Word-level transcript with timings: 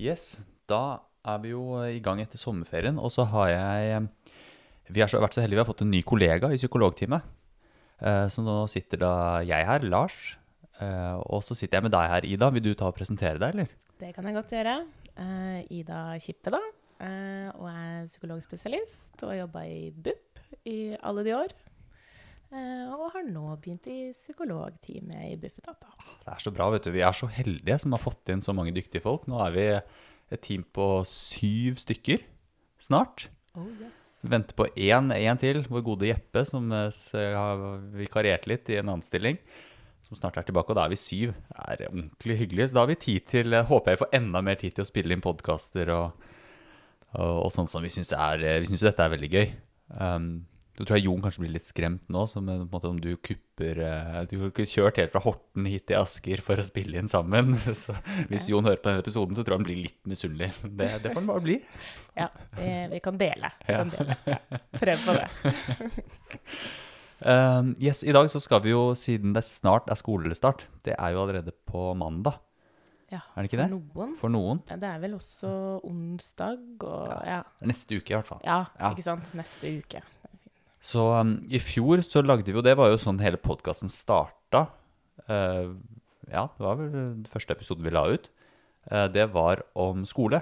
Yes, 0.00 0.38
da 0.70 1.00
er 1.28 1.40
vi 1.42 1.50
jo 1.52 1.64
i 1.84 1.98
gang 2.00 2.20
etter 2.22 2.40
sommerferien, 2.40 2.96
og 3.00 3.12
så 3.12 3.26
har 3.28 3.50
jeg 3.52 4.06
Vi 4.90 5.02
har 5.04 5.12
vært 5.22 5.36
så 5.36 5.42
heldige 5.44 5.58
vi 5.60 5.62
har 5.62 5.68
fått 5.68 5.82
en 5.84 5.92
ny 5.92 6.00
kollega 6.02 6.48
i 6.50 6.58
psykologteamet. 6.58 7.22
Eh, 8.00 8.26
Så 8.32 8.42
nå 8.42 8.64
sitter 8.72 8.98
da 9.04 9.12
jeg 9.46 9.66
her, 9.68 9.84
Lars, 9.86 10.16
eh, 10.80 11.14
og 11.30 11.44
så 11.46 11.54
sitter 11.54 11.78
jeg 11.78 11.84
med 11.86 11.92
deg 11.94 12.08
her, 12.10 12.26
Ida. 12.26 12.48
Vil 12.50 12.64
du 12.64 12.74
ta 12.74 12.88
og 12.88 12.96
presentere 12.96 13.38
deg, 13.38 13.54
eller? 13.54 13.68
Det 14.00 14.14
kan 14.16 14.24
jeg 14.26 14.34
godt 14.34 14.50
gjøre. 14.56 14.74
Eh, 15.20 15.60
Ida 15.78 16.00
Kippe, 16.18 16.50
da. 16.56 16.60
eh, 17.00 17.50
og 17.54 17.68
er 17.70 18.06
psykologspesialist 18.08 19.22
og 19.22 19.30
har 19.34 19.42
jobba 19.44 19.62
i 19.68 19.90
BUP 19.92 20.40
i 20.66 20.78
alle 21.02 21.22
de 21.24 21.36
år. 21.36 21.52
Eh, 22.50 22.86
og 22.90 23.12
har 23.14 23.26
nå 23.30 23.44
begynt 23.62 23.86
i 23.86 24.10
psykologteamet 24.10 25.28
i 25.30 25.36
Bufetat. 25.38 25.84
Det 26.24 26.32
er 26.32 26.42
så 26.42 26.50
bra, 26.54 26.66
vet 26.74 26.86
du. 26.86 26.90
Vi 26.94 27.04
er 27.06 27.14
så 27.14 27.28
heldige 27.30 27.78
som 27.78 27.94
har 27.94 28.02
fått 28.02 28.32
inn 28.32 28.42
så 28.42 28.54
mange 28.56 28.74
dyktige 28.74 29.04
folk. 29.04 29.28
Nå 29.30 29.38
er 29.44 29.54
vi 29.54 29.66
et 29.70 30.42
team 30.42 30.64
på 30.66 30.88
syv 31.06 31.78
stykker 31.82 32.24
snart. 32.82 33.28
Oh, 33.54 33.68
yes. 33.78 34.10
Vi 34.22 34.30
venter 34.34 34.58
på 34.58 34.66
én, 34.74 35.14
én 35.14 35.40
til, 35.40 35.62
vår 35.70 35.86
gode 35.86 36.10
Jeppe, 36.10 36.42
som 36.48 36.66
eh, 36.74 36.90
har 37.14 37.64
vikariert 37.94 38.50
litt 38.50 38.70
i 38.70 38.80
en 38.80 38.88
annen 38.88 39.06
stilling. 39.06 39.38
Som 40.02 40.18
snart 40.18 40.40
er 40.40 40.46
tilbake, 40.48 40.72
og 40.72 40.78
da 40.78 40.88
er 40.88 40.94
vi 40.94 40.98
syv. 40.98 41.34
Det 41.54 41.86
er 41.86 41.86
ordentlig 41.86 42.40
hyggelig. 42.42 42.70
Så 42.70 42.80
da 42.80 42.82
har 42.82 42.90
vi 42.90 43.00
tid 43.06 43.30
til 43.30 43.54
eh, 43.54 43.66
Håper 43.70 43.94
jeg 43.94 44.02
får 44.02 44.14
enda 44.18 44.42
mer 44.42 44.58
tid 44.58 44.74
til 44.74 44.86
å 44.86 44.90
spille 44.90 45.14
inn 45.14 45.22
podkaster 45.22 45.94
og, 45.94 46.30
og, 47.14 47.34
og 47.46 47.50
sånt 47.54 47.70
som 47.70 47.86
vi 47.86 47.94
syns 47.94 48.10
Vi 48.10 48.70
syns 48.70 48.82
jo 48.82 48.90
dette 48.90 49.06
er 49.06 49.14
veldig 49.14 49.36
gøy. 49.38 49.52
Um, 50.00 50.32
så 50.80 50.86
tror 50.88 50.96
jeg 50.96 51.04
Jon 51.04 51.20
kanskje 51.20 51.42
blir 51.42 51.52
litt 51.52 51.66
skremt 51.68 52.06
nå, 52.08 52.22
som 52.30 52.46
på 52.48 52.54
en 52.56 52.62
måte 52.72 52.88
om 52.88 52.96
du 53.02 53.10
kupper 53.20 53.80
eh, 53.84 54.14
Du 54.30 54.38
har 54.40 54.48
ikke 54.48 54.64
kjørt 54.70 54.96
helt 55.02 55.12
fra 55.12 55.20
Horten 55.26 55.66
hit 55.68 55.84
til 55.90 55.98
Asker 56.00 56.40
for 56.40 56.56
å 56.56 56.64
spille 56.64 56.96
inn 56.96 57.10
sammen. 57.12 57.52
Så 57.82 57.92
hvis 58.30 58.48
Jon 58.48 58.64
hører 58.64 58.80
på 58.80 58.88
denne 58.88 59.04
episoden, 59.04 59.36
så 59.36 59.44
tror 59.44 59.58
jeg 59.58 59.60
han 59.60 59.68
blir 59.68 59.82
litt 59.84 60.00
misunnelig. 60.08 60.48
Det, 60.64 60.88
det 61.04 61.12
får 61.12 61.20
han 61.20 61.28
bare 61.34 61.44
bli. 61.44 61.58
Ja, 62.20 62.26
vi, 62.56 62.68
vi 62.90 62.98
kan 63.04 63.16
dele. 63.20 63.52
Vi 63.62 63.76
kan 63.76 63.92
dele. 63.92 64.16
Ja. 64.26 64.38
Prøv 64.80 65.04
på 65.04 65.12
det. 65.14 65.28
Uh, 67.20 67.70
yes, 67.86 68.00
I 68.04 68.12
dag 68.16 68.30
så 68.32 68.40
skal 68.42 68.62
vi 68.64 68.72
jo, 68.72 68.82
siden 68.98 69.34
det 69.36 69.44
snart 69.46 69.88
er 69.92 69.98
skolestart 70.00 70.64
Det 70.86 70.94
er 70.96 71.12
jo 71.14 71.22
allerede 71.26 71.52
på 71.68 71.90
mandag, 72.00 72.40
Ja, 73.12 73.20
er 73.34 73.42
det 73.42 73.50
ikke 73.50 73.58
for 73.58 73.62
det? 73.62 73.70
noen. 73.94 74.12
For 74.20 74.32
noen. 74.32 74.60
Ja, 74.70 74.76
Det 74.80 74.88
er 74.90 75.00
vel 75.02 75.14
også 75.18 75.50
onsdag 75.86 76.60
og 76.86 77.14
ja. 77.26 77.40
Neste 77.66 77.98
uke, 77.98 78.12
i 78.12 78.16
hvert 78.18 78.28
fall. 78.30 78.42
ja, 78.46 78.60
Ja. 78.78 78.90
ikke 78.94 79.02
sant. 79.06 79.32
Neste 79.38 79.72
uke. 79.80 80.02
Så 80.80 81.02
um, 81.12 81.34
i 81.52 81.60
fjor 81.60 82.00
så 82.06 82.22
lagde 82.24 82.48
vi 82.48 82.56
jo 82.56 82.64
Det 82.64 82.76
var 82.78 82.88
jo 82.92 83.00
sånn 83.00 83.20
hele 83.20 83.40
podkasten 83.40 83.92
starta. 83.92 84.66
Uh, 85.28 85.76
ja, 86.30 86.46
det 86.56 86.64
var 86.64 86.78
vel 86.78 86.92
den 86.94 87.26
første 87.28 87.56
episoden 87.56 87.84
vi 87.84 87.92
la 87.92 88.06
ut. 88.08 88.30
Uh, 88.88 89.06
det 89.12 89.28
var 89.34 89.64
om 89.78 90.06
skole. 90.08 90.40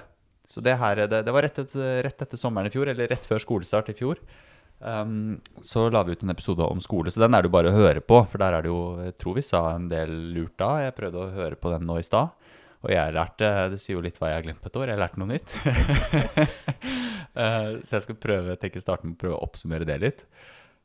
Så 0.49 0.63
det 0.65 0.79
her 0.81 1.07
Det, 1.07 1.25
det 1.27 1.35
var 1.35 1.45
rett 1.45 1.59
etter, 1.61 2.03
rett 2.07 2.23
etter 2.23 2.41
sommeren 2.41 2.71
i 2.71 2.73
fjor, 2.73 2.89
eller 2.89 3.11
rett 3.11 3.27
før 3.27 3.43
skolestart 3.43 3.91
i 3.93 3.99
fjor. 3.99 4.23
Um, 4.79 5.41
så 5.67 5.89
la 5.91 6.05
vi 6.07 6.15
ut 6.15 6.23
en 6.23 6.31
episode 6.31 6.63
om 6.63 6.79
skole, 6.81 7.11
så 7.11 7.25
den 7.25 7.35
er 7.35 7.43
det 7.43 7.51
jo 7.51 7.57
bare 7.57 7.73
å 7.73 7.75
høre 7.75 8.01
på. 8.01 8.23
For 8.31 8.39
der 8.39 8.55
er 8.55 8.65
det 8.65 8.71
jo 8.71 8.83
Jeg 9.03 9.19
tror 9.19 9.41
vi 9.41 9.47
sa 9.47 9.65
en 9.75 9.91
del 9.91 10.15
lurt 10.37 10.55
da. 10.61 10.71
Jeg 10.87 10.97
prøvde 10.97 11.25
å 11.25 11.35
høre 11.35 11.59
på 11.59 11.75
den 11.75 11.87
nå 11.89 11.99
i 11.99 12.07
stad. 12.07 12.31
Og 12.85 12.93
jeg 12.93 13.15
lærte 13.15 13.49
Det 13.73 13.81
sier 13.83 13.97
jo 13.97 14.05
litt 14.05 14.19
hva 14.21 14.31
jeg 14.31 14.39
har 14.39 14.47
glemt 14.47 14.63
på 14.63 14.71
et 14.71 14.79
år. 14.81 14.93
Jeg 14.93 15.03
lærte 15.03 15.23
noe 15.23 15.35
nytt. 15.35 15.57
Eh, 17.39 17.75
så 17.87 17.93
jeg 17.93 18.03
skal 18.03 18.17
prøve 18.19 18.55
tenke 18.59 18.81
starten 18.83 19.13
med 19.13 19.15
å 19.15 19.21
prøve 19.21 19.37
å 19.37 19.45
oppsummere 19.47 19.87
det 19.87 19.99
litt. 20.03 20.23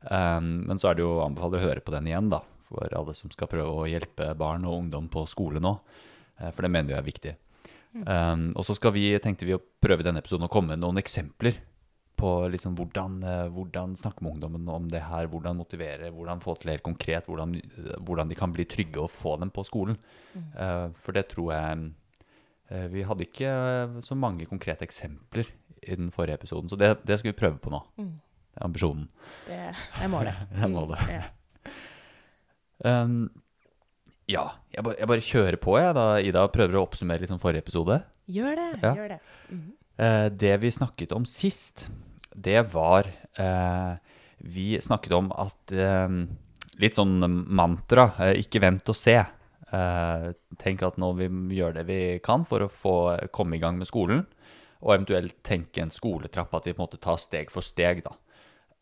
Um, 0.06 0.68
men 0.68 0.78
så 0.78 0.92
er 0.92 1.00
det 1.00 1.02
jo 1.02 1.16
anbefaler 1.24 1.58
å 1.58 1.64
høre 1.64 1.82
på 1.82 1.94
den 1.96 2.12
igjen, 2.12 2.28
da. 2.30 2.44
For 2.68 2.94
alle 2.94 3.16
som 3.18 3.32
skal 3.34 3.50
prøve 3.50 3.72
å 3.74 3.88
hjelpe 3.90 4.28
barn 4.38 4.68
og 4.70 4.84
ungdom 4.84 5.08
på 5.10 5.24
skole 5.32 5.64
nå. 5.64 5.72
Eh, 6.38 6.52
for 6.52 6.68
det 6.68 6.70
mener 6.76 6.94
jeg 6.94 7.00
er 7.00 7.08
viktig. 7.08 7.34
Um, 8.06 8.52
og 8.54 8.68
så 8.68 8.76
skal 8.78 8.94
vi, 8.94 9.08
tenkte 9.24 9.48
vi 9.50 9.56
å 9.56 9.64
prøve 9.82 10.06
i 10.06 10.08
denne 10.12 10.22
episoden 10.22 10.46
å 10.46 10.52
komme 10.52 10.76
med 10.76 10.84
noen 10.84 11.02
eksempler 11.02 11.58
på 12.24 12.32
liksom 12.54 12.76
hvordan, 12.80 13.18
eh, 13.28 13.48
hvordan 13.52 13.96
snakke 14.00 14.24
med 14.24 14.36
ungdommen 14.38 14.70
om 14.72 14.86
det 14.92 15.02
her, 15.04 15.28
hvordan 15.32 15.60
motivere, 15.60 16.12
hvordan 16.16 16.42
få 16.44 16.56
til 16.62 16.72
helt 16.72 16.86
konkret, 16.86 17.28
hvordan, 17.28 17.58
eh, 17.60 17.98
hvordan 18.00 18.32
de 18.32 18.38
kan 18.40 18.54
bli 18.56 18.66
trygge 18.70 19.02
og 19.04 19.12
få 19.12 19.36
dem 19.42 19.52
på 19.52 19.66
skolen. 19.68 20.00
Eh, 20.36 20.88
for 20.96 21.12
det 21.20 21.28
tror 21.34 21.52
jeg 21.54 21.92
Vi 22.74 23.04
hadde 23.06 23.26
ikke 23.28 23.50
så 24.02 24.16
mange 24.18 24.48
konkrete 24.50 24.82
eksempler 24.88 25.46
i 25.84 25.96
den 26.00 26.08
forrige 26.10 26.40
episoden, 26.40 26.72
så 26.72 26.78
det, 26.80 26.88
det 27.06 27.20
skal 27.20 27.30
vi 27.30 27.38
prøve 27.38 27.60
på 27.62 27.70
nå. 27.70 27.82
Mm. 28.00 28.08
Det 28.18 28.58
er 28.58 28.66
ambisjonen. 28.66 29.04
Det 29.46 29.60
er 30.02 30.10
målet. 30.10 30.40
Det 30.50 30.64
er 30.64 30.72
målet. 30.74 31.00
Mm, 32.84 32.90
Ja. 32.90 33.04
Um, 33.04 33.30
ja, 34.28 34.44
jeg 34.74 34.84
bare, 34.84 34.96
jeg 35.00 35.08
bare 35.08 35.24
kjører 35.28 35.60
på, 35.62 35.76
jeg, 35.80 35.94
da 35.96 36.06
Ida 36.24 36.48
prøver 36.52 36.80
å 36.80 36.84
oppsummere 36.88 37.22
liksom 37.24 37.40
forrige 37.44 37.64
episode. 37.66 38.00
Gjør 38.32 38.56
det. 38.60 38.68
Ja. 38.82 38.94
Gjør 38.98 39.14
det. 39.14 39.20
Eh, 40.02 40.28
det 40.34 40.54
vi 40.64 40.72
snakket 40.74 41.14
om 41.14 41.26
sist, 41.30 41.88
det 42.36 42.62
var 42.74 43.08
eh, 43.38 43.94
Vi 44.38 44.82
snakket 44.82 45.14
om 45.18 45.32
at 45.32 45.72
eh, 45.72 46.10
Litt 46.82 46.98
sånn 46.98 47.22
mantra. 47.54 48.08
Eh, 48.18 48.40
ikke 48.42 48.64
vent 48.64 48.90
og 48.90 48.98
se. 48.98 49.20
Eh, 49.74 50.28
tenk 50.62 50.82
at 50.86 50.98
nå 51.02 51.12
vi 51.18 51.28
gjør 51.58 51.76
det 51.78 51.86
vi 51.86 52.00
kan 52.26 52.46
for 52.50 52.66
å 52.66 52.72
få 52.72 52.96
komme 53.34 53.58
i 53.58 53.62
gang 53.62 53.78
med 53.78 53.90
skolen. 53.90 54.24
Og 54.84 54.96
eventuelt 54.96 55.38
tenke 55.46 55.84
en 55.84 55.94
skoletrapp, 55.94 56.54
at 56.58 56.68
vi 56.68 56.74
på 56.74 56.82
en 56.82 56.88
måte 56.88 57.02
tar 57.02 57.22
steg 57.22 57.54
for 57.54 57.66
steg. 57.66 58.04
da. 58.06 58.16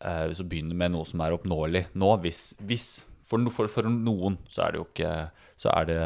Eh, 0.02 0.32
så 0.34 0.44
begynner 0.48 0.78
med 0.78 0.94
noe 0.96 1.06
som 1.08 1.20
er 1.22 1.36
oppnåelig 1.36 1.86
nå. 1.94 2.10
Hvis, 2.24 2.54
hvis 2.64 2.90
for, 3.28 3.44
for, 3.54 3.70
for 3.70 3.88
noen 3.92 4.40
så 4.50 4.66
er 4.66 4.72
det 4.72 4.80
jo 4.80 4.88
ikke 4.88 5.12
Så 5.62 5.70
er 5.70 5.84
det 5.88 6.02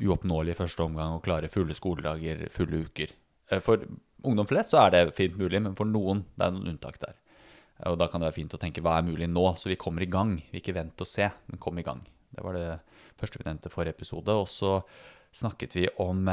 uoppnåelig 0.00 0.54
i 0.54 0.58
første 0.58 0.82
omgang 0.82 1.14
å 1.14 1.22
klare 1.22 1.52
fulle 1.52 1.76
skoledager, 1.76 2.46
fulle 2.50 2.80
uker. 2.88 3.12
For 3.62 3.84
ungdom 4.26 4.48
flest 4.48 4.74
så 4.74 4.84
er 4.84 4.94
det 4.94 5.02
fint 5.16 5.36
mulig, 5.38 5.60
men 5.62 5.76
for 5.78 5.88
noen 5.88 6.24
det 6.34 6.46
er 6.46 6.54
noen 6.54 6.72
unntak 6.74 7.00
der. 7.02 7.16
Og 7.88 7.96
da 8.00 8.10
kan 8.10 8.20
det 8.20 8.28
være 8.28 8.36
fint 8.42 8.54
å 8.56 8.60
tenke 8.60 8.82
hva 8.84 8.98
er 8.98 9.06
mulig 9.06 9.28
nå, 9.30 9.46
så 9.56 9.70
vi 9.70 9.78
kommer 9.80 10.04
i 10.04 10.10
gang. 10.10 10.34
Vi 10.50 10.60
ikke 10.60 10.76
vent 10.76 11.00
og 11.00 11.08
se, 11.08 11.30
men 11.48 11.60
kom 11.62 11.78
i 11.80 11.86
gang. 11.86 12.02
Det 12.30 12.44
var 12.44 12.56
det 12.56 12.68
første 13.20 13.40
vi 13.40 13.46
nevnte 13.46 13.72
forrige 13.72 13.96
episode. 13.96 14.34
Og 14.36 14.48
så 14.50 14.80
snakket 15.36 15.76
vi 15.78 15.86
om 16.02 16.28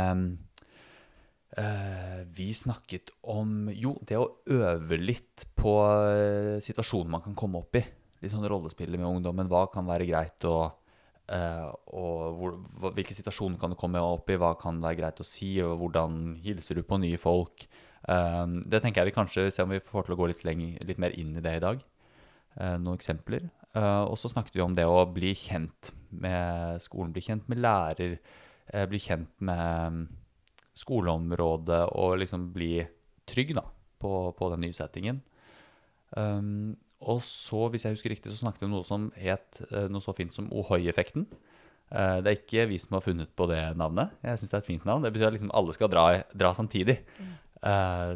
eh, 1.56 2.26
Vi 2.36 2.50
snakket 2.53 3.14
om 3.31 3.70
jo, 3.72 3.96
det 4.03 4.20
å 4.20 4.31
øve 4.58 5.00
litt 5.00 5.47
på 5.58 5.78
eh, 5.88 6.58
situasjoner 6.64 7.16
man 7.16 7.24
kan 7.24 7.38
komme 7.38 7.64
opp 7.64 7.80
i. 7.80 7.84
Litt 8.22 8.34
sånn 8.34 8.50
rollespillet 8.50 9.00
med 9.00 9.08
ungdommen. 9.08 9.50
Hva 9.52 9.68
kan 9.72 9.88
være 9.88 10.09
greit 10.09 10.44
å 10.50 10.58
eh, 11.34 11.68
og 11.98 12.40
hvor, 12.40 12.56
hvilke 12.96 13.16
situasjoner 13.16 13.60
kan 13.62 13.74
du 13.74 13.78
komme 13.80 14.02
opp 14.04 14.30
i, 14.32 14.38
hva 14.40 14.54
kan 14.60 14.82
være 14.84 15.00
greit 15.02 15.22
å 15.22 15.28
si, 15.28 15.56
og 15.64 15.78
hvordan 15.82 16.38
hilser 16.44 16.80
du 16.80 16.86
på 16.88 17.00
nye 17.02 17.20
folk. 17.22 17.68
Uh, 18.08 18.62
det 18.64 18.80
tenker 18.80 19.02
jeg 19.02 19.10
vi 19.10 19.18
kanskje 19.18 19.50
se 19.52 19.64
om 19.66 19.74
vi 19.74 19.84
får 19.84 20.06
til 20.08 20.16
å 20.16 20.20
gå 20.20 20.30
litt, 20.32 20.44
lenger, 20.48 20.78
litt 20.88 21.00
mer 21.02 21.16
inn 21.20 21.34
i 21.36 21.44
det 21.44 21.58
i 21.58 21.64
dag. 21.64 21.82
Uh, 22.56 22.76
noen 22.80 22.96
eksempler. 22.96 23.50
Og 23.78 24.16
så 24.18 24.32
snakket 24.32 24.56
vi 24.56 24.62
om 24.64 24.74
det 24.74 24.88
å 24.90 25.04
bli 25.14 25.36
kjent 25.38 25.92
med 26.10 26.80
skolen, 26.82 27.12
bli 27.14 27.22
kjent 27.22 27.44
med 27.52 27.59
lærer, 27.62 28.16
bli 28.90 29.00
kjent 29.04 29.30
med 29.46 29.94
mm, 29.94 30.00
skoleområdet 30.82 31.84
og 32.00 32.16
liksom 32.24 32.48
bli 32.56 32.72
trygg 33.30 33.54
da, 33.59 33.68
på, 34.02 34.14
på 34.34 34.50
den 34.56 34.64
nye 34.66 34.74
settingen. 34.74 35.20
Um, 36.16 36.74
og 37.02 37.19
så, 37.24 37.68
hvis 37.69 37.84
jeg 37.85 37.94
husker 37.97 38.09
riktig, 38.13 38.31
så 38.34 38.41
snakket 38.46 38.63
vi 38.63 38.69
om 38.69 38.75
noe 38.78 38.88
som 38.88 39.09
het 39.19 39.62
eh, 39.72 39.85
noe 39.91 40.02
så 40.02 40.13
fint 40.18 40.34
som 40.34 40.47
Ohoi-effekten. 40.50 41.28
Eh, 41.91 42.18
det 42.25 42.31
er 42.31 42.40
ikke 42.40 42.66
vi 42.72 42.80
som 42.81 42.97
har 42.97 43.06
funnet 43.06 43.30
på 43.38 43.46
det 43.52 43.62
navnet. 43.78 44.16
Jeg 44.25 44.40
syns 44.41 44.50
det 44.53 44.58
er 44.58 44.63
et 44.66 44.69
fint 44.72 44.88
navn. 44.90 45.06
Det 45.06 45.12
betyr 45.13 45.30
at 45.30 45.35
liksom 45.38 45.53
alle 45.56 45.75
skal 45.78 45.91
dra, 45.94 46.06
dra 46.34 46.53
samtidig. 46.58 46.97
Mm. 47.22 47.35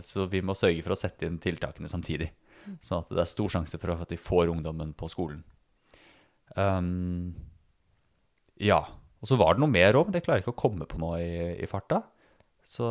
så 0.06 0.28
vi 0.30 0.42
må 0.46 0.53
sørge 0.53 0.84
for 0.86 0.94
å 0.94 1.00
sette 1.00 1.25
inn 1.25 1.40
tiltakene 1.42 1.90
samtidig. 1.90 2.28
Sånn 2.81 3.02
at 3.02 3.09
det 3.09 3.24
er 3.24 3.30
stor 3.30 3.50
sjanse 3.50 3.80
for 3.81 3.94
at 3.96 4.12
vi 4.14 4.19
får 4.22 4.52
ungdommen 4.53 4.92
på 4.98 5.08
skolen. 5.09 5.40
Um, 6.56 7.31
ja. 8.62 8.81
Og 9.22 9.30
så 9.30 9.38
var 9.38 9.56
det 9.56 9.62
noe 9.63 9.69
mer 9.72 9.98
òg, 9.98 10.07
men 10.10 10.16
det 10.16 10.24
klarer 10.25 10.42
jeg 10.42 10.45
ikke 10.48 10.56
å 10.56 10.62
komme 10.62 10.86
på 10.89 10.98
nå 11.01 11.13
i, 11.22 11.31
i 11.62 11.69
farta. 11.69 12.01
Så 12.66 12.86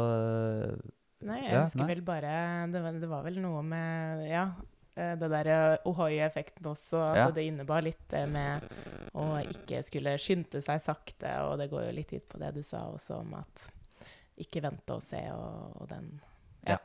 Nei, 1.20 1.37
jeg 1.44 1.52
Ja, 1.52 1.64
husker 1.66 1.82
nei. 1.84 1.88
vel 1.92 2.02
bare 2.06 2.34
det 2.72 2.81
var, 2.82 2.94
det 2.96 3.08
var 3.10 3.25
vel 3.26 3.40
noe 3.42 3.60
med 3.66 4.22
Ja, 4.31 4.44
eh, 4.56 4.69
det 4.94 5.28
der 5.31 5.78
Ohoi-effekten 5.88 6.66
også. 6.66 6.98
At 7.12 7.16
Ja. 7.16 7.31
det 7.31 7.44
innebar 7.48 7.82
litt 7.82 8.02
det 8.10 8.25
med 8.28 8.62
å 9.14 9.38
ikke 9.42 9.82
skulle 9.87 10.16
skynde 10.19 10.60
seg 10.62 10.81
sakte. 10.82 11.31
Og 11.46 11.58
det 11.58 11.70
går 11.70 11.87
jo 11.87 11.92
litt 11.96 12.12
ut 12.12 12.28
på 12.28 12.38
det 12.42 12.54
du 12.54 12.62
sa 12.62 12.82
også 12.90 13.20
om 13.20 13.34
at 13.34 13.70
ikke 14.40 14.62
vente 14.64 14.94
og 14.96 15.02
se 15.02 15.20
og, 15.32 15.76
og 15.82 15.88
den 15.88 16.20
Ja. 16.69 16.76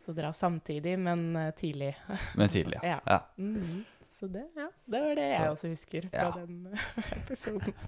Så 0.00 0.12
dra 0.14 0.30
samtidig, 0.32 0.96
men 0.98 1.34
eh, 1.36 1.50
tidlig. 1.52 1.94
Men 2.36 2.48
tidlig, 2.48 2.78
ja. 2.82 2.98
Ja. 2.98 3.00
ja. 3.06 3.20
Mhm. 3.36 3.84
Så 4.18 4.26
det, 4.32 4.44
ja, 4.56 4.68
det 4.90 5.00
var 5.00 5.14
det 5.14 5.26
jeg 5.30 5.50
også 5.50 5.68
husker 5.70 6.08
fra 6.10 6.24
Ja. 6.24 6.30
den 6.32 6.76
episoden. 7.20 7.74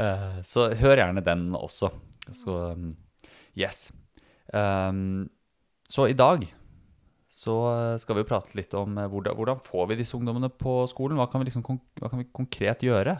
Eh, 0.00 0.42
så 0.42 0.68
hør 0.74 0.96
gjerne 0.96 1.20
den 1.24 1.52
også. 1.54 1.90
Så 2.32 2.54
um, 2.72 2.96
yes. 3.58 3.92
Um, 4.52 5.28
så 5.88 6.06
i 6.10 6.14
dag 6.18 6.46
så 7.30 7.54
skal 8.02 8.16
vi 8.18 8.22
jo 8.24 8.28
prate 8.28 8.56
litt 8.58 8.72
om 8.74 8.96
eh, 8.98 9.06
hvordan, 9.10 9.36
hvordan 9.38 9.60
får 9.62 9.84
vi 9.92 9.96
disse 10.00 10.16
ungdommene 10.18 10.48
på 10.50 10.80
skolen. 10.90 11.16
Hva 11.20 11.28
kan 11.30 11.40
vi, 11.42 11.46
liksom, 11.50 11.62
hva 12.00 12.10
kan 12.10 12.18
vi 12.18 12.26
konkret 12.34 12.82
gjøre 12.82 13.14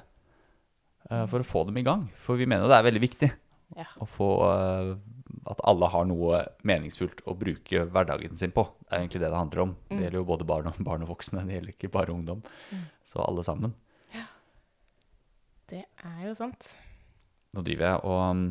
eh, 1.10 1.26
for 1.30 1.38
å 1.44 1.46
få 1.46 1.62
dem 1.68 1.78
i 1.78 1.84
gang? 1.86 2.08
For 2.18 2.34
vi 2.40 2.48
mener 2.50 2.66
jo 2.66 2.72
det 2.72 2.80
er 2.80 2.88
veldig 2.90 3.04
viktig 3.06 3.30
Ja. 3.78 3.84
å 4.02 4.06
få, 4.10 4.28
eh, 4.50 4.96
at 5.46 5.60
alle 5.70 5.86
har 5.92 6.04
noe 6.10 6.40
meningsfullt 6.66 7.22
å 7.30 7.36
bruke 7.38 7.84
hverdagen 7.86 8.34
sin 8.36 8.50
på. 8.50 8.64
Det 8.82 8.90
er 8.96 9.04
egentlig 9.04 9.20
det 9.22 9.30
det 9.30 9.38
handler 9.38 9.62
om. 9.62 9.76
Det 9.88 9.94
Mm. 9.96 10.02
gjelder 10.02 10.18
jo 10.18 10.24
både 10.32 10.46
barn 10.46 10.66
og, 10.66 10.80
barn 10.84 11.02
og 11.06 11.12
voksne, 11.14 11.44
det 11.46 11.54
gjelder 11.60 11.72
ikke 11.76 11.90
bare 11.94 12.10
ungdom. 12.12 12.42
Så 13.06 13.22
alle 13.22 13.44
sammen. 13.46 13.74
Ja. 14.12 14.26
Det 15.70 15.84
er 16.02 16.26
jo 16.26 16.34
sant. 16.34 16.76
Nå 17.54 17.62
driver 17.62 17.86
jeg 17.92 18.00
og 18.04 18.30
um, 18.30 18.42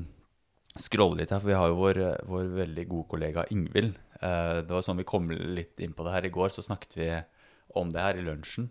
scroller 0.79 1.17
litt 1.21 1.29
her, 1.35 1.39
for 1.43 1.47
vi 1.51 1.59
har 1.59 1.67
jo 1.67 1.75
vår, 1.79 1.99
vår 2.27 2.49
veldig 2.63 2.87
gode 2.87 3.07
kollega 3.11 3.43
Ingvild. 3.51 3.97
Eh, 4.19 4.57
det 4.65 4.73
var 4.73 4.83
sånn 4.85 4.99
vi 4.99 5.07
kom 5.07 5.29
litt 5.31 5.79
inn 5.83 5.95
på 5.95 6.05
det 6.07 6.15
her 6.15 6.27
i 6.27 6.33
går, 6.33 6.51
så 6.53 6.65
snakket 6.65 6.97
vi 6.99 7.09
om 7.79 7.93
det 7.93 8.03
her 8.03 8.19
i 8.19 8.25
lunsjen. 8.25 8.69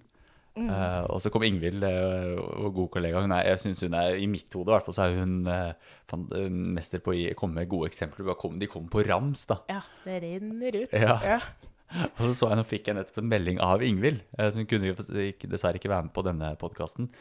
Eh, 0.58 1.04
og 1.12 1.20
så 1.22 1.30
kom 1.30 1.44
Ingvild, 1.46 1.84
vår 1.84 2.72
gode 2.74 2.92
kollega. 2.96 3.22
Hun 3.22 3.34
er, 3.36 3.46
jeg 3.52 3.62
synes 3.62 3.84
hun 3.86 3.96
er, 3.98 4.16
I 4.18 4.26
mitt 4.30 4.52
hode 4.56 4.72
i 4.72 4.74
hvert 4.74 4.88
fall, 4.88 4.96
så 4.96 5.06
er 5.06 5.18
hun 5.20 5.46
uh, 5.46 6.50
mester 6.74 7.02
på 7.04 7.14
å 7.14 7.34
komme 7.38 7.60
med 7.60 7.70
gode 7.70 7.90
eksempler. 7.92 8.32
Kom, 8.40 8.58
de 8.58 8.70
kommer 8.70 8.90
på 8.92 9.04
rams, 9.06 9.46
da. 9.50 9.60
Ja, 9.70 9.82
det 10.04 10.20
renner 10.24 10.80
ut. 10.82 10.94
Ja. 10.94 11.40
Og 12.18 12.24
så 12.26 12.32
så 12.36 12.50
jeg 12.50 12.58
nå 12.60 12.64
fikk 12.68 12.90
jeg 12.90 12.98
nettopp 12.98 13.22
en 13.22 13.30
melding 13.30 13.60
av 13.64 13.84
Ingvild, 13.86 14.24
uh, 14.38 14.48
som 14.54 14.66
kunne 14.68 14.92
ikke, 14.92 15.50
dessverre 15.50 15.80
ikke 15.80 15.92
være 15.92 16.08
med 16.08 16.16
på 16.16 16.26
denne 16.26 16.52
podkasten. 16.60 17.12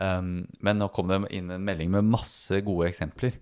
Um, 0.00 0.46
men 0.64 0.80
nå 0.80 0.90
kom 0.92 1.12
det 1.12 1.22
inn 1.36 1.52
en 1.54 1.64
melding 1.64 1.92
med 1.92 2.08
masse 2.16 2.58
gode 2.64 2.90
eksempler. 2.90 3.36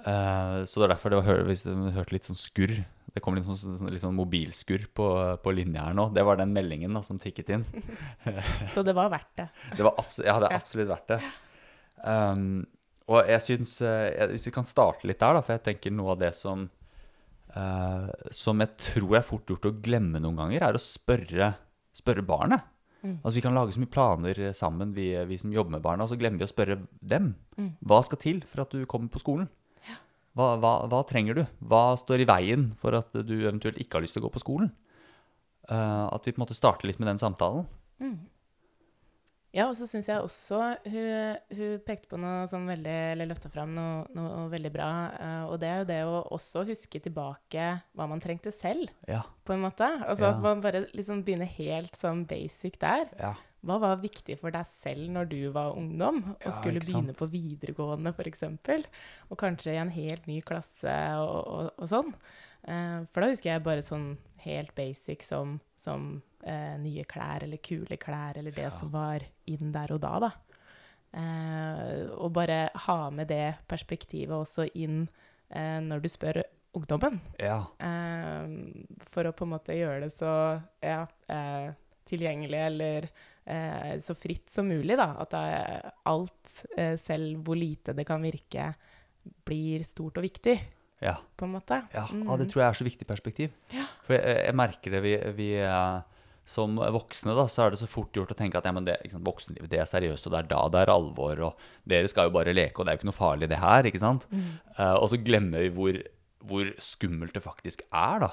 Eh, 0.00 0.62
så 0.64 0.80
det 0.80 0.86
er 0.86 0.94
derfor 0.94 1.12
det 1.12 1.20
var, 1.20 1.42
hvis 1.44 1.66
du 1.66 1.74
hørte 1.92 2.14
litt 2.14 2.24
sånn 2.24 2.38
skurr 2.38 2.72
Det 3.12 3.20
kom 3.20 3.36
litt 3.36 3.44
sånn, 3.44 3.58
sånn, 3.58 3.90
litt 3.92 4.00
sånn 4.00 4.16
mobilskurr 4.16 4.86
på, 4.96 5.06
på 5.42 5.52
linja 5.52 5.88
her 5.88 5.96
nå. 5.98 6.08
Det 6.14 6.24
var 6.24 6.40
den 6.40 6.54
meldingen 6.54 6.94
da, 6.96 7.02
som 7.04 7.18
tikket 7.20 7.52
inn. 7.56 7.64
Så 8.74 8.84
det 8.86 8.94
var 8.96 9.10
verdt 9.12 9.32
det. 9.42 9.48
Det 9.76 9.86
var 9.86 9.98
ja, 10.22 10.36
det 10.38 10.50
er 10.50 10.56
absolutt 10.56 10.92
verdt 10.92 11.16
det. 11.16 11.20
Um, 12.00 12.62
og 13.10 13.26
jeg 13.28 13.42
syns 13.44 13.74
eh, 13.84 14.22
Hvis 14.30 14.46
vi 14.46 14.52
kan 14.54 14.64
starte 14.64 15.04
litt 15.10 15.18
der, 15.20 15.34
da, 15.36 15.42
for 15.44 15.58
jeg 15.58 15.66
tenker 15.66 15.92
noe 15.92 16.14
av 16.14 16.20
det 16.22 16.30
som 16.38 16.62
uh, 17.52 18.06
Som 18.32 18.62
jeg 18.64 18.72
tror 18.80 19.18
er 19.18 19.26
fort 19.26 19.50
gjort 19.50 19.68
å 19.68 19.74
glemme 19.84 20.22
noen 20.22 20.38
ganger, 20.38 20.64
er 20.70 20.78
å 20.78 20.80
spørre, 20.80 21.52
spørre 21.96 22.24
barnet. 22.24 22.64
Altså 23.02 23.34
Vi 23.38 23.42
kan 23.44 23.56
lage 23.56 23.74
så 23.74 23.82
mye 23.82 23.90
planer 23.90 24.40
sammen, 24.56 24.94
vi, 24.96 25.10
vi 25.26 25.38
som 25.40 25.52
jobber 25.52 25.74
med 25.76 25.84
barna, 25.84 26.04
og 26.04 26.12
så 26.12 26.18
glemmer 26.20 26.40
vi 26.40 26.46
å 26.46 26.52
spørre 26.52 26.82
dem. 27.00 27.32
Hva 27.80 28.04
skal 28.06 28.20
til 28.20 28.42
for 28.46 28.64
at 28.64 28.76
du 28.76 28.84
kommer 28.88 29.10
på 29.12 29.22
skolen? 29.22 29.48
Hva, 30.40 30.54
hva, 30.62 30.72
hva 30.88 31.02
trenger 31.04 31.36
du? 31.36 31.42
Hva 31.68 31.84
står 32.00 32.24
i 32.24 32.28
veien 32.30 32.70
for 32.80 32.96
at 32.96 33.12
du 33.12 33.34
eventuelt 33.42 33.76
ikke 33.82 33.98
har 33.98 34.04
lyst 34.06 34.16
til 34.16 34.22
å 34.24 34.28
gå 34.28 34.34
på 34.38 34.40
skolen? 34.42 34.70
Uh, 35.70 36.08
at 36.10 36.24
vi 36.24 36.32
på 36.32 36.40
en 36.40 36.46
måte 36.46 36.56
starter 36.56 36.88
litt 36.88 36.98
med 37.02 37.10
den 37.12 37.20
samtalen. 37.20 37.66
Ja, 39.52 39.64
og 39.66 39.74
så 39.74 39.86
syns 39.90 40.06
jeg 40.06 40.22
også 40.22 40.60
hun, 40.86 41.36
hun 41.58 41.80
pekte 41.82 42.12
på 42.12 42.18
noe 42.22 42.44
sånn 42.48 42.68
veldig 42.70 42.92
Eller 43.16 43.26
løfta 43.26 43.50
fram 43.50 43.72
noe, 43.74 44.04
noe 44.14 44.44
veldig 44.52 44.70
bra. 44.72 44.88
Uh, 45.18 45.44
og 45.50 45.56
det 45.62 45.68
er 45.68 45.80
jo 45.82 45.88
det 45.90 45.98
å 46.06 46.20
også 46.38 46.62
huske 46.68 47.00
tilbake 47.02 47.66
hva 47.98 48.06
man 48.10 48.22
trengte 48.22 48.52
selv, 48.54 48.88
Ja, 49.10 49.24
på 49.44 49.56
en 49.56 49.64
måte. 49.66 49.88
Altså 50.06 50.28
Ja. 50.30 50.32
at 50.36 50.42
man 50.44 50.62
bare 50.64 50.84
liksom 50.94 51.24
begynner 51.26 51.50
helt 51.58 51.98
sånn 51.98 52.24
basic 52.30 52.78
der. 52.80 53.10
ja. 53.18 53.34
Hva 53.66 53.76
var 53.82 53.98
viktig 54.00 54.38
for 54.40 54.54
deg 54.54 54.64
selv 54.68 55.10
når 55.12 55.28
du 55.30 55.40
var 55.52 55.76
ungdom 55.76 56.22
og 56.32 56.46
Ja, 56.46 56.52
skulle 56.56 56.80
begynne 56.80 57.12
på 57.16 57.28
videregående 57.28 58.12
f.eks., 58.14 58.46
og 59.28 59.40
kanskje 59.40 59.74
i 59.74 59.80
en 59.82 59.92
helt 59.92 60.28
ny 60.30 60.38
klasse 60.40 60.94
og, 61.20 61.40
og, 61.44 61.72
og 61.76 61.90
sånn? 61.90 62.14
Eh, 62.64 63.00
for 63.10 63.20
da 63.24 63.30
husker 63.32 63.52
jeg 63.52 63.64
bare 63.66 63.84
sånn 63.84 64.14
helt 64.44 64.72
basic 64.76 65.24
som, 65.26 65.58
som 65.76 66.22
eh, 66.44 66.76
nye 66.80 67.04
klær 67.08 67.44
eller 67.44 67.60
kule 67.64 67.98
klær 68.00 68.40
eller 68.40 68.54
det 68.56 68.70
som 68.76 68.92
var 68.92 69.24
inn 69.50 69.72
der 69.74 69.92
og 69.92 70.00
da, 70.04 70.14
da. 70.24 70.30
Eh, 71.20 72.06
og 72.16 72.32
bare 72.36 72.62
ha 72.86 72.98
med 73.12 73.28
det 73.32 73.58
perspektivet 73.68 74.36
også 74.36 74.68
inn 74.78 75.02
eh, 75.50 75.78
når 75.84 76.04
du 76.04 76.08
spør 76.12 76.42
ungdommen. 76.76 77.20
ja. 77.42 77.64
Eh, 77.82 78.56
for 79.10 79.26
å 79.26 79.34
på 79.34 79.46
en 79.46 79.54
måte 79.56 79.74
gjøre 79.74 80.04
det 80.04 80.12
så 80.14 80.32
ja, 80.84 81.02
eh, 81.28 81.72
tilgjengelig 82.06 82.60
eller 82.68 83.08
eh, 83.46 83.94
så 84.02 84.14
fritt 84.18 84.50
som 84.52 84.68
mulig. 84.68 84.96
Da. 84.98 85.12
At 85.22 85.34
er 85.38 85.90
alt, 86.10 86.52
eh, 86.76 86.96
selv 87.00 87.40
hvor 87.46 87.56
lite 87.58 87.94
det 87.96 88.06
kan 88.08 88.22
virke, 88.22 88.72
blir 89.46 89.84
stort 89.84 90.16
og 90.20 90.24
viktig, 90.24 90.58
Ja, 91.00 91.14
på 91.36 91.46
en 91.46 91.54
måte. 91.54 91.78
ja. 91.94 92.06
Mm. 92.12 92.26
ah, 92.28 92.36
det 92.36 92.50
tror 92.50 92.60
jeg 92.62 92.68
er 92.70 92.76
så 92.76 92.84
viktig 92.84 93.06
perspektiv. 93.08 93.52
For 94.06 94.12
jeg, 94.16 94.36
jeg 94.46 94.54
merker 94.56 94.90
det 94.92 95.00
vi, 95.04 95.14
vi 95.36 95.50
eh, 95.64 96.00
Som 96.50 96.76
voksne 96.76 97.32
da, 97.36 97.44
så 97.46 97.62
er 97.66 97.70
det 97.70 97.78
så 97.78 97.86
fort 97.86 98.12
gjort 98.16 98.32
å 98.32 98.36
tenke 98.36 98.58
at 98.58 98.64
ja, 98.66 98.72
men 98.74 98.84
det, 98.84 98.96
liksom, 99.04 99.22
voksenlivet 99.22 99.70
det 99.70 99.78
er 99.78 99.86
seriøst, 99.86 100.26
og 100.26 100.32
det 100.34 100.38
er 100.40 100.48
da 100.50 100.62
det 100.72 100.80
er 100.82 100.90
alvor, 100.92 101.40
og 101.46 101.60
dere 101.86 102.08
skal 102.10 102.26
jo 102.26 102.32
bare 102.34 102.52
leke, 102.56 102.80
og 102.80 102.84
det 102.88 102.90
er 102.90 102.96
jo 102.96 103.00
ikke 103.00 103.10
noe 103.12 103.16
farlig 103.20 103.48
det 103.52 103.60
her. 103.60 103.86
ikke 103.86 104.00
sant? 104.02 104.24
Eh, 104.32 104.94
og 104.96 105.06
så 105.12 105.20
glemmer 105.22 105.62
vi 105.62 105.70
hvor, 105.76 106.00
hvor 106.50 106.72
skummelt 106.82 107.36
det 107.36 107.44
faktisk 107.44 107.84
er, 107.92 108.24
da. 108.24 108.32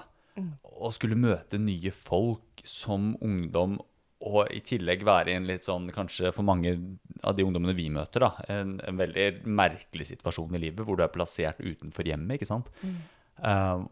Å 0.81 0.89
skulle 0.95 1.15
møte 1.19 1.57
nye 1.61 1.91
folk 1.93 2.63
som 2.65 3.11
ungdom, 3.21 3.77
og 4.25 4.49
i 4.49 4.63
tillegg 4.65 5.03
være 5.05 5.31
i 5.31 5.37
en 5.37 5.45
litt 5.45 5.67
sånn, 5.67 5.91
kanskje 5.93 6.31
for 6.33 6.47
mange 6.47 6.73
av 7.21 7.35
de 7.37 7.45
ungdommene 7.45 7.75
vi 7.77 7.87
møter, 7.93 8.25
da, 8.25 8.31
en, 8.49 8.77
en 8.81 8.97
veldig 8.97 9.45
merkelig 9.45 10.09
situasjon 10.09 10.57
i 10.57 10.63
livet, 10.65 10.81
hvor 10.87 10.97
du 10.97 11.05
er 11.05 11.13
plassert 11.13 11.61
utenfor 11.61 12.09
hjemmet, 12.09 12.39
ikke 12.39 12.49
sant? 12.49 12.71
Eh, 12.81 13.83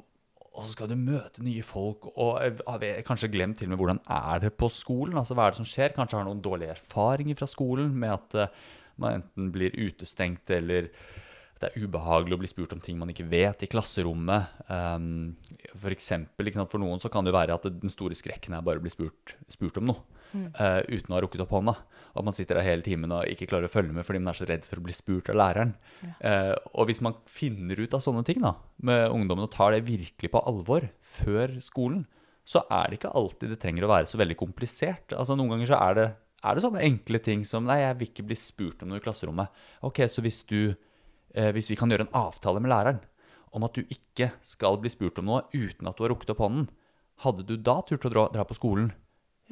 og 0.56 0.64
så 0.64 0.72
skal 0.72 0.90
du 0.90 0.96
møte 0.98 1.44
nye 1.44 1.64
folk, 1.66 2.08
og 2.16 2.40
har 2.40 2.80
vi 2.82 2.94
kanskje 3.06 3.30
glemt 3.34 3.60
til 3.60 3.68
og 3.68 3.74
med 3.74 3.82
hvordan 3.82 4.02
er 4.18 4.46
det 4.46 4.54
på 4.56 4.70
skolen? 4.72 5.18
Altså, 5.20 5.36
hva 5.36 5.50
er 5.50 5.54
det 5.54 5.60
som 5.60 5.68
skjer? 5.68 5.94
Kanskje 5.98 6.22
har 6.22 6.28
noen 6.28 6.44
dårlige 6.44 6.78
erfaringer 6.78 7.38
fra 7.38 7.50
skolen 7.52 7.92
med 8.00 8.16
at 8.16 8.38
uh, 8.40 8.62
man 9.04 9.20
enten 9.20 9.50
blir 9.52 9.76
utestengt, 9.76 10.48
eller 10.56 10.88
det 11.62 11.70
er 11.70 11.86
ubehagelig 11.86 12.36
å 12.36 12.40
bli 12.42 12.50
spurt 12.52 12.74
om 12.76 12.82
ting 12.84 12.98
man 13.00 13.12
ikke 13.14 13.28
vet 13.32 13.64
i 13.64 13.70
klasserommet. 13.72 14.58
Um, 14.68 15.36
for 15.72 15.94
eksempel, 15.96 16.50
sant, 16.52 16.72
for 16.72 16.84
noen 16.84 17.00
så 17.00 17.12
kan 17.12 17.24
det 17.24 17.34
være 17.36 17.56
at 17.56 17.68
den 17.72 17.92
store 17.92 18.18
skrekken 18.18 18.58
er 18.58 18.66
bare 18.66 18.82
å 18.82 18.84
bli 18.84 18.92
spurt, 18.92 19.38
spurt 19.52 19.80
om 19.80 19.88
noe, 19.88 20.04
eh, 20.36 20.82
uten 20.92 21.14
å 21.14 21.16
ha 21.16 21.22
rukket 21.24 21.46
opp 21.46 21.54
hånda. 21.56 21.78
At 22.16 22.28
man 22.28 22.36
sitter 22.36 22.60
der 22.60 22.68
hele 22.68 22.84
timen 22.84 23.12
og 23.16 23.32
ikke 23.32 23.48
klarer 23.48 23.70
å 23.70 23.72
følge 23.72 23.96
med 23.96 24.08
fordi 24.08 24.22
man 24.24 24.34
er 24.34 24.40
så 24.40 24.48
redd 24.50 24.68
for 24.68 24.80
å 24.80 24.84
bli 24.84 24.96
spurt 24.96 25.32
av 25.32 25.40
læreren. 25.40 25.74
Eh, 26.20 26.52
og 26.76 26.90
hvis 26.90 27.04
man 27.04 27.16
finner 27.28 27.80
ut 27.80 27.96
av 27.96 28.04
sånne 28.04 28.24
ting 28.28 28.44
da, 28.44 28.56
med 28.84 29.08
ungdommen 29.16 29.48
og 29.48 29.54
tar 29.56 29.76
det 29.76 29.86
virkelig 29.88 30.32
på 30.32 30.44
alvor 30.48 30.90
før 31.00 31.56
skolen, 31.64 32.04
så 32.46 32.62
er 32.68 32.92
det 32.92 33.00
ikke 33.00 33.16
alltid 33.16 33.56
det 33.56 33.62
trenger 33.64 33.88
å 33.88 33.94
være 33.96 34.10
så 34.12 34.20
veldig 34.22 34.38
komplisert. 34.38 35.16
Altså 35.16 35.38
Noen 35.40 35.56
ganger 35.56 35.72
så 35.72 35.80
er 35.82 35.98
det, 35.98 36.10
er 36.46 36.56
det 36.56 36.66
sånne 36.68 36.84
enkle 36.86 37.22
ting 37.26 37.48
som 37.48 37.66
Nei, 37.66 37.80
jeg 37.82 37.98
vil 38.00 38.12
ikke 38.12 38.28
bli 38.28 38.38
spurt 38.38 38.84
om 38.84 38.92
noe 38.92 39.00
i 39.00 39.06
klasserommet. 39.06 39.64
Ok, 39.88 40.04
så 40.12 40.24
hvis 40.24 40.44
du 40.52 40.76
Hvis 41.36 41.68
vi 41.68 41.76
kan 41.76 41.92
gjøre 41.92 42.06
en 42.08 42.16
avtale 42.16 42.62
med 42.64 42.72
læreren 42.72 43.02
om 43.56 43.64
at 43.68 43.76
du 43.76 43.84
ikke 43.92 44.30
skal 44.44 44.78
bli 44.80 44.92
spurt 44.92 45.20
om 45.20 45.28
noe 45.30 45.42
uten 45.56 45.88
at 45.88 45.98
du 45.98 46.06
har 46.06 46.12
rukket 46.14 46.32
opp 46.32 46.44
hånden, 46.44 46.70
hadde 47.24 47.46
du 47.48 47.56
da 47.60 47.78
turt 47.88 48.08
å 48.08 48.12
dra, 48.12 48.26
dra 48.32 48.44
på 48.48 48.58
skolen? 48.58 48.90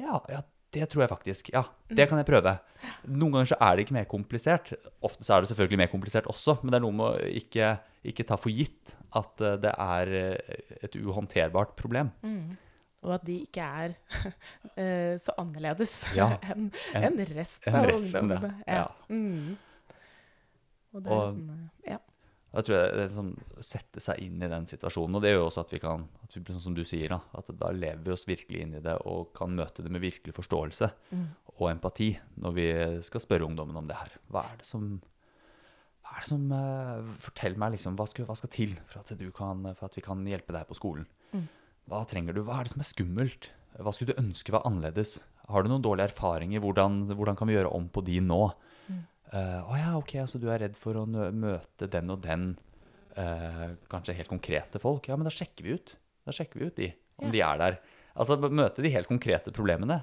Ja, 0.00 0.18
ja, 0.28 0.42
det 0.74 0.88
tror 0.90 1.04
jeg 1.04 1.12
faktisk. 1.12 1.50
Ja, 1.54 1.64
det 1.88 2.08
kan 2.10 2.20
jeg 2.20 2.28
prøve. 2.28 2.56
Noen 3.06 3.36
ganger 3.36 3.52
så 3.52 3.58
er 3.62 3.76
det 3.76 3.86
ikke 3.86 3.96
mer 3.96 4.08
komplisert. 4.10 4.74
Ofte 5.04 5.26
så 5.26 5.36
er 5.36 5.44
det 5.44 5.52
selvfølgelig 5.52 5.80
mer 5.84 5.92
komplisert 5.92 6.28
også, 6.30 6.58
men 6.62 6.74
det 6.74 6.80
er 6.80 6.84
noe 6.84 6.98
med 6.98 7.06
å 7.06 7.32
ikke, 7.40 7.70
ikke 8.12 8.26
ta 8.28 8.38
for 8.40 8.52
gitt 8.52 8.96
at 9.14 9.44
eh, 9.44 9.58
det 9.62 9.74
er 9.86 10.14
eh, 10.20 10.62
et 10.84 10.98
uhåndterbart 10.98 11.76
problem. 11.78 12.10
Og 13.04 13.12
at 13.18 13.24
de 13.28 13.38
ikke 13.44 13.64
er 13.84 13.94
uh, 13.94 15.14
så 15.24 15.34
annerledes 15.40 15.92
Ja, 16.16 16.30
enn 16.50 16.70
en 16.96 17.20
resten 17.36 17.68
enn 17.68 17.80
av 17.82 17.94
ungdommene. 17.94 18.52
ja. 18.64 18.82
Ja. 18.82 18.90
Mm. 19.12 19.54
Og 20.94 21.02
det 21.02 21.12
Og- 21.12 21.26
sånn, 21.34 21.50
eh, 21.50 21.92
ja. 21.92 21.98
Jeg 22.54 22.64
tror 22.64 22.76
det 22.76 23.02
er 23.02 23.22
å 23.22 23.62
sette 23.64 24.00
seg 24.00 24.20
inn 24.22 24.40
i 24.40 24.48
den 24.48 24.64
situasjonen. 24.64 25.16
Og 25.16 25.22
det 25.22 25.32
gjør 25.32 25.40
jo 25.42 25.46
også 25.48 25.64
at 25.64 25.72
vi 25.74 25.80
kan, 25.80 26.08
sånn 26.30 26.60
som 26.60 26.74
du 26.74 26.84
sier, 26.84 27.08
da, 27.08 27.20
at 27.34 27.50
da 27.58 27.72
lever 27.72 28.04
vi 28.04 28.12
oss 28.12 28.26
virkelig 28.26 28.60
inn 28.62 28.76
i 28.78 28.80
det 28.80 28.94
og 29.04 29.32
kan 29.34 29.50
møte 29.50 29.82
det 29.82 29.90
med 29.90 30.00
virkelig 30.00 30.32
forståelse 30.36 30.92
og 31.58 31.70
empati 31.70 32.16
når 32.38 32.54
vi 32.54 33.02
skal 33.02 33.20
spørre 33.20 33.48
ungdommen 33.48 33.76
om 33.76 33.88
det 33.88 33.96
her. 33.96 34.12
Hva 34.30 34.44
er 34.52 34.56
det 34.58 34.66
som 34.66 35.02
er 36.14 36.22
det 36.22 36.28
som 36.28 36.46
uh, 36.52 37.02
Fortell 37.18 37.56
meg 37.58 37.74
liksom, 37.74 37.96
hva 37.98 38.06
skal, 38.06 38.26
hva 38.28 38.36
skal 38.38 38.52
til 38.54 38.76
for 38.86 39.02
at, 39.02 39.12
du 39.18 39.26
kan, 39.34 39.64
for 39.74 39.88
at 39.88 39.98
vi 39.98 40.04
kan 40.04 40.22
hjelpe 40.28 40.54
deg 40.54 40.68
på 40.68 40.78
skolen? 40.78 41.08
Hva 41.90 42.04
trenger 42.08 42.36
du? 42.36 42.44
Hva 42.46 42.60
er 42.60 42.68
det 42.68 42.74
som 42.74 42.84
er 42.84 42.88
skummelt? 42.88 43.50
Hva 43.82 43.92
skulle 43.92 44.14
du 44.14 44.22
ønske 44.22 44.54
var 44.54 44.62
annerledes? 44.68 45.24
Har 45.50 45.64
du 45.64 45.68
noen 45.72 45.82
dårlige 45.84 46.12
erfaringer? 46.12 46.62
Hvordan, 46.62 47.02
hvordan 47.10 47.36
kan 47.36 47.50
vi 47.50 47.56
gjøre 47.56 47.72
om 47.74 47.88
på 47.92 48.04
de 48.06 48.20
nå? 48.24 48.40
Eh, 49.32 49.58
uh, 49.64 49.74
ja, 49.78 49.94
ok, 49.98 50.16
altså 50.24 50.40
du 50.42 50.48
er 50.52 50.62
redd 50.66 50.78
for 50.78 51.00
å 51.00 51.06
møte 51.08 51.88
den 51.90 52.12
og 52.12 52.22
den 52.24 52.52
uh, 53.16 53.74
kanskje 53.90 54.16
helt 54.18 54.32
konkrete 54.32 54.82
folk. 54.82 55.08
Ja, 55.08 55.18
men 55.18 55.28
da 55.28 55.32
sjekker 55.34 55.66
vi 55.66 55.78
ut. 55.78 55.96
Da 56.24 56.34
sjekker 56.34 56.60
vi 56.60 56.70
ut 56.70 56.78
de, 56.80 56.90
om 57.22 57.32
de 57.32 57.44
er 57.44 57.60
der. 57.60 57.78
Altså 58.14 58.36
møte 58.38 58.82
de 58.84 58.92
helt 58.94 59.10
konkrete 59.10 59.52
problemene. 59.54 60.02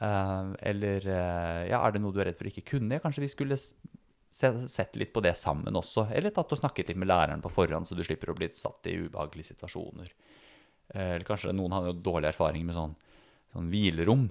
Eh, 0.00 0.52
eller 0.70 1.04
eh, 1.04 1.62
ja, 1.68 1.80
er 1.82 1.92
det 1.92 2.00
noe 2.00 2.14
du 2.14 2.22
er 2.22 2.30
redd 2.30 2.38
for 2.38 2.48
ikke 2.48 2.64
kunne? 2.72 3.00
Kanskje 3.02 3.24
vi 3.26 3.32
skulle 3.32 3.58
sett 3.60 4.96
litt 4.96 5.12
på 5.12 5.22
det 5.24 5.34
sammen 5.36 5.76
også. 5.76 6.06
Eller 6.16 6.32
tatt 6.34 6.54
og 6.54 6.60
snakket 6.60 6.92
litt 6.92 7.00
med 7.02 7.10
læreren 7.10 7.42
på 7.44 7.52
forhånd, 7.52 7.88
så 7.88 7.98
du 7.98 8.04
slipper 8.06 8.32
å 8.32 8.38
bli 8.38 8.48
satt 8.56 8.88
i 8.88 8.96
ubehagelige 9.02 9.52
situasjoner. 9.52 10.12
Eller 10.94 11.26
kanskje 11.26 11.52
noen 11.54 11.74
har 11.76 11.90
jo 11.90 11.98
dårlig 11.98 12.30
erfaring 12.32 12.64
med 12.66 12.78
sånn, 12.78 12.94
sånn 13.52 13.68
hvilerom. 13.70 14.28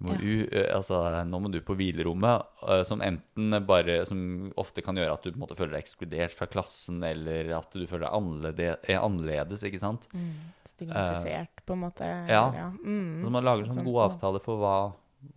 Må 0.00 0.14
u, 0.16 0.46
altså, 0.72 0.96
nå 1.28 1.38
må 1.44 1.50
du 1.52 1.58
på 1.60 1.74
hvilerommet, 1.76 2.46
som 2.88 3.02
enten 3.04 3.52
bare 3.68 3.98
Som 4.08 4.48
ofte 4.56 4.80
kan 4.80 4.96
gjøre 4.96 5.12
at 5.12 5.26
du 5.26 5.28
på 5.28 5.36
en 5.36 5.42
måte 5.42 5.58
føler 5.58 5.74
deg 5.76 5.82
ekskludert 5.84 6.32
fra 6.38 6.48
klassen, 6.48 7.02
eller 7.04 7.50
at 7.58 7.68
du 7.76 7.82
føler 7.84 8.06
deg 8.06 8.16
annerledes, 8.16 8.78
er 8.88 9.02
annerledes, 9.04 9.66
ikke 9.68 9.82
sant? 9.82 10.06
Mm. 10.16 10.30
Stigmatisert, 10.70 11.60
på 11.68 11.76
en 11.76 11.82
måte. 11.84 12.08
ja. 12.30 12.46
ja. 12.56 12.70
Mm. 12.80 13.20
Så 13.20 13.32
man 13.34 13.44
lager 13.44 13.68
sånn 13.68 13.82
Sånn, 13.82 13.92
avtale 14.06 14.40
å. 14.40 14.44
for 14.46 14.62
hva 14.62 14.74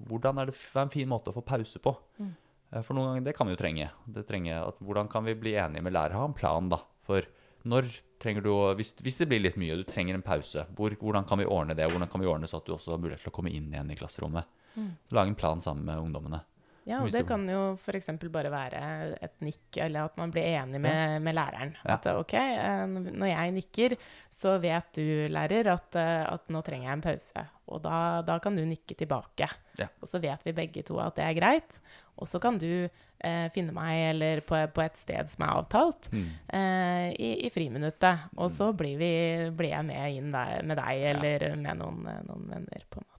Hvordan 0.07 0.39
er 0.39 0.47
det 0.47 0.55
hva 0.55 0.79
er 0.79 0.87
en 0.87 0.93
fin 0.93 1.09
måte 1.11 1.33
å 1.33 1.35
få 1.35 1.43
pause 1.43 1.79
på? 1.83 1.91
Mm. 2.23 2.31
Eh, 2.71 2.81
For 2.87 2.95
noen 2.95 3.09
ganger, 3.11 3.25
det 3.27 3.35
kan 3.35 3.49
vi 3.49 3.55
jo 3.57 3.59
trenge. 3.59 3.89
Det 4.15 4.23
trenger 4.29 4.61
at, 4.69 4.79
hvordan 4.79 5.09
kan 5.11 5.27
vi 5.27 5.35
bli 5.35 5.57
enige 5.59 5.83
med 5.83 5.91
lærer? 5.91 6.15
Ha 6.15 6.23
en 6.29 6.37
plan, 6.37 6.69
da. 6.71 6.79
For 7.03 7.27
når 7.67 7.89
trenger 8.23 8.45
du 8.45 8.49
å 8.53 8.71
hvis, 8.79 8.93
hvis 9.03 9.19
det 9.21 9.27
blir 9.31 9.43
litt 9.43 9.59
mye, 9.59 9.75
og 9.75 9.83
du 9.83 9.89
trenger 9.89 10.17
en 10.17 10.25
pause, 10.25 10.65
hvor, 10.77 10.95
hvordan 10.99 11.27
kan 11.29 11.41
vi 11.41 11.49
ordne 11.49 11.75
det? 11.77 11.89
Hvordan 11.91 12.11
kan 12.11 12.23
vi 12.23 12.29
ordne 12.31 12.49
så 12.49 12.61
at 12.61 12.67
du 12.67 12.73
også 12.75 12.95
har 12.95 13.03
mulighet 13.03 13.25
til 13.25 13.33
å 13.33 13.35
komme 13.35 13.53
inn 13.53 13.69
igjen 13.73 13.91
i 13.91 13.99
klasserommet? 13.99 14.49
Mm. 14.73 14.89
Lage 15.13 15.33
en 15.33 15.39
plan 15.39 15.61
sammen 15.63 15.85
med 15.87 16.01
ungdommene. 16.07 16.41
Ja, 16.85 16.97
og 16.99 17.11
det 17.13 17.21
kan 17.29 17.45
jo 17.47 17.61
f.eks. 17.79 18.09
bare 18.33 18.49
være 18.51 18.79
et 19.23 19.35
nikk, 19.45 19.77
eller 19.85 20.09
at 20.09 20.17
man 20.19 20.31
blir 20.35 20.43
enig 20.59 20.81
med, 20.83 21.21
med 21.23 21.35
læreren. 21.37 21.75
Ja. 21.85 21.95
At 21.95 22.07
OK, 22.11 22.33
eh, 22.35 22.83
når 22.91 23.29
jeg 23.29 23.53
nikker, 23.55 23.95
så 24.33 24.57
vet 24.63 24.89
du, 24.99 25.05
lærer, 25.31 25.69
at, 25.71 25.95
eh, 25.95 26.25
at 26.33 26.51
nå 26.51 26.61
trenger 26.65 26.89
jeg 26.89 26.97
en 26.99 27.05
pause. 27.05 27.45
Og 27.71 27.79
da, 27.85 27.97
da 28.27 28.35
kan 28.43 28.55
du 28.59 28.65
nikke 28.67 28.97
tilbake. 28.99 29.47
Ja. 29.79 29.87
Og 30.03 30.11
så 30.11 30.19
vet 30.23 30.43
vi 30.43 30.51
begge 30.57 30.83
to 30.83 30.99
at 30.99 31.15
det 31.15 31.23
er 31.29 31.37
greit. 31.39 31.79
Og 32.19 32.27
så 32.29 32.37
kan 32.43 32.59
du 32.61 32.67
eh, 32.83 33.47
finne 33.55 33.71
meg 33.73 34.09
eller 34.11 34.43
på, 34.45 34.59
på 34.75 34.83
et 34.83 34.99
sted 34.99 35.31
som 35.31 35.47
er 35.47 35.55
avtalt, 35.55 36.11
Mm. 36.13 36.27
eh, 36.59 37.07
i, 37.15 37.31
i 37.47 37.49
friminuttet. 37.49 38.27
Og 38.35 38.51
så 38.53 38.73
blir, 38.77 38.99
vi, 38.99 39.13
blir 39.55 39.71
jeg 39.71 39.87
med 39.87 40.19
inn 40.19 40.35
der 40.35 40.59
med 40.67 40.77
deg 40.83 41.07
eller 41.15 41.47
med 41.63 41.79
noen, 41.79 42.03
noen 42.27 42.51
venner, 42.51 42.85
på. 42.91 43.01
Ja. 43.07 43.12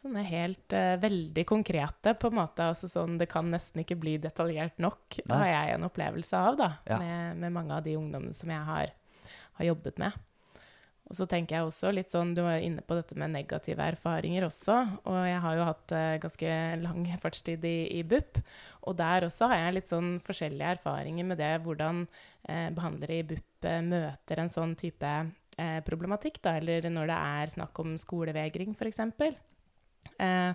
Sånne 0.00 0.22
helt 0.24 0.72
uh, 0.72 0.94
veldig 0.96 1.42
konkrete, 1.44 2.14
på 2.16 2.30
en 2.30 2.38
måte. 2.38 2.70
Altså 2.72 2.88
sånn, 2.88 3.18
det 3.20 3.28
kan 3.28 3.50
nesten 3.52 3.82
ikke 3.82 3.98
bli 4.00 4.14
detaljert 4.22 4.78
nok, 4.80 5.18
Nei. 5.28 5.36
har 5.36 5.50
jeg 5.50 5.74
en 5.74 5.84
opplevelse 5.90 6.40
av, 6.40 6.56
da. 6.56 6.68
Ja. 6.88 6.96
Med, 7.02 7.42
med 7.42 7.52
mange 7.58 7.76
av 7.76 7.84
de 7.84 7.98
ungdommene 8.00 8.36
som 8.36 8.48
jeg 8.48 8.64
har, 8.64 8.94
har 9.58 9.68
jobbet 9.68 10.00
med. 10.00 10.16
Og 11.10 11.18
så 11.18 11.26
tenker 11.26 11.58
jeg 11.58 11.66
også 11.66 11.90
litt 11.92 12.14
sånn, 12.14 12.32
Du 12.38 12.40
var 12.46 12.62
inne 12.62 12.84
på 12.86 12.94
dette 12.94 13.18
med 13.18 13.34
negative 13.34 13.90
erfaringer 13.92 14.46
også. 14.46 14.78
Og 15.10 15.18
jeg 15.26 15.44
har 15.44 15.58
jo 15.58 15.68
hatt 15.68 15.94
uh, 15.98 16.14
ganske 16.22 16.56
lang 16.86 17.04
fartstid 17.26 17.68
i, 17.68 17.76
i 17.98 18.00
BUP. 18.00 18.40
Og 18.88 18.96
der 19.02 19.28
også 19.28 19.50
har 19.52 19.66
jeg 19.66 19.76
litt 19.82 19.92
sånn 19.92 20.14
forskjellige 20.24 20.78
erfaringer 20.78 21.28
med 21.28 21.42
det, 21.42 21.52
hvordan 21.66 22.06
uh, 22.06 22.70
behandlere 22.72 23.20
i 23.20 23.28
BUP 23.34 23.68
møter 23.84 24.40
en 24.40 24.48
sånn 24.48 24.72
type 24.80 25.12
problematikk, 25.84 26.38
da, 26.40 26.54
eller 26.56 26.86
når 26.88 27.10
det 27.10 27.16
er 27.20 27.50
snakk 27.52 27.76
om 27.82 27.90
skolevegring, 28.00 28.70
f.eks. 28.72 29.02
Eh, 30.20 30.52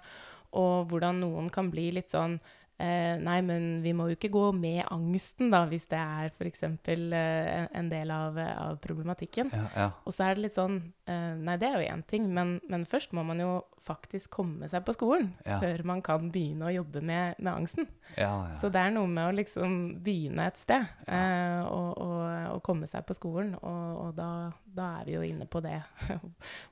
og 0.56 0.88
hvordan 0.90 1.20
noen 1.24 1.50
kan 1.52 1.70
bli 1.72 1.90
litt 1.98 2.14
sånn 2.16 2.38
eh, 2.80 3.16
Nei, 3.22 3.38
men 3.42 3.82
vi 3.84 3.94
må 3.96 4.10
jo 4.10 4.16
ikke 4.18 4.32
gå 4.34 4.46
med 4.56 4.84
angsten, 4.92 5.50
da, 5.54 5.64
hvis 5.70 5.86
det 5.92 6.00
er 6.00 6.32
f.eks. 6.34 6.64
Eh, 6.64 7.68
en- 7.72 7.90
del 7.90 8.12
av, 8.12 8.38
av 8.38 8.78
problematikken. 8.82 9.52
Ja, 9.54 9.66
ja. 9.76 9.88
Og 10.06 10.14
så 10.14 10.26
er 10.30 10.36
det 10.36 10.42
litt 10.48 10.56
sånn 10.58 10.80
eh, 11.08 11.36
Nei, 11.38 11.56
det 11.62 11.68
er 11.70 11.76
jo 11.80 11.90
én 11.94 12.04
ting, 12.10 12.26
men, 12.34 12.60
men 12.70 12.86
først 12.90 13.14
må 13.14 13.24
man 13.26 13.40
jo 13.40 13.64
faktisk 13.86 14.32
komme 14.34 14.66
seg 14.68 14.82
på 14.88 14.96
skolen 14.96 15.28
Ja. 15.46 15.60
før 15.62 15.84
man 15.86 16.02
kan 16.02 16.32
begynne 16.34 16.66
å 16.66 16.74
jobbe 16.74 17.04
med, 17.06 17.36
med 17.38 17.52
angsten. 17.54 17.86
ja, 18.18 18.32
ja. 18.50 18.56
Så 18.62 18.72
det 18.74 18.82
er 18.82 18.90
noe 18.96 19.06
med 19.08 19.28
å 19.30 19.36
liksom 19.38 19.76
begynne 20.04 20.48
et 20.50 20.58
sted 20.58 20.82
eh, 21.08 21.62
og, 21.70 21.92
og, 22.02 22.24
og 22.56 22.64
komme 22.66 22.88
seg 22.90 23.06
på 23.06 23.14
skolen. 23.14 23.54
Og, 23.62 24.00
og 24.08 24.16
da, 24.18 24.30
da 24.66 24.88
er 25.02 25.06
vi 25.06 25.14
jo 25.20 25.22
inne 25.28 25.46
på 25.46 25.62
det. 25.62 25.78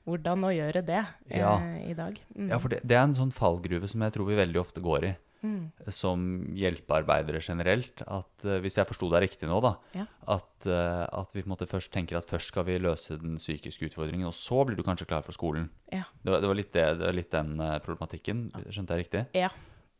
Hvordan 0.04 0.44
å 0.48 0.52
gjøre 0.54 0.82
det 0.86 1.02
eh, 1.30 1.78
i 1.90 1.94
dag. 1.94 2.18
Mm. 2.34 2.50
ja, 2.50 2.58
for 2.58 2.74
det, 2.74 2.80
det 2.84 2.96
er 2.98 3.06
en 3.06 3.16
sånn 3.16 3.32
fallgruve 3.34 3.88
som 3.90 4.02
jeg 4.04 4.14
tror 4.16 4.28
vi 4.30 4.40
veldig 4.42 4.60
ofte 4.60 4.82
går 4.84 5.08
i. 5.10 5.14
Mm. 5.44 5.64
som 5.92 6.22
hjelpearbeidere 6.56 7.42
generelt, 7.44 8.00
at 8.08 8.44
eh, 8.48 8.60
hvis 8.64 8.78
jeg 8.78 8.88
forsto 8.88 9.10
deg 9.12 9.26
riktig 9.26 9.48
nå, 9.50 9.58
da, 9.60 9.74
Ja. 9.92 10.06
at, 10.32 10.64
eh, 10.66 11.04
at 11.04 11.34
vi 11.36 11.42
først 11.44 11.92
tenker 11.92 12.16
at 12.16 12.30
først 12.30 12.48
skal 12.48 12.64
vi 12.64 12.78
løse 12.80 13.18
den 13.20 13.36
psykiske 13.36 13.90
utfordringen, 13.90 14.26
og 14.26 14.32
så 14.32 14.64
blir 14.64 14.76
du 14.76 14.82
kanskje 14.82 15.06
klar 15.06 15.22
for 15.22 15.36
skolen. 15.36 15.68
Ja. 15.92 16.04
Det 16.24 16.32
var, 16.32 16.40
det 16.40 16.48
var, 16.48 16.54
det, 16.54 16.72
det 16.72 17.06
var 17.06 17.12
litt 17.18 17.30
den 17.30 17.60
eh, 17.60 17.78
problematikken, 17.84 18.46
skjønte 18.70 18.96
jeg 18.96 19.04
riktig? 19.04 19.26
Ja. 19.36 19.50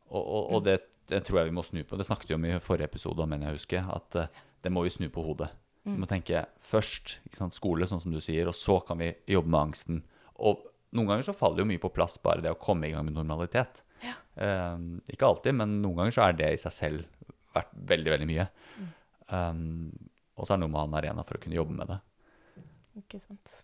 Og, 0.08 0.24
og, 0.24 0.50
og 0.54 0.64
det, 0.64 0.78
det 1.12 1.24
tror 1.26 1.42
jeg 1.42 1.50
vi 1.52 1.56
må 1.58 1.62
snu 1.62 1.82
på. 1.84 1.96
Det 2.00 2.06
snakket 2.08 2.30
vi 2.32 2.38
om 2.40 2.44
i 2.48 2.58
forrige 2.64 2.88
episode, 2.88 3.26
mener 3.28 3.50
jeg 3.50 3.58
husker, 3.60 3.84
at 3.92 4.30
det 4.64 4.72
må 4.72 4.82
vi 4.86 4.92
snu 4.96 5.10
på 5.12 5.24
hodet. 5.26 5.50
Vi 5.84 5.92
må 6.00 6.06
tenke 6.08 6.46
først 6.64 7.18
sant, 7.36 7.52
skole, 7.52 7.84
sånn 7.84 8.00
som 8.00 8.12
du 8.14 8.20
sier, 8.24 8.48
og 8.48 8.56
så 8.56 8.78
kan 8.86 8.96
vi 9.02 9.10
jobbe 9.28 9.50
med 9.52 9.60
angsten. 9.60 9.98
Og 10.40 10.62
noen 10.94 11.10
ganger 11.10 11.26
så 11.26 11.36
faller 11.36 11.62
jo 11.62 11.68
mye 11.68 11.82
på 11.82 11.92
plass 11.94 12.16
bare 12.22 12.44
det 12.44 12.52
å 12.54 12.60
komme 12.60 12.88
i 12.88 12.94
gang 12.94 13.06
med 13.06 13.16
normalitet. 13.16 13.82
Eh, 14.04 14.78
ikke 15.12 15.28
alltid, 15.28 15.56
men 15.60 15.78
noen 15.82 16.02
ganger 16.02 16.16
så 16.16 16.26
er 16.26 16.38
det 16.38 16.50
i 16.54 16.60
seg 16.64 16.74
selv 16.74 17.30
vært 17.54 17.76
veldig, 17.92 18.10
veldig 18.16 18.28
mye. 18.30 18.48
Um, 19.30 19.92
og 20.34 20.46
så 20.46 20.54
er 20.54 20.58
det 20.58 20.64
noe 20.64 20.72
med 20.72 20.80
å 20.80 20.82
ha 20.82 20.90
en 20.90 20.98
arena 20.98 21.24
for 21.26 21.38
å 21.38 21.42
kunne 21.42 21.58
jobbe 21.58 21.76
med 21.78 21.92
det. 21.92 22.00
Ikke 23.00 23.20
sant. 23.22 23.62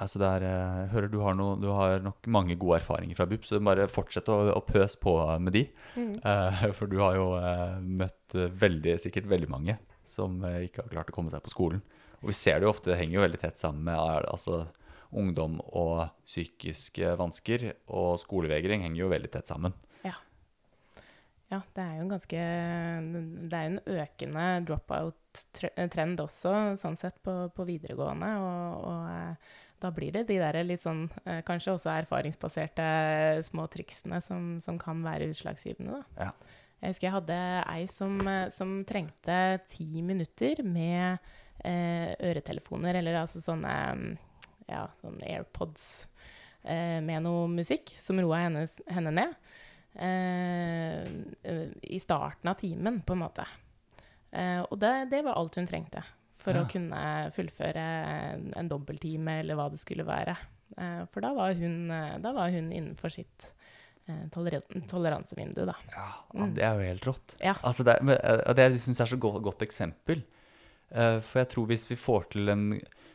Altså 0.00 0.20
det 0.22 0.28
er, 0.28 0.44
eh, 0.48 0.74
jeg 0.80 0.90
hører 0.94 1.10
du 1.12 1.18
har, 1.20 1.36
noe, 1.36 1.56
du 1.60 1.68
har 1.74 2.00
nok 2.04 2.28
mange 2.32 2.56
gode 2.60 2.78
erfaringer 2.78 3.18
fra 3.18 3.26
BUP, 3.28 3.44
så 3.44 3.58
bare 3.64 3.88
fortsett 3.90 4.30
å, 4.32 4.38
å 4.54 4.62
pøse 4.64 5.00
på 5.02 5.14
med 5.42 5.56
de. 5.58 5.64
Eh, 5.98 6.66
for 6.78 6.90
du 6.90 7.00
har 7.02 7.18
jo 7.18 7.32
uh, 7.36 7.76
møtt 7.82 8.36
veldig, 8.36 8.96
sikkert 9.02 9.28
veldig 9.30 9.50
mange 9.52 9.76
som 10.08 10.38
uh, 10.46 10.62
ikke 10.64 10.86
har 10.86 10.94
klart 10.94 11.12
å 11.12 11.16
komme 11.16 11.32
seg 11.32 11.42
på 11.44 11.52
skolen. 11.52 11.82
Og 12.20 12.30
vi 12.30 12.36
ser 12.36 12.60
det 12.60 12.68
jo 12.68 12.72
ofte, 12.72 12.92
det 12.92 13.00
henger 13.00 13.18
jo 13.18 13.26
veldig 13.26 13.42
tett 13.42 13.60
sammen 13.60 13.84
med 13.88 13.98
altså, 14.30 14.62
ungdom 15.10 15.58
og 15.66 16.08
psykiske 16.24 17.14
vansker. 17.20 17.70
Og 17.90 18.18
skolevegring 18.22 18.86
henger 18.86 19.04
jo 19.04 19.12
veldig 19.14 19.32
tett 19.36 19.50
sammen. 19.50 19.74
Ja, 21.50 21.58
det 21.74 21.82
er 21.82 21.94
jo 21.96 22.04
en 22.04 22.12
ganske 22.12 22.42
Det 23.50 23.56
er 23.58 23.64
jo 23.64 23.70
en 23.72 23.96
økende 23.98 24.44
dropout-trend 24.68 26.22
også, 26.22 26.52
sånn 26.78 26.98
sett, 26.98 27.18
på, 27.26 27.34
på 27.56 27.66
videregående. 27.66 28.28
Og, 28.38 28.84
og 28.86 29.08
eh, 29.10 29.56
da 29.82 29.90
blir 29.96 30.14
det 30.14 30.28
de 30.28 30.38
der 30.38 30.60
litt 30.62 30.84
sånn 30.84 31.08
eh, 31.24 31.40
Kanskje 31.46 31.74
også 31.74 31.90
erfaringsbaserte 31.96 32.86
små 33.48 33.66
triksene 33.72 34.22
som, 34.22 34.54
som 34.62 34.78
kan 34.78 35.02
være 35.02 35.32
utslagsgivende, 35.32 35.98
da. 35.98 36.28
Ja. 36.28 36.56
Jeg 36.80 36.94
husker 36.94 37.08
jeg 37.08 37.16
hadde 37.18 37.40
ei 37.74 37.82
som, 37.92 38.14
eh, 38.30 38.46
som 38.54 38.78
trengte 38.88 39.40
ti 39.68 40.04
minutter 40.06 40.62
med 40.62 41.18
eh, 41.66 42.14
øretelefoner, 42.30 43.02
eller 43.02 43.24
altså 43.24 43.42
sånne 43.42 43.74
mm, 43.98 44.10
ja, 44.70 44.86
sånn 45.02 45.18
AirPods 45.26 45.84
eh, 46.64 47.00
med 47.04 47.24
noe 47.26 47.48
musikk, 47.50 47.90
som 47.98 48.20
roa 48.22 48.44
henne, 48.46 48.64
henne 48.88 49.12
ned. 49.18 49.34
Eh, 49.98 51.02
I 51.82 51.98
starten 52.00 52.48
av 52.52 52.54
timen, 52.60 53.00
på 53.02 53.16
en 53.16 53.22
måte. 53.24 53.46
Eh, 54.30 54.60
og 54.62 54.78
det, 54.80 54.94
det 55.10 55.24
var 55.26 55.34
alt 55.40 55.58
hun 55.58 55.66
trengte 55.68 56.04
for 56.40 56.56
Ja. 56.56 56.62
å 56.64 56.70
kunne 56.70 57.00
fullføre 57.34 57.86
en, 58.56 58.68
dobbelttime, 58.70 59.40
eller 59.42 59.58
hva 59.58 59.66
det 59.72 59.80
skulle 59.82 60.06
være. 60.08 60.36
Eh, 60.78 61.02
for 61.12 61.20
da 61.26 61.34
var, 61.36 61.52
hun, 61.58 61.90
da 62.22 62.32
var 62.32 62.48
hun 62.54 62.70
innenfor 62.72 63.12
sitt 63.12 63.50
toleransevindu, 64.34 65.60
da. 65.68 65.74
Ja, 65.92 66.06
ja, 66.34 66.46
det 66.56 66.64
er 66.66 66.78
jo 66.80 66.86
helt 66.88 67.04
rått. 67.06 67.34
Ja. 67.44 67.52
Altså 67.62 67.84
det, 67.86 67.98
det 68.56 68.64
syns 68.82 68.98
jeg 68.98 69.04
er 69.06 69.12
så 69.12 69.18
godt, 69.22 69.42
godt 69.44 69.62
eksempel. 69.62 70.24
For 70.90 71.38
jeg 71.38 71.50
tror 71.52 71.68
hvis 71.70 71.84
vi 71.86 71.98
får 72.00 72.24
til 72.32 72.50
en 72.50 72.64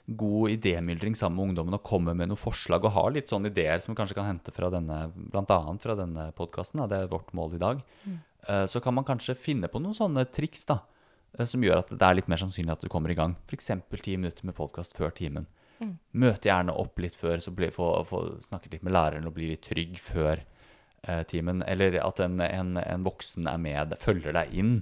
god 0.05 0.49
idémyldring 0.53 1.15
sammen 1.17 1.39
med 1.39 1.49
ungdommen 1.49 1.77
og 1.77 1.85
kommer 1.85 2.13
med 2.13 2.29
noen 2.29 2.39
forslag 2.39 2.83
og 2.85 2.93
har 2.93 3.13
litt 3.15 3.31
sånne 3.31 3.49
ideer 3.49 3.79
som 3.81 3.93
vi 3.93 3.97
kanskje 3.97 4.17
kan 4.19 4.27
hente 4.29 4.53
fra 4.53 4.69
denne, 4.73 4.99
blant 5.15 5.53
annet 5.53 5.85
fra 5.85 5.95
denne 5.97 6.27
podkasten, 6.37 6.83
det 6.89 6.99
er 6.99 7.11
vårt 7.11 7.31
mål 7.37 7.57
i 7.57 7.61
dag, 7.63 7.81
mm. 8.05 8.19
så 8.69 8.81
kan 8.85 8.93
man 8.93 9.07
kanskje 9.07 9.37
finne 9.37 9.69
på 9.71 9.81
noen 9.81 9.97
sånne 9.97 10.27
triks 10.29 10.67
da, 10.69 10.83
eh, 11.37 11.45
som 11.49 11.63
gjør 11.65 11.81
at 11.81 11.93
det 11.95 12.05
er 12.05 12.19
litt 12.19 12.29
mer 12.29 12.43
sannsynlig 12.43 12.75
at 12.75 12.85
du 12.85 12.91
kommer 12.91 13.13
i 13.13 13.17
gang. 13.17 13.33
F.eks. 13.49 13.71
ti 13.97 14.17
minutter 14.17 14.45
med 14.45 14.57
podkast 14.57 14.97
før 14.97 15.15
timen. 15.15 15.49
Mm. 15.81 15.97
Møte 16.21 16.51
gjerne 16.51 16.75
opp 16.77 17.01
litt 17.03 17.17
før, 17.17 17.41
så 17.43 17.51
bli, 17.55 17.71
få, 17.73 17.89
få 18.07 18.25
snakket 18.45 18.77
litt 18.77 18.85
med 18.85 18.95
læreren 18.95 19.27
og 19.27 19.35
bli 19.35 19.49
litt 19.51 19.65
trygg 19.65 19.97
før 19.99 20.37
eh, 20.37 21.23
timen. 21.27 21.65
Eller 21.67 21.97
at 22.03 22.21
en, 22.23 22.39
en, 22.45 22.75
en 22.79 23.05
voksen 23.05 23.49
er 23.51 23.59
med, 23.61 23.97
følger 23.99 24.37
deg 24.37 24.53
inn, 24.53 24.75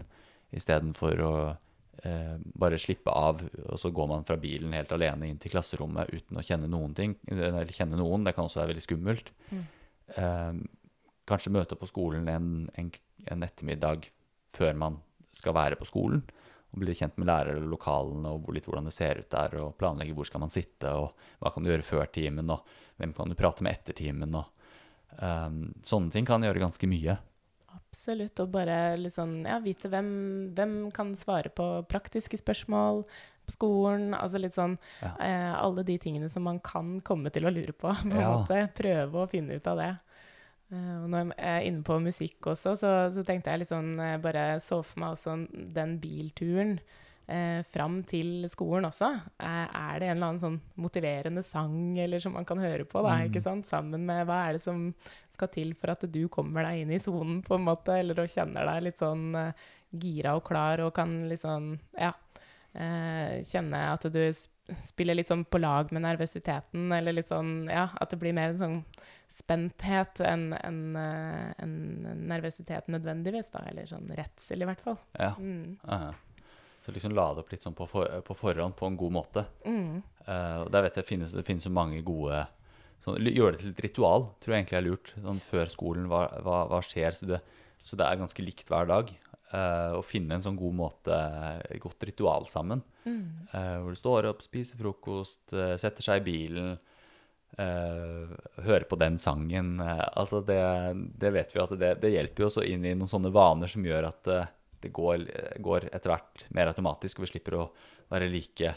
istedenfor 0.54 1.24
å 1.26 1.36
eh, 2.08 2.36
bare 2.60 2.80
slippe 2.82 3.12
av, 3.12 3.42
og 3.66 3.80
så 3.80 3.92
går 3.96 4.10
man 4.12 4.28
fra 4.28 4.38
bilen 4.40 4.76
helt 4.76 4.92
alene 4.96 5.30
inn 5.30 5.40
til 5.42 5.54
klasserommet 5.56 6.12
uten 6.14 6.40
å 6.40 6.46
kjenne 6.46 6.70
noen 6.72 6.96
ting. 6.98 7.16
Eller 7.32 7.72
kjenne 7.72 8.00
noen, 8.00 8.26
det 8.28 8.36
kan 8.36 8.48
også 8.48 8.62
være 8.62 8.74
veldig 8.74 8.86
skummelt. 8.86 9.34
Mm. 9.52 9.64
Eh, 10.20 10.62
kanskje 11.30 11.54
møte 11.56 11.80
på 11.80 11.90
skolen 11.90 12.30
en, 12.32 12.54
en, 12.80 12.94
en 13.32 13.46
ettermiddag 13.48 14.10
før 14.54 14.80
man 14.80 15.02
skal 15.34 15.56
være 15.58 15.80
på 15.80 15.88
skolen. 15.90 16.24
Og 16.74 16.82
bli 16.82 16.96
kjent 16.98 17.20
med 17.22 17.30
lærere 17.30 17.62
og 17.62 17.70
lokalene 17.76 18.32
og 18.34 18.50
litt 18.56 18.66
hvordan 18.66 18.90
det 18.90 18.96
ser 18.96 19.22
ut 19.22 19.30
der. 19.34 19.60
Og 19.62 19.76
planlegge 19.78 20.16
hvor 20.18 20.28
skal 20.30 20.42
man 20.44 20.54
sitte, 20.54 20.90
og 20.90 21.14
hva 21.42 21.54
kan 21.54 21.66
du 21.66 21.70
gjøre 21.70 21.86
før 21.86 22.10
timen, 22.14 22.50
og 22.54 22.66
hvem 22.98 23.14
kan 23.14 23.30
du 23.30 23.38
prate 23.38 23.66
med 23.66 23.78
etter 23.78 23.98
timen. 23.98 24.34
Og, 24.40 24.72
um, 25.20 25.68
sånne 25.86 26.14
ting 26.14 26.26
kan 26.26 26.46
gjøre 26.46 26.64
ganske 26.64 26.90
mye. 26.90 27.20
Absolutt. 27.76 28.40
Og 28.44 28.52
bare 28.52 28.98
liksom, 29.00 29.44
ja, 29.48 29.60
vite 29.64 29.90
hvem, 29.90 30.10
hvem 30.56 30.74
kan 30.94 31.14
svare 31.16 31.50
på 31.54 31.86
praktiske 31.90 32.38
spørsmål. 32.42 33.04
på 33.46 33.52
skolen. 33.52 34.14
Altså 34.16 34.40
litt 34.40 34.54
sånn 34.56 34.78
Ja. 35.02 35.10
eh, 35.20 35.54
Alle 35.60 35.84
de 35.84 35.98
tingene 35.98 36.30
som 36.30 36.44
man 36.44 36.60
kan 36.60 37.02
komme 37.02 37.30
til 37.30 37.44
å 37.44 37.52
lure 37.52 37.74
på. 37.74 37.92
på 38.04 38.12
en 38.14 38.20
Ja. 38.22 38.38
måte. 38.38 38.70
Prøve 38.74 39.12
å 39.26 39.30
finne 39.30 39.56
ut 39.58 39.68
av 39.68 39.78
det. 39.78 39.90
Eh, 40.72 41.04
og 41.04 41.10
når 41.10 41.34
jeg 41.36 41.36
er 41.38 41.68
inne 41.68 41.84
på 41.84 42.00
musikk 42.02 42.40
også, 42.54 42.78
så, 42.80 42.92
så 43.12 43.24
tenkte 43.26 43.52
jeg 43.52 43.60
liksom 43.66 44.00
eh, 44.00 44.18
Bare 44.18 44.60
så 44.64 44.82
for 44.84 45.00
meg 45.04 45.12
også 45.18 45.36
den 45.74 46.00
bilturen 46.00 46.80
eh, 47.28 47.62
fram 47.64 48.02
til 48.04 48.48
skolen 48.48 48.86
også. 48.88 49.12
Er, 49.40 49.68
er 49.76 50.00
det 50.00 50.08
en 50.10 50.18
eller 50.18 50.28
annen 50.32 50.40
sånn 50.42 50.62
motiverende 50.78 51.44
sang 51.44 51.98
eller 52.00 52.20
som 52.24 52.34
man 52.34 52.46
kan 52.46 52.58
høre 52.64 52.86
på, 52.86 53.04
da, 53.04 53.18
Mm. 53.20 53.28
ikke 53.30 53.42
sant? 53.44 53.66
Sammen 53.68 54.06
med 54.06 54.26
Hva 54.26 54.48
er 54.48 54.54
det 54.54 54.62
som 54.62 54.94
skal 55.44 55.54
til 55.54 55.76
for 55.78 55.94
at 55.94 56.08
du 56.10 56.26
kommer 56.32 56.66
deg 56.68 56.84
inn 56.84 56.96
i 56.96 57.02
sonen, 57.04 57.42
på 57.46 57.60
en 57.60 57.68
måte? 57.68 58.00
Eller 58.00 58.24
og 58.24 58.32
kjenner 58.32 58.68
deg 58.72 58.88
litt 58.90 59.00
sånn 59.02 59.30
uh, 59.36 59.70
gira 59.94 60.38
og 60.38 60.46
klar 60.48 60.84
og 60.86 60.94
kan 60.96 61.24
liksom 61.30 61.78
Ja. 62.00 62.16
Uh, 62.74 63.38
kjenne 63.46 63.78
at 63.92 64.08
du 64.10 64.24
spiller 64.82 65.14
litt 65.14 65.30
sånn 65.30 65.44
på 65.46 65.60
lag 65.60 65.92
med 65.94 66.06
nervøsiteten, 66.06 66.88
eller 66.96 67.14
litt 67.14 67.30
sånn 67.30 67.68
Ja, 67.70 67.90
at 68.00 68.14
det 68.14 68.18
blir 68.22 68.34
mer 68.34 68.54
en 68.54 68.62
sånn 68.62 68.80
spenthet 69.34 70.22
enn 70.22 70.54
en, 70.54 70.96
eh, 70.96 71.54
enn 71.64 72.28
nervøsitet 72.30 72.88
nødvendigvis, 72.94 73.50
da. 73.52 73.64
Eller 73.70 73.88
sånn 73.90 74.12
redsel, 74.14 74.62
i 74.62 74.68
hvert 74.70 74.84
fall. 74.86 75.00
Ja. 75.18 75.34
Mm. 75.40 75.80
aha. 75.84 76.14
Så 76.84 76.92
liksom 76.92 77.16
lade 77.16 77.42
opp 77.42 77.52
litt 77.52 77.64
sånn 77.64 77.74
på, 77.74 77.88
for, 77.88 78.22
på 78.28 78.36
forhånd 78.36 78.76
på 78.76 78.86
en 78.86 78.98
god 79.00 79.16
måte. 79.16 79.46
Mm. 79.66 80.04
Uh, 80.28 80.58
og 80.64 80.72
der 80.72 80.86
vet 80.86 81.00
jeg 81.00 81.08
finnes, 81.08 81.34
det 81.34 81.46
finnes 81.48 81.66
så 81.66 81.72
mange 81.74 82.02
gode 82.06 82.44
sånn, 83.04 83.20
Gjøre 83.28 83.56
det 83.56 83.62
til 83.64 83.74
et 83.74 83.84
ritual 83.88 84.30
tror 84.42 84.56
jeg 84.56 84.64
egentlig 84.64 84.80
er 84.80 84.88
lurt. 84.88 85.14
Sånn 85.20 85.44
før 85.44 85.72
skolen, 85.72 86.08
hva, 86.12 86.26
hva, 86.46 86.64
hva 86.72 86.82
skjer? 86.86 87.20
Så 87.20 87.30
det, 87.30 87.44
så 87.84 88.00
det 88.00 88.08
er 88.08 88.22
ganske 88.22 88.46
likt 88.46 88.72
hver 88.72 88.90
dag. 88.90 89.12
Uh, 89.54 90.00
å 90.00 90.02
finne 90.02 90.34
en 90.34 90.42
sånn 90.42 90.58
god 90.58 90.74
måte, 90.74 91.18
godt 91.82 92.08
ritual 92.10 92.48
sammen. 92.50 92.82
Mm. 93.06 93.26
Uh, 93.52 93.78
hvor 93.84 93.94
du 93.94 94.00
står 94.00 94.28
opp, 94.32 94.42
spiser 94.42 94.80
frokost, 94.82 95.44
uh, 95.54 95.76
setter 95.82 96.06
seg 96.06 96.24
i 96.24 96.28
bilen, 96.32 96.74
hører 97.54 98.88
på 98.90 98.98
den 98.98 99.20
sangen. 99.22 99.76
Altså 99.78 100.40
det, 100.42 100.56
det 101.22 101.30
vet 101.36 101.52
vi 101.54 101.60
at 101.62 101.76
det, 101.78 101.92
det 102.02 102.10
hjelper 102.10 102.42
jo 102.42 102.48
også 102.48 102.64
inn 102.66 102.88
i 102.90 102.96
noen 102.98 103.12
sånne 103.12 103.30
vaner 103.30 103.70
som 103.70 103.86
gjør 103.86 104.08
at 104.08 104.30
det 104.82 104.90
går, 104.90 105.28
går 105.62 105.86
etter 105.92 106.16
hvert 106.16 106.48
mer 106.58 106.72
automatisk, 106.72 107.20
og 107.20 107.28
vi 107.28 107.30
slipper 107.36 107.60
å 107.60 107.68
være 108.10 108.32
like 108.34 108.74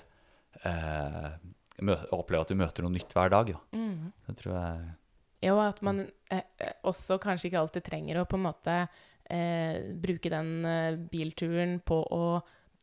Oppleve 2.12 2.40
at 2.46 2.50
vi 2.50 2.58
møter 2.60 2.86
noe 2.86 2.94
nytt 2.94 3.12
hver 3.16 3.32
dag. 3.32 3.52
Da. 3.52 3.60
Mm. 3.76 4.12
Det 4.26 4.36
tror 4.40 4.54
jeg 4.56 4.86
Jo, 5.46 5.58
at 5.60 5.82
man 5.84 6.04
eh, 6.32 6.42
eh, 6.58 6.72
også 6.88 7.18
kanskje 7.22 7.50
ikke 7.50 7.60
alltid 7.60 7.84
trenger 7.84 8.22
å 8.22 8.26
på 8.28 8.38
en 8.38 8.46
måte 8.48 8.76
eh, 9.30 9.92
bruke 10.00 10.32
den 10.32 10.52
eh, 10.64 10.96
bilturen 11.12 11.78
på 11.84 12.00
å 12.16 12.22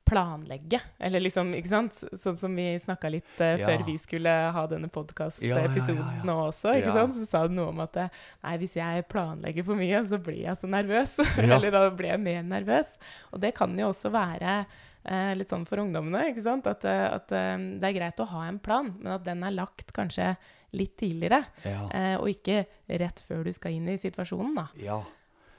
planlegge, 0.04 0.82
eller 1.00 1.24
liksom, 1.24 1.54
ikke 1.56 1.70
sant? 1.72 1.96
Sånn 2.20 2.38
som 2.38 2.56
vi 2.60 2.66
snakka 2.80 3.08
litt 3.12 3.40
uh, 3.40 3.54
Ja. 3.56 3.70
før 3.70 3.86
vi 3.88 3.94
skulle 3.98 4.30
ha 4.52 4.64
denne 4.68 4.90
Ja, 4.92 5.30
ja, 5.40 5.68
ja, 5.72 5.94
ja. 5.96 6.24
nå 6.28 6.36
også, 6.50 6.74
ikke 6.76 6.92
Ja. 6.92 6.96
sant? 6.98 7.16
Så 7.16 7.26
sa 7.30 7.48
du 7.48 7.54
noe 7.56 7.70
om 7.72 7.80
at 7.80 7.96
eh, 7.98 8.10
nei, 8.44 8.58
hvis 8.58 8.76
jeg 8.76 9.06
planlegger 9.08 9.64
for 9.64 9.80
mye, 9.80 10.04
så 10.06 10.20
blir 10.20 10.44
jeg 10.44 10.58
så 10.60 10.68
nervøs. 10.68 11.16
Ja. 11.40 11.56
eller 11.56 11.72
da 11.72 11.90
blir 11.90 12.10
jeg 12.12 12.20
mer 12.20 12.44
nervøs. 12.44 12.98
Og 13.32 13.40
det 13.40 13.54
kan 13.56 13.72
jo 13.80 13.88
også 13.94 14.12
være 14.12 14.66
eh, 15.06 15.32
litt 15.38 15.50
sånn 15.54 15.66
for 15.70 15.82
ungdommene, 15.84 16.26
ikke 16.32 16.44
sant? 16.46 16.68
At, 16.70 16.86
eh, 16.90 17.06
at 17.14 17.32
eh, 17.36 17.56
det 17.80 17.90
er 17.90 17.98
greit 17.98 18.22
å 18.24 18.30
ha 18.34 18.46
en 18.50 18.60
plan, 18.64 18.92
men 19.00 19.16
at 19.18 19.26
den 19.28 19.44
er 19.44 19.56
lagt 19.56 19.94
kanskje 19.96 20.34
litt 20.74 20.96
tidligere. 20.98 21.44
Ja. 21.68 21.84
Eh, 21.94 22.16
og 22.20 22.30
ikke 22.32 22.64
rett 23.00 23.22
før 23.22 23.44
du 23.46 23.52
skal 23.54 23.76
inn 23.78 23.92
i 23.92 24.00
situasjonen, 24.02 24.56
da. 24.62 24.70
ja. 24.82 25.02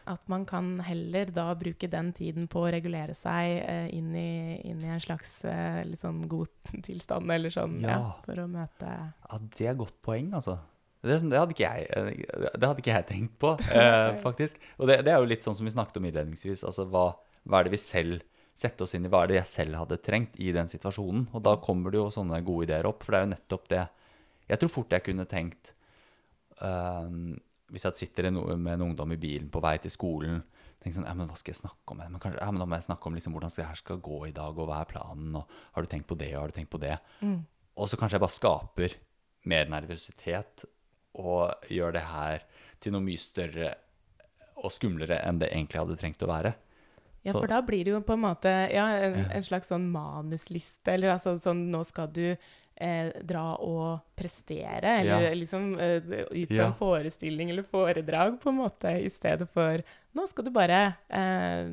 At 0.04 0.20
man 0.28 0.42
kan 0.44 0.82
heller 0.84 1.30
da 1.32 1.46
bruke 1.56 1.88
den 1.88 2.10
tiden 2.12 2.44
på 2.52 2.60
å 2.66 2.70
regulere 2.74 3.14
seg 3.16 3.54
eh, 3.62 3.86
inn, 3.96 4.10
i, 4.12 4.58
inn 4.68 4.82
i 4.84 4.90
en 4.92 5.00
slags 5.00 5.38
eh, 5.48 5.78
litt 5.88 6.02
sånn 6.02 6.18
god 6.28 6.50
tilstand, 6.84 7.30
eller 7.32 7.48
sånn, 7.54 7.78
ja. 7.80 7.94
Ja. 8.02 8.10
for 8.26 8.42
å 8.42 8.44
møte 8.52 8.90
Ja, 8.90 9.38
det 9.56 9.70
er 9.70 9.78
godt 9.80 9.96
poeng, 10.04 10.28
altså. 10.36 10.58
Det, 11.00 11.16
sånn- 11.22 11.32
det, 11.32 11.40
hadde 11.40 11.56
ikke 11.56 11.70
jeg, 11.72 12.28
det 12.28 12.68
hadde 12.68 12.84
ikke 12.84 12.92
jeg 12.98 13.08
tenkt 13.14 13.38
på, 13.40 13.54
eh, 13.72 14.10
faktisk. 14.26 14.60
Og 14.76 14.92
det, 14.92 14.98
det 15.08 15.14
er 15.14 15.24
jo 15.24 15.30
litt 15.32 15.48
sånn 15.48 15.56
som 15.56 15.64
vi 15.64 15.72
snakket 15.72 15.96
om 16.02 16.10
innledningsvis. 16.10 16.66
Altså, 16.68 16.84
hva, 16.92 17.06
hva 17.48 17.62
er 17.62 17.70
det 17.70 17.74
vi 17.78 17.80
selv 17.80 18.20
setter 18.54 18.86
oss 18.86 18.94
inn 18.96 19.06
i? 19.06 19.10
Hva 19.12 19.24
er 19.24 19.32
det 19.32 19.40
jeg 19.40 19.52
selv 19.52 19.80
hadde 19.82 20.00
trengt 20.02 20.38
i 20.42 20.52
den 20.54 20.70
situasjonen? 20.70 21.28
Og 21.34 21.42
da 21.44 21.56
kommer 21.62 21.94
det 21.94 22.00
jo 22.00 22.10
sånne 22.14 22.42
gode 22.46 22.68
ideer 22.68 22.88
opp, 22.88 23.02
for 23.04 23.14
det 23.14 23.20
er 23.20 23.26
jo 23.26 23.32
nettopp 23.34 23.70
det. 23.72 23.84
Jeg 24.50 24.60
tror 24.60 24.72
fort 24.72 24.92
jeg 24.92 25.04
kunne 25.06 25.24
tenkt 25.24 25.72
ehm, 26.60 27.32
Hvis 27.72 27.86
jeg 27.88 27.96
sitter 28.02 28.28
med 28.30 28.74
en 28.74 28.84
ungdom 28.90 29.14
i 29.14 29.18
bilen 29.18 29.48
på 29.50 29.62
vei 29.64 29.78
til 29.80 29.92
skolen 29.94 30.42
tenk 30.84 30.98
sånn, 30.98 31.06
ja, 31.08 31.14
men 31.16 31.30
hva 31.30 31.38
skal 31.40 31.54
jeg 31.54 31.62
snakke 31.62 31.94
om? 31.94 32.02
Men 32.02 32.20
kanskje, 32.20 32.42
ja, 32.42 32.50
men 32.52 32.60
da 32.60 32.68
må 32.68 32.76
jeg 32.76 32.86
snakke 32.90 33.08
om 33.08 33.16
liksom, 33.16 33.34
hvordan 33.34 33.52
det 33.56 33.66
her 33.70 33.80
skal 33.80 34.02
gå 34.04 34.18
i 34.28 34.34
dag, 34.36 34.58
og 34.60 34.68
hva 34.68 34.82
er 34.82 34.90
planen, 34.90 35.38
og 35.40 35.54
har 35.72 35.84
du 35.84 35.90
tenkt 35.90 36.10
på 36.10 36.18
det, 36.20 36.30
og 36.34 36.42
har 36.42 36.52
du 36.52 36.58
tenkt 36.58 36.72
på 36.74 36.82
det? 36.82 36.98
mm. 37.24 37.40
Og 37.74 37.88
så 37.90 37.98
kanskje 37.98 38.14
jeg 38.14 38.22
bare 38.22 38.34
skaper 38.36 38.92
mer 39.50 39.70
nervøsitet 39.72 40.62
og 41.18 41.70
gjør 41.74 41.96
det 41.96 42.04
her 42.06 42.44
til 42.78 42.94
noe 42.94 43.02
mye 43.02 43.18
større 43.18 43.72
og 44.60 44.70
skumlere 44.70 45.16
enn 45.26 45.40
det 45.40 45.48
egentlig 45.50 45.80
hadde 45.80 45.96
trengt 45.98 46.22
å 46.22 46.28
være. 46.30 46.52
Ja, 47.24 47.32
for 47.32 47.48
da 47.48 47.62
blir 47.64 47.86
det 47.86 47.94
jo 47.94 48.02
på 48.04 48.18
en 48.18 48.24
måte 48.26 48.50
ja, 48.68 48.84
en, 49.06 49.14
en 49.32 49.44
slags 49.46 49.70
sånn 49.72 49.86
manusliste, 49.92 50.92
eller 50.92 51.14
altså 51.14 51.38
sånn 51.40 51.62
Nå 51.72 51.80
skal 51.88 52.10
du 52.12 52.26
eh, 52.76 53.12
dra 53.22 53.54
og 53.62 54.00
prestere, 54.16 55.00
eller 55.00 55.28
Ja. 55.28 55.34
liksom 55.34 55.78
eh, 55.78 56.00
ut 56.30 56.48
på 56.48 56.54
Ja. 56.54 56.66
en 56.66 56.72
forestilling 56.72 57.50
eller 57.50 57.62
foredrag, 57.62 58.40
på 58.40 58.48
en 58.50 58.56
måte, 58.62 58.90
i 59.04 59.10
stedet 59.10 59.48
for 59.48 59.78
Nå 60.14 60.28
skal 60.30 60.44
du 60.46 60.50
bare 60.54 60.94
eh, 61.10 61.64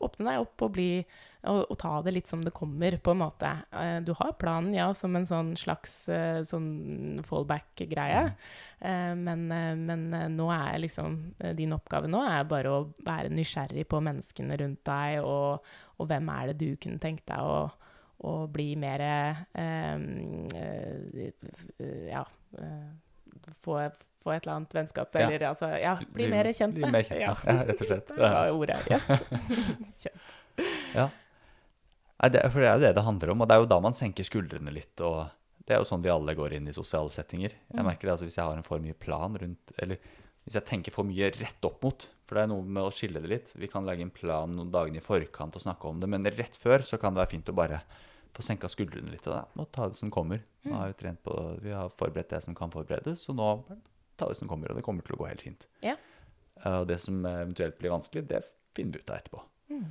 åpne 0.00 0.24
deg 0.30 0.38
opp 0.40 0.62
og 0.64 0.70
bli 0.72 1.04
og, 1.44 1.66
og 1.70 1.76
ta 1.80 1.90
det 2.02 2.14
litt 2.14 2.28
som 2.28 2.40
det 2.40 2.52
kommer, 2.56 2.96
på 2.96 3.10
en 3.12 3.18
måte. 3.20 3.50
Eh, 3.76 4.00
du 4.00 4.14
har 4.16 4.32
planen, 4.40 4.72
ja, 4.72 4.86
som 4.96 5.14
en 5.16 5.26
sånn 5.28 5.50
slags 5.56 6.08
eh, 6.08 6.40
sånn 6.48 7.20
fallback-greie. 7.24 8.22
Eh, 8.80 9.14
men, 9.20 9.44
eh, 9.52 9.74
men 9.76 10.14
eh, 10.14 10.28
nå 10.32 10.48
er 10.52 10.78
liksom 10.80 11.18
din 11.56 11.72
oppgave 11.76 12.08
nå 12.08 12.22
er 12.24 12.44
bare 12.48 12.72
å 12.72 12.80
være 13.04 13.28
nysgjerrig 13.32 13.84
på 13.88 14.00
menneskene 14.04 14.56
rundt 14.60 14.80
deg, 14.88 15.20
og, 15.24 15.60
og 16.00 16.08
hvem 16.08 16.28
er 16.38 16.52
det 16.54 16.58
du 16.64 16.76
kunne 16.80 17.00
tenkt 17.00 17.26
deg 17.28 17.38
å, 17.40 17.70
å 18.20 18.46
bli 18.52 18.74
mer 18.76 19.00
eh, 19.00 19.36
eh, 19.56 21.32
Ja. 22.10 22.24
eh, 22.58 22.90
få, 23.62 23.78
få 24.22 24.32
et 24.34 24.42
eller 24.44 24.54
annet 24.58 24.74
vennskap, 24.74 25.14
Ja. 25.14 25.20
eller 25.30 25.46
altså 25.48 25.70
Ja, 25.80 25.94
bli, 26.12 26.28
mer 26.28 26.44
kjent 26.52 26.74
Bli 26.74 26.90
mer 26.90 27.02
kjent, 27.02 27.20
ja. 27.26 27.34
ja, 27.46 27.62
rett 27.64 27.80
og 27.80 27.86
slett. 27.86 28.08
Det 28.16 28.20
var 28.20 28.50
ordet. 28.52 28.80
Yes. 28.90 29.08
Nei, 32.20 32.28
det, 32.28 32.42
for 32.52 32.60
det 32.60 32.68
er 32.68 32.74
jo 32.76 32.82
det 32.84 32.94
det 32.98 33.04
handler 33.06 33.30
om, 33.32 33.40
og 33.40 33.48
det 33.48 33.54
er 33.56 33.62
jo 33.62 33.68
da 33.70 33.78
man 33.80 33.94
senker 33.96 34.26
skuldrene 34.28 34.72
litt. 34.74 35.00
og 35.00 35.30
Det 35.64 35.72
er 35.76 35.80
jo 35.80 35.86
sånn 35.88 36.02
vi 36.04 36.10
alle 36.12 36.34
går 36.36 36.52
inn 36.58 36.68
i 36.68 36.74
sosiale 36.76 37.08
settinger. 37.14 37.54
Jeg 37.54 37.78
Mm. 37.80 37.86
merker 37.86 38.08
det 38.08 38.12
altså 38.12 38.26
Hvis 38.28 38.36
jeg 38.36 38.44
har 38.44 38.56
en 38.58 38.62
for 38.66 38.78
mye 38.78 38.92
plan 38.92 39.34
rundt 39.40 39.72
Eller 39.78 39.96
hvis 40.44 40.54
jeg 40.58 40.64
tenker 40.66 40.92
for 40.92 41.04
mye 41.04 41.30
rett 41.30 41.64
opp 41.64 41.82
mot 41.82 42.08
For 42.26 42.34
det 42.34 42.42
er 42.42 42.46
noe 42.48 42.62
med 42.62 42.82
å 42.82 42.90
skille 42.92 43.20
det 43.22 43.28
litt. 43.30 43.52
Vi 43.56 43.66
kan 43.68 43.84
lage 43.86 44.02
en 44.02 44.10
plan 44.10 44.50
noen 44.52 44.70
dagene 44.70 44.96
i 44.98 45.00
forkant 45.00 45.56
og 45.56 45.62
snakke 45.62 45.84
om 45.88 46.00
det, 46.00 46.08
men 46.08 46.24
rett 46.24 46.56
før 46.56 46.82
så 46.84 46.98
kan 47.00 47.14
det 47.14 47.20
være 47.24 47.30
fint 47.30 47.48
å 47.48 47.54
bare 47.54 47.80
få 48.36 48.44
senka 48.46 48.68
skuldrene 48.70 49.12
litt. 49.12 49.26
Og 49.26 49.34
det 49.34 49.62
og 49.62 49.70
ta 49.74 49.88
det 49.90 49.98
som 49.98 50.12
kommer. 50.12 50.42
Nå 50.64 50.76
har 50.76 50.92
Vi 50.92 51.12
på, 51.24 51.36
vi 51.62 51.72
har 51.72 51.90
forberedt 51.90 52.30
det 52.30 52.42
som 52.44 52.54
kan 52.54 52.70
forberedes, 52.70 53.24
så 53.24 53.32
nå 53.32 53.48
tar 54.16 54.28
vi 54.28 54.34
det 54.34 54.38
som 54.38 54.48
kommer. 54.48 54.70
Og 54.70 54.76
det 54.76 54.84
kommer 54.84 55.02
til 55.02 55.16
å 55.16 55.22
gå 55.22 55.28
helt 55.28 55.42
fint. 55.42 55.66
Ja. 55.82 55.96
Eh, 56.64 56.80
Og 56.80 56.86
det 56.88 57.00
som 57.00 57.24
eventuelt 57.24 57.78
blir 57.78 57.90
vanskelig, 57.90 58.26
det 58.28 58.44
finner 58.74 58.92
vi 58.92 59.02
ut 59.02 59.10
av 59.10 59.16
etterpå. 59.16 59.42
Mm. 59.70 59.88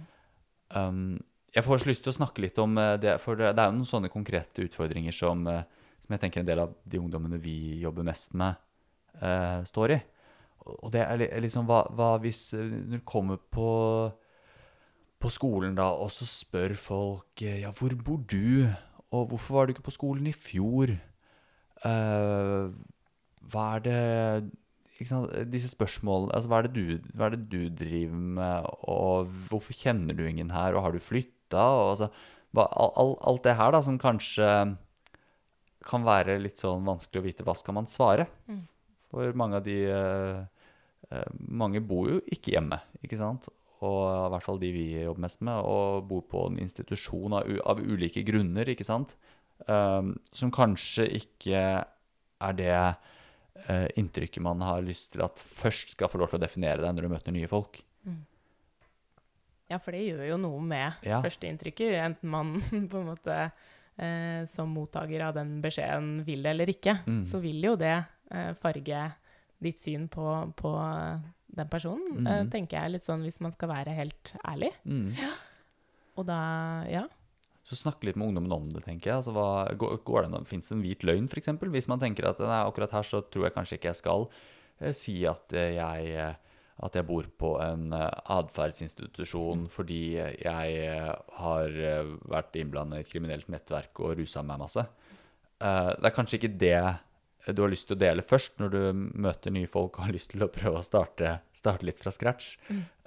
Um, 0.70 1.20
jeg 1.56 1.66
får 1.66 1.82
så 1.82 1.90
lyst 1.90 2.04
til 2.06 2.14
å 2.14 2.20
snakke 2.20 2.44
litt 2.44 2.60
om 2.62 2.78
eh, 2.78 2.96
det, 3.02 3.18
for 3.24 3.40
det 3.40 3.52
er 3.52 3.72
jo 3.72 3.80
noen 3.80 3.90
sånne 3.90 4.12
konkrete 4.14 4.68
utfordringer 4.68 5.16
som, 5.16 5.46
eh, 5.50 5.66
som 6.04 6.14
jeg 6.14 6.22
tenker 6.22 6.44
en 6.44 6.50
del 6.50 6.62
av 6.66 6.76
de 6.86 7.02
ungdommene 7.02 7.42
vi 7.42 7.80
jobber 7.82 8.06
mest 8.06 8.36
med, 8.38 8.60
uh, 9.22 9.66
står 9.66 9.96
i. 9.98 10.00
Og 10.70 10.92
det 10.94 11.02
er 11.02 11.42
liksom 11.42 11.66
hva, 11.66 11.82
hva 11.96 12.12
hvis 12.22 12.52
du 12.54 13.00
kommer 13.08 13.40
på, 13.42 13.70
på 15.20 15.32
skolen 15.34 15.76
da, 15.78 15.90
og 16.00 16.12
så 16.14 16.28
spør 16.28 16.76
folk 16.80 17.44
eh, 17.44 17.62
ja, 17.64 17.74
hvor 17.76 17.94
bor 18.06 18.22
du, 18.30 18.68
og 19.12 19.32
hvorfor 19.32 19.58
var 19.58 19.68
du 19.68 19.76
ikke 19.76 19.88
på 19.90 19.96
skolen 19.96 20.30
i 20.30 20.36
fjor? 20.36 20.94
Uh, 21.84 22.72
hva 23.50 23.66
er 23.78 23.84
det 23.86 24.00
ikke 25.00 25.08
sant? 25.08 25.32
Disse 25.52 25.72
spørsmålene 25.72 26.36
altså, 26.36 26.52
hva, 26.52 26.60
er 26.60 26.68
det 26.68 26.76
du, 26.76 27.12
hva 27.16 27.30
er 27.30 27.38
det 27.38 27.46
du 27.52 27.62
driver 27.72 28.26
med, 28.40 28.68
og 28.92 29.32
hvorfor 29.50 29.76
kjenner 29.76 30.16
du 30.16 30.26
ingen 30.28 30.52
her, 30.54 30.76
og 30.76 30.86
har 30.86 30.96
du 30.96 31.04
flytta? 31.04 31.64
Altså, 31.64 32.12
all, 32.60 33.16
alt 33.32 33.46
det 33.48 33.58
her 33.60 33.76
da, 33.76 33.84
som 33.86 34.00
kanskje 34.02 34.50
kan 35.90 36.04
være 36.06 36.40
litt 36.44 36.60
sånn 36.60 36.84
vanskelig 36.88 37.22
å 37.22 37.26
vite 37.26 37.46
hva 37.48 37.56
skal 37.58 37.80
man 37.80 37.88
svare. 37.90 38.28
Mm. 38.52 38.66
For 39.10 39.40
mange 39.40 39.58
av 39.58 39.66
de 39.66 39.78
uh, 39.90 40.42
Mange 41.50 41.80
bor 41.82 42.06
jo 42.12 42.20
ikke 42.30 42.52
hjemme, 42.54 42.78
ikke 43.02 43.18
sant? 43.18 43.48
Og 43.82 44.00
i 44.28 44.30
hvert 44.34 44.44
fall 44.44 44.60
de 44.60 44.72
vi 44.76 44.86
jobber 45.04 45.24
mest 45.24 45.42
med, 45.42 45.56
og 45.64 46.08
bor 46.10 46.22
på 46.28 46.48
en 46.50 46.58
institusjon 46.60 47.34
av, 47.38 47.48
av 47.66 47.80
ulike 47.80 48.24
grunner, 48.28 48.68
ikke 48.74 48.84
sant? 48.88 49.16
Um, 49.68 50.18
som 50.36 50.52
kanskje 50.52 51.06
ikke 51.20 51.62
er 52.40 52.54
det 52.60 52.74
uh, 52.76 53.88
inntrykket 54.00 54.44
man 54.44 54.60
har 54.64 54.82
lyst 54.84 55.14
til 55.14 55.24
at 55.24 55.40
først 55.40 55.96
skal 55.96 56.12
få 56.12 56.20
lov 56.22 56.32
til 56.32 56.40
å 56.40 56.44
definere 56.44 56.84
deg 56.84 56.96
når 56.96 57.08
du 57.08 57.14
møter 57.16 57.36
nye 57.36 57.48
folk. 57.52 57.82
Ja, 59.70 59.78
for 59.78 59.94
det 59.94 60.02
gjør 60.08 60.24
jo 60.32 60.38
noe 60.42 60.62
med 60.66 61.04
Ja. 61.06 61.20
førsteinntrykket, 61.22 62.00
enten 62.02 62.30
man 62.34 62.56
på 62.92 63.00
en 63.04 63.10
måte 63.12 63.36
eh, 64.00 64.46
som 64.50 64.72
mottaker 64.74 65.22
av 65.28 65.36
den 65.38 65.60
beskjeden 65.62 66.24
vil 66.26 66.42
det 66.44 66.56
eller 66.56 66.72
ikke, 66.74 66.98
Mm. 67.06 67.26
så 67.30 67.40
vil 67.44 67.62
jo 67.64 67.76
det 67.78 67.94
eh, 68.32 68.54
farge 68.58 69.04
ditt 69.62 69.78
syn 69.80 70.08
på, 70.10 70.26
på 70.58 70.72
den 71.60 71.70
personen, 71.72 72.20
mm. 72.20 72.28
uh, 72.28 72.42
tenker 72.52 72.80
jeg 72.80 72.96
litt 72.96 73.06
sånn 73.06 73.24
hvis 73.28 73.40
man 73.44 73.56
skal 73.56 73.72
være 73.74 73.96
helt 73.98 74.34
ærlig. 74.42 74.74
Mm. 74.88 75.14
Og 76.20 76.28
da, 76.28 76.42
ja. 76.90 77.06
Så 77.68 77.78
snakke 77.78 78.08
litt 78.08 78.18
med 78.18 78.32
ungdommen 78.32 78.56
om 78.56 78.70
det, 78.74 78.84
tenker 78.88 79.12
jeg. 79.12 79.22
Altså, 79.22 79.36
hva, 79.36 79.68
går, 79.78 80.00
går 80.08 80.26
det 80.26 80.44
Fins 80.50 80.72
det 80.72 80.78
en 80.78 80.84
hvit 80.84 81.06
løgn, 81.06 81.30
f.eks.? 81.30 81.52
Hvis 81.76 81.90
man 81.92 82.02
tenker 82.02 82.32
at 82.32 82.42
nei, 82.42 82.62
akkurat 82.66 82.96
her 82.98 83.08
så 83.08 83.22
tror 83.28 83.48
jeg 83.48 83.56
kanskje 83.56 83.78
ikke 83.78 83.92
jeg 83.92 84.00
skal 84.02 84.30
eh, 84.80 84.96
si 84.98 85.20
at 85.30 85.54
eh, 85.54 85.76
jeg 85.78 86.14
eh, 86.16 86.38
at 86.86 86.96
jeg 86.96 87.08
bor 87.08 87.28
på 87.40 87.54
en 87.62 87.92
eh, 87.96 88.20
atferdsinstitusjon 88.36 89.66
fordi 89.72 90.02
jeg 90.16 90.76
eh, 90.86 91.12
har 91.42 91.80
eh, 91.92 92.14
vært 92.32 92.56
innblandet 92.60 93.02
i 93.02 93.04
et 93.04 93.12
kriminelt 93.12 93.52
nettverk 93.52 94.00
og 94.06 94.16
rusa 94.22 94.44
meg 94.48 94.62
masse. 94.62 94.86
Eh, 95.60 95.92
det 96.00 96.08
er 96.08 96.16
kanskje 96.16 96.40
ikke 96.40 96.54
det 96.62 96.78
du 97.48 97.62
har 97.64 97.72
lyst 97.72 97.88
til 97.90 97.98
å 97.98 98.02
dele 98.02 98.26
først 98.26 98.60
når 98.62 98.72
du 98.74 98.80
møter 99.26 99.54
nye 99.56 99.70
folk 99.70 99.98
og 99.98 100.08
har 100.08 100.16
lyst 100.16 100.34
til 100.34 100.44
å 100.46 100.52
prøve 100.54 100.82
å 100.82 100.86
starte, 100.86 101.40
starte 101.56 101.88
litt 101.88 102.02
fra 102.02 102.12
scratch. 102.14 102.58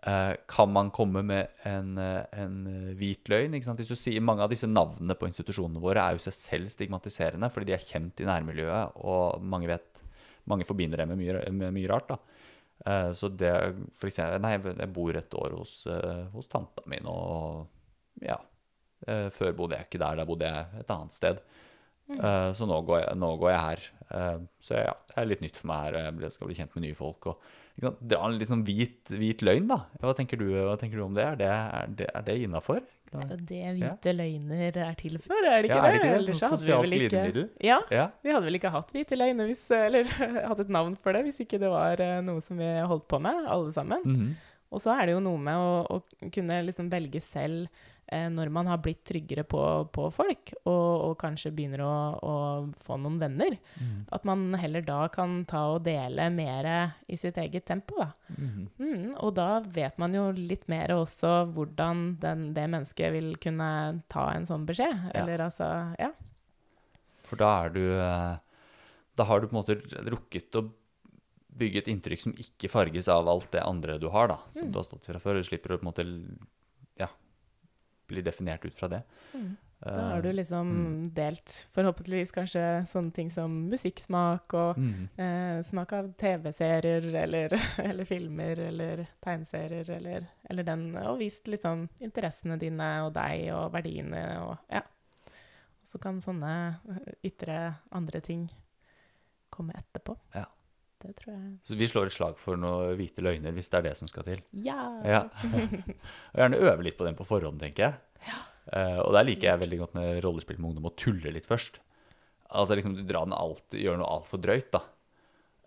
Eh, 0.02 0.34
kan 0.50 0.72
man 0.74 0.90
komme 0.90 1.22
med 1.22 1.52
en, 1.68 1.92
eh, 2.00 2.24
en 2.42 2.56
hvit 2.98 3.28
løgn? 3.30 3.54
Hvis 3.54 3.92
du 3.92 3.94
sier 3.94 4.24
Mange 4.24 4.42
av 4.42 4.50
disse 4.50 4.66
navnene 4.66 5.14
på 5.14 5.28
institusjonene 5.28 5.82
våre 5.82 6.02
er 6.02 6.16
jo 6.16 6.24
seg 6.24 6.34
selv 6.34 6.72
stigmatiserende 6.74 7.50
fordi 7.52 7.70
de 7.70 7.76
er 7.76 7.84
kjent 7.84 8.24
i 8.24 8.26
nærmiljøet, 8.26 8.96
og 9.04 9.44
mange 9.46 9.70
vet 9.70 10.02
mange 10.50 10.66
forbinder 10.66 10.98
det 10.98 11.06
med 11.12 11.20
mye, 11.20 11.44
med 11.54 11.74
mye 11.76 11.90
rart. 11.90 12.08
da. 12.08 12.18
Eh, 12.86 13.12
så 13.12 13.28
det 13.28 13.54
for 13.94 14.10
eksempel, 14.10 14.40
Nei, 14.42 14.56
jeg 14.58 14.92
bor 14.94 15.16
et 15.16 15.34
år 15.38 15.58
hos, 15.58 15.86
eh, 15.86 16.24
hos 16.32 16.48
tanta 16.50 16.82
mi 16.90 16.98
nå, 17.02 17.12
og 17.12 18.24
ja. 18.26 18.38
Eh, 19.06 19.28
før 19.34 19.54
bodde 19.58 19.78
jeg 19.78 19.88
ikke 19.88 20.02
der, 20.02 20.18
da 20.18 20.26
bodde 20.26 20.50
jeg 20.50 20.82
et 20.82 20.90
annet 20.94 21.14
sted. 21.14 21.38
Eh, 22.20 22.52
så 22.58 22.68
nå 22.68 22.78
går, 22.88 23.00
jeg, 23.06 23.18
nå 23.22 23.32
går 23.40 23.50
jeg 23.54 23.60
her. 23.66 23.84
Eh, 24.12 24.38
så 24.60 24.78
ja, 24.82 24.94
det 25.08 25.18
er 25.22 25.28
litt 25.30 25.44
nytt 25.44 25.56
for 25.60 25.70
meg 25.72 25.84
her. 25.88 26.00
Jeg 26.26 26.32
skal 26.36 26.50
bli 26.50 26.56
kjent 26.58 26.74
med 26.76 26.86
nye 26.88 26.98
folk. 26.98 27.26
og 27.32 27.42
Dra 27.80 28.18
en 28.28 28.34
litt 28.36 28.50
sånn 28.50 28.64
hvit, 28.66 29.08
hvit 29.16 29.40
løgn, 29.46 29.70
da. 29.70 29.78
Hva 30.02 30.12
tenker 30.18 30.36
du, 30.40 30.44
hva 30.52 30.74
tenker 30.80 31.00
du 31.00 31.06
om 31.06 31.14
det? 31.16 31.24
Er 31.24 31.38
det, 31.40 31.48
er 31.52 31.94
det, 32.02 32.08
er 32.12 32.26
det 32.26 32.34
innafor? 32.44 32.82
Det 33.12 33.36
hvite 33.76 34.12
løgner 34.16 34.76
er 34.86 34.94
til 34.96 35.18
for, 35.20 35.36
er 35.44 35.60
det 35.64 35.68
ikke 35.68 35.76
Ja, 35.76 35.84
er 35.84 35.92
det 35.92 35.98
det? 35.98 35.98
ikke 35.98 36.12
det? 36.12 36.20
Ellers 36.22 36.38
Sånn 36.40 36.54
så 36.56 36.78
hadde 36.78 36.88
vi 36.88 37.00
sosialt 37.02 37.12
vel 37.12 37.42
ikke-? 37.42 37.64
Ja, 37.66 37.76
Ja. 37.92 38.06
vi 38.24 38.32
hadde 38.32 38.46
vel 38.48 38.56
ikke 38.56 38.70
hatt 38.72 38.92
hvite 38.96 39.18
løgner 39.20 39.50
hvis, 39.50 39.64
eller 39.76 40.08
hatt 40.48 40.62
et 40.64 40.72
navn 40.72 40.94
for 40.96 41.12
det 41.12 41.20
hvis 41.26 41.42
ikke 41.44 41.60
det 41.60 41.68
var 41.72 42.00
eh, 42.00 42.20
noe 42.24 42.40
som 42.40 42.56
vi 42.56 42.70
holdt 42.88 43.04
på 43.12 43.20
med, 43.20 43.44
alle 43.52 43.72
sammen. 43.76 44.00
Mhm. 44.08 44.32
Og 44.72 44.80
så 44.80 44.94
er 44.96 45.04
det 45.10 45.12
jo 45.18 45.20
noe 45.20 45.36
med 45.36 45.60
å, 45.60 45.72
å 46.00 46.28
kunne 46.32 46.62
liksom 46.64 46.88
velge 46.88 47.20
selv 47.20 47.66
eh, 47.68 47.91
når 48.12 48.50
man 48.52 48.66
har 48.68 48.76
blitt 48.82 49.04
tryggere 49.08 49.44
på, 49.48 49.60
på 49.88 50.08
folk, 50.12 50.50
og, 50.68 51.04
og 51.06 51.14
kanskje 51.20 51.52
begynner 51.56 51.80
å, 51.86 51.92
å 52.20 52.34
få 52.84 52.98
noen 53.00 53.16
venner. 53.22 53.54
mm. 53.80 54.02
At 54.12 54.24
man 54.28 54.52
heller 54.60 54.82
da 54.84 55.06
kan 55.08 55.44
ta 55.48 55.62
og 55.76 55.84
dele 55.86 56.26
mer 56.34 56.68
i 57.08 57.16
sitt 57.16 57.38
eget 57.40 57.64
tempo, 57.64 57.96
da. 58.02 58.10
Mm. 58.36 58.66
Mm, 58.78 59.06
og 59.16 59.32
da 59.38 59.60
vet 59.64 59.96
man 60.02 60.12
jo 60.12 60.26
litt 60.36 60.66
mer 60.68 60.92
også 60.92 61.46
hvordan 61.54 62.18
den, 62.20 62.44
det 62.52 62.66
mennesket 62.68 63.12
vil 63.14 63.32
kunne 63.40 63.70
ta 64.12 64.26
en 64.34 64.44
sånn 64.50 64.66
beskjed. 64.68 65.06
Ja. 65.14 65.22
Eller 65.22 65.46
altså 65.48 65.70
Ja. 65.98 66.10
For 67.24 67.40
da 67.40 67.48
er 67.64 67.70
du 67.72 67.84
eh, 67.96 68.36
Da 69.16 69.24
har 69.24 69.40
du 69.40 69.46
på 69.48 69.54
en 69.56 69.62
måte 69.62 69.78
rukket 70.12 70.56
å 70.60 70.66
bygge 71.56 71.78
et 71.82 71.88
inntrykk 71.92 72.20
som 72.26 72.32
ikke 72.40 72.68
farges 72.72 73.08
av 73.12 73.28
alt 73.28 73.50
det 73.52 73.60
andre 73.64 73.96
du 74.00 74.08
har, 74.12 74.28
da. 74.28 74.38
Som 74.50 74.68
Mm. 74.68 74.72
du 74.72 74.78
har 74.78 74.84
stått 74.84 75.06
fra 75.08 75.18
før. 75.20 75.40
Du 75.40 75.44
slipper 75.48 75.72
å 75.74 75.78
på 75.80 75.84
en 75.86 75.90
måte 75.90 76.04
ja, 78.12 78.16
bli 78.16 78.24
definert 78.26 78.64
ut 78.68 78.78
fra 78.78 78.90
det. 78.92 79.02
Mm. 79.32 79.52
Da 79.82 79.90
har 79.90 80.16
Eh, 80.16 80.22
du 80.22 80.32
liksom 80.32 80.68
delt 81.14 81.66
forhåpentligvis 81.74 82.30
kanskje 82.32 82.62
sånne 82.86 83.10
ting 83.10 83.30
som 83.34 83.50
musikksmak 83.70 84.54
og 84.54 84.78
mm. 84.78 85.08
eh, 85.16 85.62
smak 85.66 85.92
av 85.98 86.12
TV-serier 86.20 87.08
eller, 87.24 87.56
eller 87.88 88.06
filmer 88.06 88.62
eller 88.68 89.06
tegneserier 89.24 89.90
eller, 89.90 90.28
eller 90.44 90.68
den, 90.68 90.86
og 91.02 91.18
vist 91.18 91.50
liksom 91.50 91.88
interessene 92.00 92.60
dine 92.62 92.92
og 93.08 93.10
deg 93.16 93.48
og 93.56 93.72
verdiene 93.74 94.24
og 94.44 94.54
ja. 94.70 94.84
Og 95.82 95.90
så 95.90 95.98
kan 95.98 96.22
sånne 96.22 96.54
eh, 96.94 97.14
ytre 97.32 97.58
andre 97.90 98.22
ting 98.22 98.46
komme 99.50 99.74
etterpå. 99.76 100.14
Ja. 100.36 100.46
Det 101.02 101.16
tror 101.18 101.32
jeg 101.34 101.52
Så 101.66 101.76
vi 101.78 101.88
slår 101.90 102.08
et 102.10 102.14
slag 102.16 102.38
for 102.40 102.60
noen 102.60 102.96
hvite 102.98 103.24
løgner, 103.24 103.54
hvis 103.56 103.70
det 103.72 103.80
er 103.80 103.86
det 103.90 103.96
som 103.98 104.10
skal 104.10 104.26
til. 104.28 104.42
Ja! 104.64 104.86
Ja. 105.06 105.22
Og 106.32 106.38
gjerne 106.42 106.60
øve 106.62 106.86
litt 106.86 106.98
på 106.98 107.06
den 107.08 107.18
på 107.18 107.26
forhånd, 107.28 107.60
tenker 107.62 107.88
jeg. 107.88 108.36
Eh, 108.72 108.98
og 109.02 109.10
der 109.16 109.26
liker 109.26 109.48
jeg 109.50 109.62
veldig 109.64 109.78
godt 109.80 109.96
med 109.98 110.20
rollespill 110.22 110.60
med 110.62 110.70
ungdom 110.70 110.90
å 110.92 110.94
tulle 110.94 111.32
litt 111.34 111.48
først. 111.48 111.80
Altså 112.52 112.76
liksom 112.78 112.94
dra 113.08 113.24
den 113.26 113.34
alt, 113.34 113.74
gjøre 113.74 113.98
noe 113.98 114.10
altfor 114.18 114.42
drøyt, 114.42 114.70
da. 114.74 114.82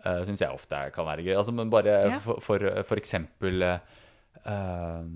Uh, 0.06 0.20
Syns 0.28 0.44
jeg 0.44 0.54
ofte 0.54 0.78
kan 0.94 1.08
være 1.08 1.24
gøy. 1.26 1.34
Altså, 1.34 1.54
men 1.56 1.72
bare 1.74 1.96
Ja. 2.12 2.20
for, 2.22 2.38
for, 2.44 2.62
for 2.86 3.02
eksempel 3.02 3.64
eh, 3.66 3.80
eh, 4.46 5.08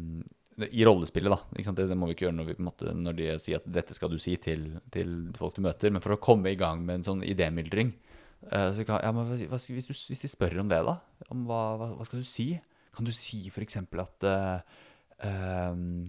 I 0.73 0.85
rollespillet, 0.87 1.29
da. 1.29 1.37
Ikke 1.53 1.67
sant? 1.69 1.77
Det, 1.77 1.85
det 1.91 1.97
må 1.99 2.09
vi 2.09 2.15
ikke 2.17 2.25
gjøre 2.25 2.37
når, 2.39 2.47
vi, 2.49 2.55
måte, 2.65 2.93
når 2.97 3.19
de 3.19 3.27
sier 3.39 3.61
at 3.61 3.67
dette 3.69 3.93
skal 3.93 4.09
du 4.09 4.17
si 4.19 4.33
til, 4.41 4.65
til 4.91 5.29
folk 5.37 5.55
du 5.55 5.61
møter. 5.67 5.93
Men 5.93 6.01
for 6.01 6.17
å 6.17 6.21
komme 6.23 6.49
i 6.51 6.57
gang 6.59 6.81
med 6.87 6.99
en 6.99 7.05
sånn 7.05 7.21
idémyldring 7.23 7.93
eh, 7.93 8.08
så 8.47 8.85
kan, 8.87 9.01
ja, 9.03 9.11
men 9.11 9.27
hvis, 9.27 9.67
du, 9.67 9.93
hvis 9.93 10.23
de 10.23 10.31
spør 10.31 10.61
om 10.63 10.69
det, 10.71 10.79
da? 10.87 10.97
Om 11.29 11.45
hva, 11.49 11.61
hva, 11.79 11.89
hva 11.99 12.07
skal 12.07 12.23
du 12.23 12.27
si? 12.27 12.49
Kan 12.95 13.07
du 13.07 13.11
si 13.15 13.43
f.eks. 13.51 13.77
at 13.83 14.27
uh, 14.29 16.07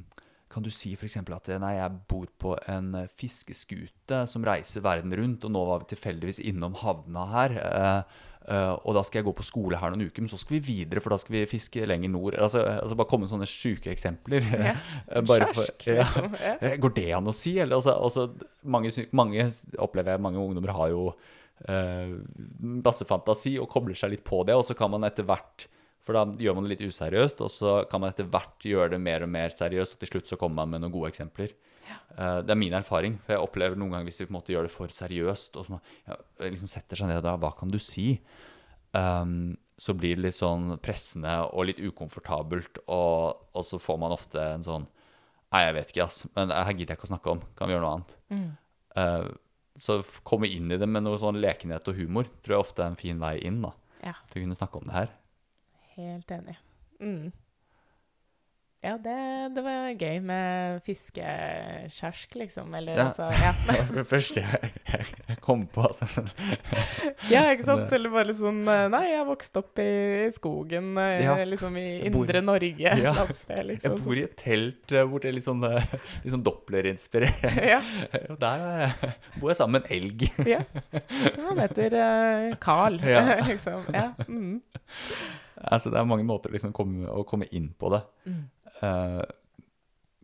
kan 0.51 0.65
du 0.67 0.71
si 0.75 0.97
f.eks. 0.99 1.21
at 1.23 1.53
eh, 1.53 1.61
nei, 1.63 1.77
jeg 1.77 1.99
bor 2.11 2.27
på 2.43 2.57
en 2.73 2.89
eh, 3.05 3.13
fiskeskute 3.21 4.25
som 4.27 4.43
reiser 4.47 4.83
verden 4.83 5.15
rundt, 5.15 5.47
og 5.47 5.55
nå 5.55 5.63
var 5.69 5.85
vi 5.85 5.93
tilfeldigvis 5.93 6.41
innom 6.51 6.75
havna 6.81 7.27
her. 7.31 7.55
Uh, 7.61 8.25
uh, 8.51 8.73
og 8.83 8.97
da 8.99 9.05
skal 9.07 9.21
jeg 9.21 9.29
gå 9.29 9.35
på 9.39 9.47
skole 9.47 9.79
her 9.79 9.95
noen 9.95 10.09
uker, 10.09 10.25
men 10.25 10.33
så 10.33 10.41
skal 10.43 10.57
vi 10.59 10.63
videre, 10.73 11.03
for 11.05 11.15
da 11.15 11.21
skal 11.23 11.37
vi 11.37 11.45
fiske 11.51 11.87
lenger 11.87 12.11
nord. 12.11 12.35
Altså, 12.43 12.65
altså 12.67 12.99
Bare 12.99 13.11
komme 13.13 13.29
med 13.29 13.35
sånne 13.35 13.51
sjuke 13.51 13.93
eksempler. 13.95 14.47
Ja. 14.51 14.75
Eh, 15.11 15.23
bare 15.27 15.47
for- 15.55 15.71
ja. 15.87 16.03
liksom. 16.03 16.35
Eh, 16.39 16.75
Går 16.83 16.97
det 16.99 17.09
an 17.15 17.31
å 17.31 17.35
si? 17.35 17.55
Eller, 17.59 17.79
altså, 17.79 17.95
altså, 17.95 18.51
mange, 18.67 18.91
mange 19.15 19.47
opplever 19.79 20.17
jeg, 20.17 20.25
mange 20.27 20.43
ungdommer 20.43 20.75
har 20.75 20.91
jo 20.91 21.07
eh, 21.13 21.40
masse 21.69 23.05
fantasi 23.05 23.59
og 23.61 23.69
kobler 23.69 23.99
seg 23.99 24.15
litt 24.15 24.25
på 24.25 24.41
det, 24.49 24.57
og 24.57 24.65
så 24.65 24.77
kan 24.79 24.93
man 24.93 25.05
etter 25.05 25.27
hvert 25.29 25.67
For 26.01 26.17
da 26.17 26.23
gjør 26.41 26.55
man 26.57 26.65
det 26.65 26.73
litt 26.73 26.87
useriøst, 26.89 27.43
og 27.45 27.51
så 27.53 27.73
kan 27.91 28.01
man 28.01 28.15
etter 28.15 28.25
hvert 28.25 28.65
gjøre 28.65 28.95
det 28.95 29.01
mer 29.05 29.27
og 29.27 29.29
mer 29.31 29.53
seriøst, 29.53 29.95
og 29.95 30.01
til 30.01 30.09
slutt 30.15 30.31
så 30.31 30.39
kommer 30.41 30.63
man 30.63 30.73
med 30.73 30.83
noen 30.87 30.95
gode 30.95 31.11
eksempler. 31.13 31.53
Eh, 31.91 32.39
det 32.45 32.55
er 32.55 32.59
min 32.59 32.77
erfaring, 32.77 33.19
for 33.21 33.35
jeg 33.35 33.45
opplever 33.45 33.79
noen 33.79 33.93
ganger 33.93 34.09
hvis 34.09 34.23
vi 34.23 34.27
på 34.29 34.33
en 34.33 34.39
måte 34.39 34.55
gjør 34.55 34.67
det 34.67 34.73
for 34.73 34.95
seriøst, 34.97 35.59
og 35.61 35.67
så 35.67 35.75
man, 35.77 35.83
ja, 36.09 36.17
liksom 36.47 36.71
setter 36.73 37.01
seg 37.01 37.11
ned 37.11 37.21
da, 37.27 37.37
hva 37.41 37.53
kan 37.59 37.73
du 37.73 37.79
si? 37.83 38.15
Um, 38.97 39.53
så 39.81 39.95
blir 39.97 40.17
det 40.19 40.25
litt 40.25 40.37
sånn 40.37 40.75
pressende 40.83 41.37
og 41.53 41.69
litt 41.69 41.85
ukomfortabelt, 41.85 42.83
og, 42.91 43.45
og 43.55 43.67
så 43.67 43.79
får 43.81 44.01
man 44.03 44.17
ofte 44.17 44.43
en 44.57 44.67
sånn 44.67 44.89
Nei, 45.51 45.65
jeg 45.65 45.75
vet 45.75 45.89
ikke, 45.91 46.05
ass. 46.05 46.19
Men 46.37 46.53
her 46.55 46.69
gidder 46.79 46.93
jeg 46.93 46.99
ikke 47.01 47.07
å 47.09 47.11
snakke 47.11 47.33
om. 47.33 47.41
Kan 47.59 47.67
vi 47.67 47.75
gjøre 47.75 47.83
noe 47.83 47.95
annet? 47.97 48.13
Mm. 48.31 48.51
Eh, 49.03 49.25
så 49.81 50.01
komme 50.27 50.49
inn 50.51 50.71
i 50.73 50.79
det 50.81 50.89
med 50.89 51.07
noe 51.07 51.19
sånn 51.21 51.41
lekenhet 51.41 51.89
og 51.89 51.97
humor 51.97 52.29
tror 52.45 52.57
jeg 52.57 52.67
ofte 52.67 52.85
er 52.85 52.93
en 52.93 53.01
fin 53.01 53.21
vei 53.23 53.37
inn 53.49 53.63
da, 53.65 53.73
ja. 54.05 54.17
til 54.29 54.43
å 54.43 54.45
kunne 54.45 54.59
snakke 54.59 54.81
om 54.81 54.91
det 54.91 54.97
her. 54.99 55.15
Helt 55.97 56.35
enig. 56.37 56.59
Mm. 57.01 57.31
Ja, 58.83 58.95
det, 58.97 59.15
det 59.53 59.61
var 59.61 59.91
gøy 59.93 60.23
med 60.25 60.79
fiskeskjersk, 60.87 62.35
liksom. 62.41 62.71
Eller 62.79 62.97
Ja. 62.97 63.05
altså 63.11 63.27
Ja, 63.29 63.51
Det 63.67 63.75
var 63.91 63.97
det 63.99 64.05
første 64.09 64.41
jeg, 64.41 64.71
jeg 65.29 65.37
kom 65.45 65.67
på. 65.69 65.83
Altså. 65.85 66.07
ja 67.35 67.43
ikke 67.53 67.67
sant? 67.69 67.93
Eller 67.93 68.09
bare 68.15 68.33
sånn 68.39 68.63
Nei, 68.65 69.03
jeg 69.11 69.27
vokste 69.29 69.61
opp 69.61 69.83
i 69.85 70.31
skogen, 70.33 70.95
eh, 70.97 71.21
Ja. 71.27 71.35
liksom 71.45 71.77
i 71.77 71.85
indre 72.09 72.41
bor- 72.41 72.47
Norge 72.47 72.71
et 72.73 72.81
Ja. 72.81 72.95
eller 72.95 73.21
annet 73.27 73.37
sted, 73.37 73.57
Jeg 73.59 73.67
liksom. 73.67 73.99
bor 74.07 74.17
i 74.17 74.23
et 74.25 74.37
telt 74.41 74.93
eh, 74.97 75.05
hvor 75.05 75.21
det 75.21 75.29
er 75.29 75.37
litt 75.37 75.45
sånn, 75.45 75.65
eh, 75.69 75.85
litt 76.25 76.33
sånn 76.33 76.45
Doppler-inspirert. 76.49 77.45
Ja, 77.75 77.83
Og 78.31 78.39
der 78.41 78.95
bor 79.39 79.51
jeg 79.53 79.57
sammen 79.61 79.83
med 79.83 79.91
en 79.91 79.97
elg. 79.99 80.25
ja. 80.49 80.63
Han 81.37 81.59
heter 81.61 81.93
eh, 82.01 82.55
Carl, 82.65 82.97
Ja. 83.05 83.43
liksom. 83.45 83.85
Ja. 83.93 84.15
Mm. 84.27 84.63
Altså, 85.61 85.91
det 85.93 85.99
er 86.01 86.09
mange 86.09 86.25
måter 86.25 86.49
liksom 86.51 86.73
å 86.73 87.25
komme 87.29 87.45
inn 87.53 87.75
på 87.79 87.91
det. 87.93 88.01
Mm. 88.27 88.41
Eh, 88.81 89.23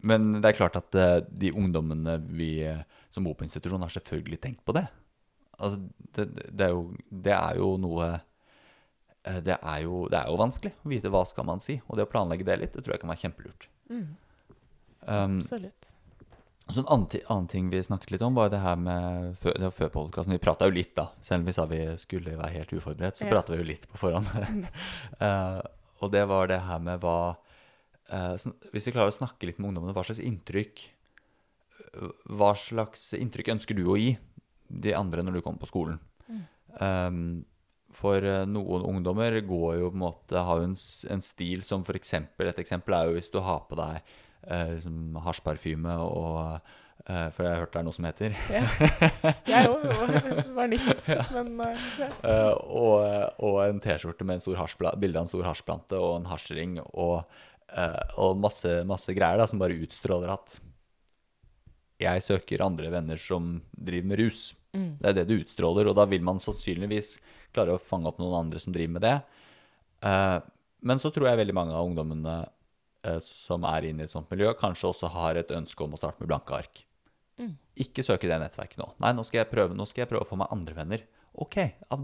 men 0.06 0.28
det 0.38 0.50
er 0.50 0.58
klart 0.58 0.78
at 0.78 0.96
eh, 0.98 1.18
de 1.28 1.52
ungdommene 1.56 2.18
vi 2.28 2.50
eh, 2.66 2.84
som 3.10 3.26
bor 3.26 3.36
på 3.38 3.46
institusjon, 3.46 3.82
har 3.82 3.92
selvfølgelig 3.92 4.40
tenkt 4.42 4.64
på 4.66 4.74
det. 4.76 4.86
Altså, 5.56 5.80
det, 6.16 6.28
det, 6.52 6.68
er, 6.68 6.74
jo, 6.74 6.90
det 7.08 7.32
er 7.32 7.60
jo 7.62 7.74
noe 7.80 8.16
det 9.42 9.56
er, 9.56 9.78
jo, 9.82 10.04
det 10.12 10.20
er 10.20 10.28
jo 10.30 10.36
vanskelig 10.38 10.70
å 10.84 10.90
vite 10.92 11.10
hva 11.10 11.24
skal 11.26 11.46
man 11.48 11.62
si. 11.62 11.80
Og 11.88 11.98
det 11.98 12.04
å 12.06 12.10
planlegge 12.10 12.46
det 12.46 12.60
litt, 12.60 12.76
det 12.76 12.84
tror 12.84 12.94
jeg 12.94 13.02
kan 13.02 13.10
være 13.10 13.22
kjempelurt. 13.24 13.64
Mm. 13.90 14.04
Um, 15.06 15.38
Absolutt. 15.40 15.88
så 16.68 16.82
en 16.82 16.86
annen, 16.92 17.24
annen 17.24 17.48
ting 17.50 17.72
vi 17.72 17.80
snakket 17.82 18.12
litt 18.14 18.22
om, 18.22 18.36
var 18.38 18.52
det 18.52 18.60
her 18.62 18.78
med 18.78 19.32
før, 19.42 19.56
det 19.64 19.72
før 19.74 19.90
podkasten. 19.96 20.36
Vi 20.36 20.44
prata 20.44 20.68
jo 20.68 20.76
litt, 20.76 20.92
da. 20.94 21.08
Selv 21.24 21.42
om 21.42 21.48
vi 21.48 21.56
sa 21.56 21.66
vi 21.70 21.80
skulle 21.98 22.36
være 22.38 22.52
helt 22.54 22.76
uforberedt, 22.76 23.18
så 23.18 23.26
Ja. 23.26 23.32
prata 23.34 23.56
vi 23.56 23.64
jo 23.64 23.68
litt 23.72 23.88
på 23.90 23.98
forhånd. 24.04 24.30
uh, 25.18 25.58
og 26.04 26.14
det 26.14 26.22
var 26.30 26.52
det 26.52 26.60
her 26.68 26.86
med 26.86 27.02
hva 27.02 27.18
Hvis 28.06 28.86
vi 28.86 28.92
klarer 28.94 29.10
å 29.10 29.14
snakke 29.14 29.48
litt 29.48 29.56
med 29.58 29.72
ungdommene, 29.72 29.94
hva 29.96 30.04
slags 30.06 30.22
inntrykk 30.22 30.84
hva 32.36 32.52
slags 32.58 33.10
inntrykk 33.16 33.54
ønsker 33.56 33.76
du 33.78 33.86
å 33.88 33.98
gi 33.98 34.16
de 34.68 34.94
andre 34.96 35.24
når 35.24 35.38
du 35.38 35.44
kommer 35.44 35.62
på 35.62 35.70
skolen? 35.70 36.00
Um, 36.80 37.44
for 37.96 38.20
eh, 38.20 38.44
noen 38.50 38.84
ungdommer 38.84 39.38
går 39.46 39.78
jo 39.80 39.92
på 39.92 39.96
en 39.96 40.02
måte, 40.02 40.40
har 40.48 40.60
jo 40.60 40.66
en, 40.68 40.74
en 41.14 41.22
stil 41.24 41.62
som 41.64 41.84
eksempel, 41.96 42.50
et 42.50 42.58
eksempel 42.60 42.96
er 42.96 43.08
jo 43.08 43.14
hvis 43.16 43.32
du 43.32 43.38
har 43.40 43.62
på 43.70 43.78
deg 43.78 44.02
eh, 44.02 44.74
liksom 44.74 45.16
hasjparfyme 45.24 45.94
og 46.04 46.58
uh, 47.06 47.28
For 47.32 47.46
jeg 47.46 47.52
har 47.54 47.62
hørt 47.62 47.72
det 47.72 47.80
er 47.80 47.86
noe 47.86 47.96
som 47.96 48.08
heter. 48.08 48.36
Ja. 48.50 48.64
Jeg 49.52 49.68
òg. 49.70 49.84
Det 50.26 50.54
var 50.56 50.70
nytt. 50.72 51.04
Men 51.36 51.52
uh, 51.62 51.90
ja. 52.02 52.08
uh, 52.26 52.54
og, 52.66 53.42
og 53.46 53.60
en 53.62 53.80
T-skjorte 53.80 54.26
med 54.26 54.42
en 54.42 54.96
bilde 55.00 55.20
av 55.20 55.24
en 55.24 55.30
stor 55.30 55.46
hasjplante 55.46 56.00
og 56.00 56.16
en 56.18 56.28
hasjring 56.32 56.80
og, 56.82 57.22
eh, 57.22 57.46
og 58.16 58.38
masse, 58.38 58.70
masse 58.88 59.12
greier 59.16 59.40
da, 59.40 59.46
som 59.50 59.60
bare 59.60 59.76
utstråler 59.82 60.30
at 60.32 60.58
jeg 62.00 62.24
søker 62.24 62.64
andre 62.64 62.90
venner 62.92 63.20
som 63.20 63.56
driver 63.72 64.10
med 64.10 64.20
rus. 64.20 64.50
Mm. 64.76 64.90
Det 65.00 65.08
er 65.08 65.16
det 65.16 65.26
du 65.30 65.38
utstråler, 65.38 65.88
og 65.88 65.96
da 65.96 66.04
vil 66.08 66.24
man 66.24 66.40
sannsynligvis 66.42 67.16
klare 67.56 67.76
å 67.76 67.80
fange 67.80 68.10
opp 68.10 68.20
noen 68.20 68.42
andre 68.44 68.60
som 68.60 68.74
driver 68.74 68.98
med 68.98 69.06
det. 69.06 69.14
Eh, 70.04 70.38
men 70.86 71.00
så 71.00 71.10
tror 71.12 71.30
jeg 71.30 71.40
veldig 71.40 71.56
mange 71.56 71.76
av 71.76 71.88
ungdommene 71.88 72.34
eh, 73.06 73.20
som 73.24 73.64
er 73.68 73.88
inne 73.88 74.04
i 74.04 74.08
et 74.08 74.12
sånt 74.12 74.28
miljø, 74.32 74.52
kanskje 74.58 74.90
også 74.90 75.12
har 75.14 75.40
et 75.40 75.54
ønske 75.56 75.86
om 75.86 75.96
å 75.96 76.00
starte 76.00 76.20
med 76.20 76.30
blanke 76.32 76.58
ark. 76.58 76.82
Mm. 77.40 77.54
Ikke 77.86 78.04
søke 78.04 78.28
det 78.28 78.40
nettverket 78.42 78.80
nå. 78.80 78.90
Nei, 79.04 79.14
nå 79.16 79.24
skal 79.26 79.42
jeg 79.42 79.52
prøve, 79.52 79.76
nå 79.76 79.88
skal 79.88 80.04
jeg 80.04 80.12
prøve 80.12 80.28
å 80.28 80.28
få 80.28 80.40
meg 80.40 80.52
andre 80.52 80.76
venner. 80.76 81.08
Ok, 81.36 81.58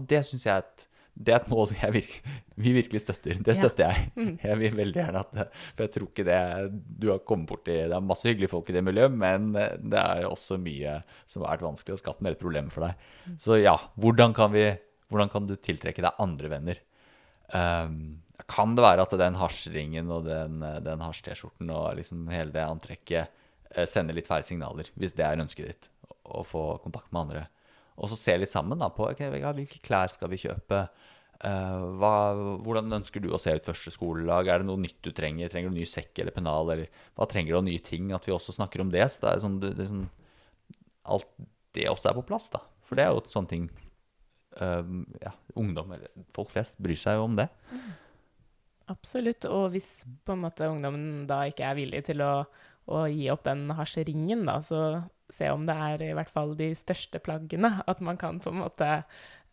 det 0.09 0.25
syns 0.27 0.47
jeg 0.47 0.55
er 0.55 0.65
et, 0.65 0.87
det 1.13 1.33
er 1.33 1.41
et 1.41 1.49
mål 1.51 1.67
som 1.69 1.77
jeg 1.77 1.93
vir 1.93 2.07
vi 2.63 2.71
virkelig 2.73 3.01
støtter. 3.03 3.37
Det 3.41 3.53
Ja. 3.53 3.59
støtter 3.59 3.91
jeg. 3.91 4.37
Jeg 4.43 4.57
vil 4.59 4.75
veldig 4.77 4.97
gjerne 4.97 5.19
at 5.21 5.51
For 5.75 5.83
jeg 5.85 5.91
tror 5.93 6.07
ikke 6.09 6.25
det 6.25 6.39
du 6.99 7.07
har 7.11 7.19
kommet 7.25 7.49
borti 7.49 7.75
Det 7.89 7.93
er 7.93 8.01
masse 8.01 8.27
hyggelige 8.29 8.49
folk 8.49 8.69
i 8.69 8.73
det 8.73 8.83
miljøet, 8.85 9.11
men 9.13 9.55
eh, 9.55 9.77
det 9.77 9.99
er 9.99 10.25
også 10.29 10.57
mye 10.61 11.03
som 11.25 11.43
har 11.43 11.55
vært 11.55 11.67
vanskelig 11.67 11.93
og 11.97 12.01
skapt 12.01 12.21
en 12.21 12.29
del 12.29 12.37
problemer 12.39 12.73
for 12.73 12.85
deg. 12.87 12.95
Så 13.37 13.61
ja, 13.61 13.75
hvordan 13.97 14.33
kan, 14.33 14.51
vi, 14.53 14.65
hvordan 15.09 15.29
kan 15.33 15.47
du 15.49 15.55
tiltrekke 15.55 16.01
deg 16.05 16.19
andre 16.21 16.49
venner? 16.49 16.81
Um, 17.53 18.21
kan 18.49 18.73
det 18.75 18.83
være 18.83 19.05
at 19.05 19.13
den 19.19 19.35
hasjringen 19.37 20.09
og 20.11 20.25
den, 20.25 20.59
den 20.83 21.01
hasj-T-skjorten 21.05 21.69
og 21.69 21.97
liksom 21.99 22.25
hele 22.33 22.53
det 22.53 22.63
antrekket 22.65 23.29
eh, 23.75 23.85
sender 23.85 24.17
litt 24.17 24.29
feil 24.29 24.45
signaler, 24.47 24.89
hvis 24.97 25.13
det 25.13 25.25
er 25.27 25.41
ønsket 25.41 25.69
ditt, 25.69 25.89
å 26.25 26.41
få 26.47 26.79
kontakt 26.83 27.11
med 27.13 27.27
andre? 27.27 27.43
Og 28.01 28.09
så 28.09 28.17
se 28.17 28.33
litt 28.41 28.49
sammen 28.49 28.79
da 28.81 28.89
på 28.89 29.05
okay, 29.05 29.29
hvilke 29.29 29.77
klær 29.85 30.09
skal 30.09 30.31
vi 30.31 30.39
kjøpe. 30.41 30.87
Eh, 31.43 31.79
hva, 31.99 32.11
hvordan 32.63 32.99
ønsker 32.99 33.19
du 33.23 33.33
å 33.33 33.39
se 33.41 33.51
ut 33.51 33.65
første 33.67 33.91
skolelag? 33.91 34.47
Er 34.47 34.61
det 34.61 34.69
noe 34.69 34.79
nytt 34.79 35.01
du 35.03 35.11
trenger? 35.15 35.51
Trenger 35.51 35.73
du 35.73 35.79
ny 35.79 35.87
sekk 35.89 36.21
eller 36.23 36.35
pennal? 36.35 36.71
Eller 36.71 36.91
hva 37.17 37.27
trenger 37.27 37.51
du 37.51 37.59
av 37.59 37.65
nye 37.67 37.83
ting? 37.83 38.13
At 38.15 38.27
vi 38.29 38.35
også 38.35 38.55
snakker 38.55 38.83
om 38.83 38.93
det. 38.93 39.03
Så 39.11 39.25
det 39.25 39.31
er 39.31 39.43
sånn, 39.43 39.57
det, 39.63 39.73
det 39.79 39.87
er 39.87 39.91
sånn 39.95 40.11
Alt 41.03 41.27
det 41.75 41.89
også 41.91 42.13
er 42.13 42.15
på 42.15 42.27
plass, 42.29 42.45
da. 42.53 42.61
For 42.87 42.95
det 42.95 43.03
er 43.03 43.11
jo 43.11 43.23
sånne 43.27 43.51
ting 43.51 43.65
eh, 44.61 44.93
ja, 45.19 45.33
Ungdom, 45.59 45.91
eller 45.91 46.13
folk 46.35 46.53
flest, 46.53 46.77
bryr 46.79 46.99
seg 46.99 47.17
jo 47.19 47.25
om 47.27 47.35
det. 47.35 47.49
Absolutt. 48.93 49.49
Og 49.51 49.73
hvis 49.73 49.89
på 50.23 50.35
en 50.35 50.45
måte 50.45 50.69
ungdommen 50.71 51.25
da 51.27 51.41
ikke 51.49 51.67
er 51.67 51.79
villig 51.81 52.05
til 52.07 52.23
å, 52.23 52.31
å 52.87 53.03
gi 53.11 53.27
opp 53.33 53.43
den 53.49 53.67
hasjeringen, 53.75 54.45
da, 54.47 54.61
så 54.63 55.03
se 55.33 55.49
om 55.51 55.63
det 55.67 55.75
er 55.75 56.05
i 56.07 56.13
hvert 56.15 56.31
fall 56.31 56.55
de 56.55 56.69
største 56.77 57.19
plaggene. 57.23 57.81
At 57.89 58.03
man 58.05 58.19
kan 58.21 58.39
på 58.43 58.53
en 58.53 58.61
måte 58.63 58.89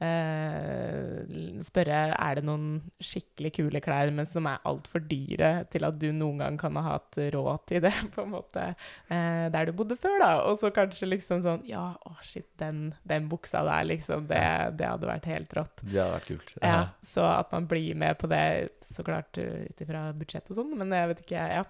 eh, 0.05 1.61
spørre 1.65 2.01
er 2.15 2.39
det 2.39 2.45
noen 2.47 2.81
skikkelig 3.03 3.53
kule 3.57 3.83
klær, 3.85 4.13
men 4.15 4.29
som 4.29 4.49
er 4.51 4.63
altfor 4.69 5.05
dyre 5.09 5.53
til 5.73 5.87
at 5.89 5.99
du 6.01 6.09
noen 6.17 6.43
gang 6.43 6.59
kan 6.61 6.79
ha 6.81 6.95
hatt 6.95 7.19
råd 7.35 7.67
til 7.71 7.85
det, 7.85 7.95
på 8.15 8.25
en 8.25 8.35
måte, 8.35 8.67
eh, 9.13 9.47
der 9.53 9.69
du 9.69 9.75
bodde 9.77 9.99
før, 10.01 10.19
da. 10.23 10.31
Og 10.51 10.61
så 10.63 10.73
kanskje 10.75 11.11
liksom 11.11 11.45
sånn 11.45 11.67
Ja, 11.69 11.93
å 12.07 12.15
shit, 12.25 12.49
den, 12.61 12.91
den 13.09 13.29
buksa 13.31 13.63
der, 13.67 13.87
liksom, 13.91 14.27
det, 14.31 14.43
det 14.81 14.89
hadde 14.89 15.11
vært 15.11 15.29
helt 15.31 15.59
rått. 15.59 15.85
Det 15.85 15.99
hadde 15.99 16.15
vært 16.17 16.31
kult. 16.31 16.55
Ja, 16.63 16.81
så 17.07 17.27
at 17.31 17.53
man 17.55 17.69
blir 17.71 17.99
med 17.99 18.19
på 18.21 18.31
det, 18.31 18.45
så 18.91 19.05
klart 19.07 19.39
uh, 19.41 19.67
ut 19.69 19.85
ifra 19.85 20.09
budsjett 20.17 20.51
og 20.51 20.61
sånn, 20.61 20.75
men 20.81 20.97
jeg 20.97 21.13
vet 21.13 21.23
ikke, 21.27 21.45
ja. 21.61 21.67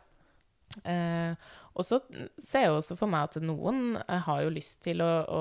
Eh, 0.71 1.35
og 1.75 1.83
så 1.83 1.97
ser 2.47 2.63
jeg 2.63 2.75
også 2.77 2.95
for 2.95 3.11
meg 3.11 3.27
at 3.27 3.41
noen 3.43 3.97
eh, 3.99 4.21
har 4.23 4.45
jo 4.45 4.53
lyst 4.55 4.77
til 4.85 5.03
å, 5.03 5.09
å 5.27 5.41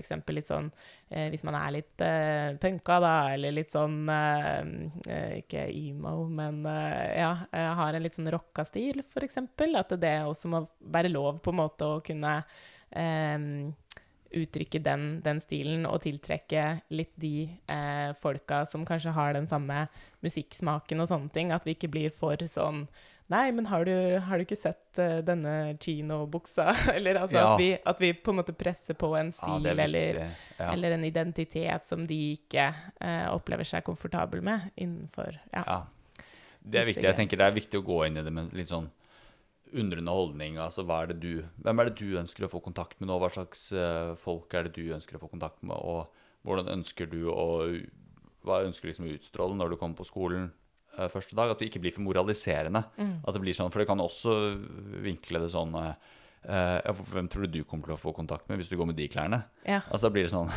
eksempel 0.00 0.38
litt 0.38 0.48
sånn 0.48 0.70
eh, 1.12 1.26
Hvis 1.28 1.44
man 1.44 1.58
er 1.58 1.74
litt 1.74 2.04
eh, 2.04 2.56
punka, 2.62 2.96
da, 3.04 3.12
eller 3.34 3.52
litt 3.58 3.76
sånn 3.76 4.08
eh, 4.08 4.72
eh, 5.04 5.34
Ikke 5.42 5.66
emo, 5.68 6.24
men 6.32 6.64
eh, 6.64 7.20
ja, 7.20 7.34
har 7.76 7.92
en 7.92 8.06
litt 8.06 8.16
sånn 8.16 8.32
rocka 8.32 8.64
stil, 8.64 9.04
eksempel. 9.28 9.76
At 9.76 9.92
det 10.00 10.14
også 10.24 10.48
må 10.48 10.64
være 10.80 11.12
lov 11.12 11.42
på 11.44 11.52
en 11.52 11.60
måte 11.60 11.86
å 11.86 12.00
kunne 12.04 12.40
uttrykke 14.40 14.80
den, 14.82 15.04
den 15.22 15.38
stilen 15.42 15.84
og 15.86 16.00
tiltrekke 16.02 16.64
litt 16.90 17.12
de 17.22 17.46
folka 18.18 18.64
som 18.66 18.82
kanskje 18.86 19.12
har 19.14 19.36
den 19.36 19.46
samme 19.50 19.84
musikksmaken 20.26 21.04
og 21.04 21.10
sånne 21.12 21.30
ting. 21.36 21.52
At 21.54 21.68
vi 21.68 21.76
ikke 21.76 21.92
blir 21.92 22.10
for 22.14 22.42
sånn 22.50 22.88
Nei, 23.30 23.52
men 23.54 23.66
har 23.70 23.84
du, 23.86 23.94
har 24.26 24.38
du 24.40 24.42
ikke 24.42 24.58
sett 24.58 24.98
uh, 24.98 25.20
denne 25.22 25.76
chino-buksa? 25.78 26.72
Eller 26.96 27.20
altså 27.20 27.38
Ja. 27.38 27.52
at, 27.52 27.60
vi, 27.60 27.68
at 27.78 28.02
vi 28.02 28.10
på 28.12 28.32
en 28.32 28.40
måte 28.40 28.54
presser 28.58 28.98
på 28.98 29.12
en 29.18 29.30
stil 29.34 29.68
er 29.70 29.84
eller. 29.86 30.20
Ja. 30.58 30.72
eller 30.72 30.96
en 30.96 31.04
identitet 31.06 31.86
som 31.86 32.02
de 32.10 32.18
ikke 32.34 32.66
uh, 32.98 33.30
opplever 33.30 33.64
seg 33.68 33.86
komfortabel 33.86 34.42
med 34.44 34.72
innenfor 34.74 35.38
ja. 35.54 35.62
Ja. 35.62 35.78
Det 36.60 36.82
er 36.82 36.88
viktig. 36.90 37.06
Jeg 37.06 37.16
tenker 37.16 37.40
det 37.40 37.46
er 37.46 37.54
viktig 37.56 37.78
å 37.80 37.86
gå 37.86 38.02
inn 38.08 38.18
i 38.20 38.24
det 38.26 38.32
med 38.34 38.50
litt 38.52 38.68
sånn 38.68 38.90
undrende 39.70 40.12
holdning. 40.12 40.58
Altså, 40.60 40.82
er 40.90 41.12
det 41.12 41.20
du, 41.22 41.44
hvem 41.62 41.80
er 41.80 41.88
det 41.88 42.02
du 42.02 42.18
ønsker 42.18 42.44
å 42.44 42.50
få 42.50 42.60
kontakt 42.64 42.98
med 43.00 43.08
nå? 43.08 43.20
Hva 43.22 43.30
slags 43.32 43.70
uh, 43.72 44.16
folk 44.18 44.52
er 44.58 44.66
det 44.66 44.74
du 44.76 44.90
ønsker 44.96 45.16
å 45.16 45.22
få 45.22 45.30
kontakt 45.30 45.62
med? 45.62 45.78
Og 45.78 46.10
hvordan 46.42 46.72
ønsker 46.74 47.06
du 47.10 47.28
å 47.30 47.46
Hva 48.42 48.62
ønsker 48.64 48.88
du 48.88 48.90
liksom 48.90 49.06
å 49.06 49.14
utstråle 49.14 49.56
når 49.56 49.72
du 49.72 49.76
kommer 49.80 49.98
på 49.98 50.08
skolen 50.08 50.50
første 51.12 51.36
dag? 51.38 51.52
At 51.52 51.60
det 51.60 51.70
ikke 51.70 51.82
blir 51.84 51.94
for 51.94 52.04
moraliserende. 52.04 52.84
Mm. 52.98 53.12
At 53.24 53.36
det 53.36 53.42
blir 53.44 53.56
sånn, 53.56 53.70
For 53.72 53.82
det 53.82 53.88
kan 53.90 54.02
også 54.02 54.36
vinkle 55.04 55.42
det 55.44 55.52
sånn 55.52 55.76
uh, 55.76 55.92
eh, 56.44 57.02
Hvem 57.12 57.30
tror 57.30 57.46
du 57.46 57.60
du 57.60 57.64
kommer 57.68 57.90
til 57.90 57.96
å 57.96 58.00
få 58.00 58.14
kontakt 58.16 58.48
med 58.50 58.60
hvis 58.60 58.70
du 58.72 58.76
går 58.80 58.90
med 58.90 58.98
de 58.98 59.08
klærne? 59.12 59.42
Ja. 59.64 59.82
Altså 59.88 60.08
da 60.08 60.14
blir 60.14 60.26
det 60.26 60.34
sånn 60.34 60.50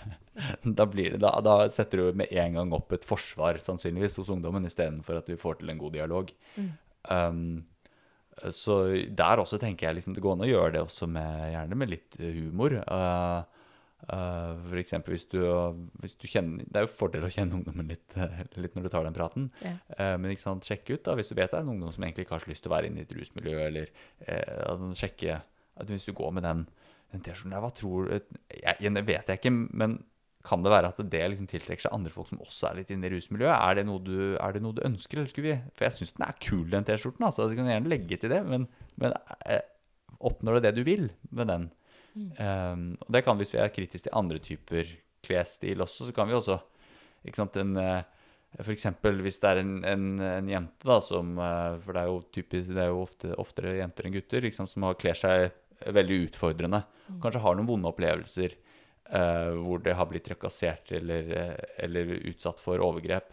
da, 0.78 0.86
blir 0.86 1.16
det, 1.16 1.22
da, 1.24 1.32
da 1.44 1.56
setter 1.72 2.02
du 2.02 2.20
med 2.22 2.30
en 2.30 2.60
gang 2.60 2.76
opp 2.76 2.94
et 2.94 3.08
forsvar 3.08 3.58
sannsynligvis 3.62 4.20
hos 4.20 4.30
ungdommen 4.34 4.68
istedenfor 4.68 5.20
at 5.20 5.28
du 5.30 5.38
får 5.40 5.60
til 5.60 5.72
en 5.72 5.80
god 5.80 5.96
dialog. 5.98 6.32
Mm. 6.56 6.70
Um, 7.08 7.42
så 8.54 8.84
der 9.18 9.40
også 9.42 9.58
tenker 9.58 9.88
jeg 9.88 9.98
liksom 9.98 10.14
det 10.14 10.22
går 10.22 10.36
an 10.36 10.44
å 10.46 10.50
gjøre 10.50 10.74
det 10.76 10.82
også 10.84 11.08
med, 11.10 11.48
gjerne 11.56 11.78
med 11.80 11.90
litt 11.90 12.18
humor. 12.22 12.76
Uh, 12.86 13.57
uh, 14.06 14.54
for 14.68 14.80
eksempel 14.80 15.14
hvis 15.14 15.26
du, 15.32 15.40
hvis 16.02 16.16
du 16.20 16.26
kjenner 16.30 16.64
Det 16.64 16.80
er 16.80 16.86
jo 16.86 16.92
fordel 16.92 17.26
å 17.26 17.32
kjenne 17.32 17.58
ungdommen 17.58 17.90
litt, 17.90 18.16
eh, 18.16 18.42
litt 18.60 18.76
når 18.76 18.88
du 18.88 18.92
tar 18.92 19.06
den 19.06 19.16
praten. 19.16 19.48
Ja. 19.64 19.76
Uh, 19.94 20.16
men 20.20 20.34
ikke 20.34 20.46
sant, 20.46 20.68
sjekk 20.68 20.92
ut 20.94 21.06
da, 21.08 21.16
hvis 21.18 21.32
du 21.32 21.36
vet 21.36 21.50
det 21.50 21.60
er 21.60 21.66
en 21.66 21.72
ungdom 21.74 21.94
som 21.94 22.06
egentlig 22.06 22.26
ikke 22.26 22.36
har 22.38 22.44
så 22.44 22.52
lyst 22.52 22.66
til 22.66 22.72
å 22.72 22.76
være 22.76 22.90
inne 22.90 23.02
i 23.02 23.06
et 23.06 23.16
rusmiljø, 23.16 23.56
eller 23.68 23.90
uh, 24.28 24.86
sjekke 24.98 25.40
at 25.78 25.90
hvis 25.90 26.08
du 26.08 26.14
går 26.16 26.34
med 26.34 26.46
den, 26.46 26.66
den 27.14 27.24
T-skjorten 27.24 27.58
hva 27.62 27.72
tror 27.74 28.08
du 28.08 28.16
jeg, 28.18 28.94
det 28.94 29.04
vet 29.06 29.30
jeg 29.30 29.40
ikke, 29.40 29.54
men 29.54 30.00
kan 30.46 30.62
det 30.62 30.72
være 30.72 30.90
at 30.92 31.00
det 31.12 31.22
liksom 31.32 31.48
tiltrekker 31.50 31.86
seg 31.86 31.94
andre 31.94 32.12
folk 32.14 32.30
som 32.30 32.42
også 32.44 32.70
er 32.70 32.80
litt 32.80 32.92
inne 32.94 33.08
i 33.08 33.12
rusmiljøet? 33.12 33.54
Er 33.54 33.78
det 33.78 33.84
noe 33.88 34.02
du, 34.02 34.36
det 34.38 34.62
noe 34.64 34.76
du 34.76 34.84
ønsker, 34.86 35.20
eller 35.20 35.32
skulle 35.32 35.50
vi 35.50 35.56
For 35.76 35.88
jeg 35.88 35.98
syns 35.98 36.14
den 36.16 36.26
er 36.28 36.38
kul, 36.40 36.62
den 36.72 36.86
T-skjorten. 36.88 37.26
altså, 37.26 37.48
Du 37.50 37.56
kan 37.58 37.68
gjerne 37.68 37.90
legge 37.90 38.20
til 38.20 38.32
det, 38.32 38.40
men, 38.46 38.68
men 39.00 39.16
eh, 39.44 39.64
oppnår 40.24 40.58
det 40.58 40.68
det 40.68 40.78
du 40.78 40.86
vil 40.86 41.10
med 41.34 41.50
den? 41.50 41.68
Um, 42.38 42.84
og 43.04 43.12
det 43.14 43.24
kan 43.26 43.38
hvis 43.40 43.52
vi 43.54 43.60
er 43.62 43.72
kritiske 43.74 44.08
til 44.08 44.16
andre 44.18 44.40
typer 44.42 44.88
klesstil 45.24 45.82
også, 45.84 46.08
så 46.08 46.14
kan 46.16 46.28
vi 46.30 46.36
også 46.38 46.58
ikke 47.26 47.40
sant, 47.40 47.56
en, 47.58 47.76
eh, 47.82 48.02
For 48.62 48.72
eksempel 48.72 49.18
hvis 49.24 49.40
det 49.42 49.48
er 49.50 49.60
en, 49.60 49.72
en, 49.84 50.04
en 50.24 50.48
jente 50.48 50.86
da, 50.88 51.00
som 51.04 51.34
eh, 51.38 51.74
For 51.84 51.92
det 51.92 52.02
er 52.02 52.08
jo 52.08 52.20
typisk, 52.32 52.70
det 52.72 52.84
er 52.84 52.92
jo 52.92 53.02
ofte, 53.02 53.32
oftere 53.42 53.76
jenter 53.80 54.06
enn 54.08 54.14
gutter 54.14 54.46
liksom, 54.46 54.68
som 54.70 54.86
har 54.86 54.96
kler 55.00 55.18
seg 55.18 55.50
veldig 55.94 56.16
utfordrende. 56.28 56.80
Kanskje 57.22 57.42
har 57.44 57.54
noen 57.54 57.68
vonde 57.68 57.90
opplevelser 57.90 58.56
uh, 59.14 59.52
hvor 59.62 59.78
det 59.84 59.94
har 59.94 60.08
blitt 60.10 60.24
trakassert 60.26 60.90
eller, 60.96 61.28
eller 61.78 62.10
utsatt 62.32 62.58
for 62.58 62.82
overgrep. 62.82 63.30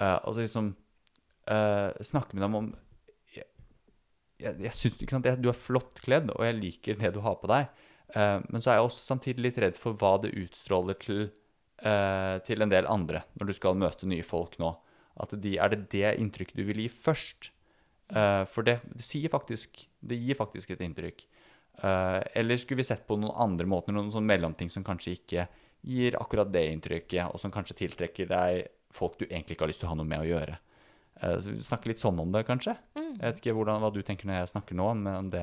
Uh, 0.00 0.16
og 0.24 0.30
så 0.32 0.46
liksom 0.46 0.70
uh, 1.50 1.90
snakke 2.00 2.38
med 2.38 2.46
dem 2.46 2.56
om 2.60 2.70
Jeg, 3.34 3.44
jeg, 4.40 4.56
jeg 4.64 4.94
jeg- 5.28 5.42
du 5.42 5.50
er 5.52 5.58
flott 5.58 6.00
kledd, 6.00 6.32
og 6.32 6.44
jeg 6.44 6.56
liker 6.60 6.96
det 7.04 7.12
du 7.14 7.20
har 7.20 7.36
på 7.36 7.52
deg. 7.52 7.68
Eh, 8.12 8.38
men 8.48 8.62
så 8.62 8.70
er 8.70 8.78
jeg 8.78 8.88
også 8.88 9.08
samtidig 9.08 9.46
litt 9.48 9.58
redd 9.62 9.80
for 9.80 9.96
hva 9.98 10.16
det 10.22 10.34
utstråler 10.38 10.98
til, 11.00 11.26
eh, 11.82 12.36
til 12.46 12.62
en 12.62 12.72
del 12.72 12.88
andre 12.90 13.24
når 13.38 13.50
du 13.50 13.56
skal 13.56 13.78
møte 13.78 14.08
nye 14.10 14.26
folk 14.26 14.58
nå. 14.62 14.74
At 15.20 15.34
de, 15.38 15.56
er 15.58 15.70
det 15.70 15.88
det 15.94 16.16
inntrykket 16.18 16.58
du 16.58 16.64
vil 16.66 16.84
gi 16.84 16.90
først? 16.90 17.50
Eh, 18.10 18.44
for 18.50 18.66
det, 18.66 18.80
det, 18.94 19.30
faktisk, 19.32 19.86
det 20.00 20.20
gir 20.20 20.38
faktisk 20.38 20.74
et 20.74 20.84
inntrykk. 20.84 21.26
Eller 21.74 22.54
skulle 22.54 22.78
vi 22.78 22.86
sett 22.86 23.00
på 23.02 23.16
noen 23.18 23.34
andre 23.42 23.66
måter, 23.66 23.90
noen 23.90 24.12
sånn 24.14 24.28
mellomting 24.28 24.68
som 24.70 24.84
kanskje 24.86 25.16
ikke 25.16 25.46
gir 25.82 26.14
akkurat 26.20 26.52
det 26.54 26.68
inntrykket, 26.70 27.32
og 27.34 27.40
som 27.42 27.50
kanskje 27.50 27.74
tiltrekker 27.80 28.28
deg 28.30 28.68
folk 28.94 29.16
du 29.18 29.24
egentlig 29.24 29.56
ikke 29.56 29.66
har 29.66 29.72
lyst 29.72 29.82
til 29.82 29.88
å 29.88 29.90
ha 29.90 29.96
noe 29.98 30.06
med 30.06 30.22
å 30.22 30.28
gjøre? 30.28 30.54
Så 31.18 31.50
vi 31.50 31.66
snakker 31.66 31.90
litt 31.90 31.98
sånn 31.98 32.20
om 32.22 32.30
det, 32.30 32.44
kanskje? 32.46 32.76
Mm. 32.94 33.08
Jeg 33.16 33.24
vet 33.24 33.42
ikke 33.42 33.56
hvordan, 33.58 33.82
hva 33.82 33.90
du 33.90 33.98
tenker 34.06 34.30
når 34.30 34.38
jeg 34.38 34.52
snakker 34.54 34.78
nå, 34.78 34.86
men 35.02 35.18
om 35.24 35.32
det 35.34 35.42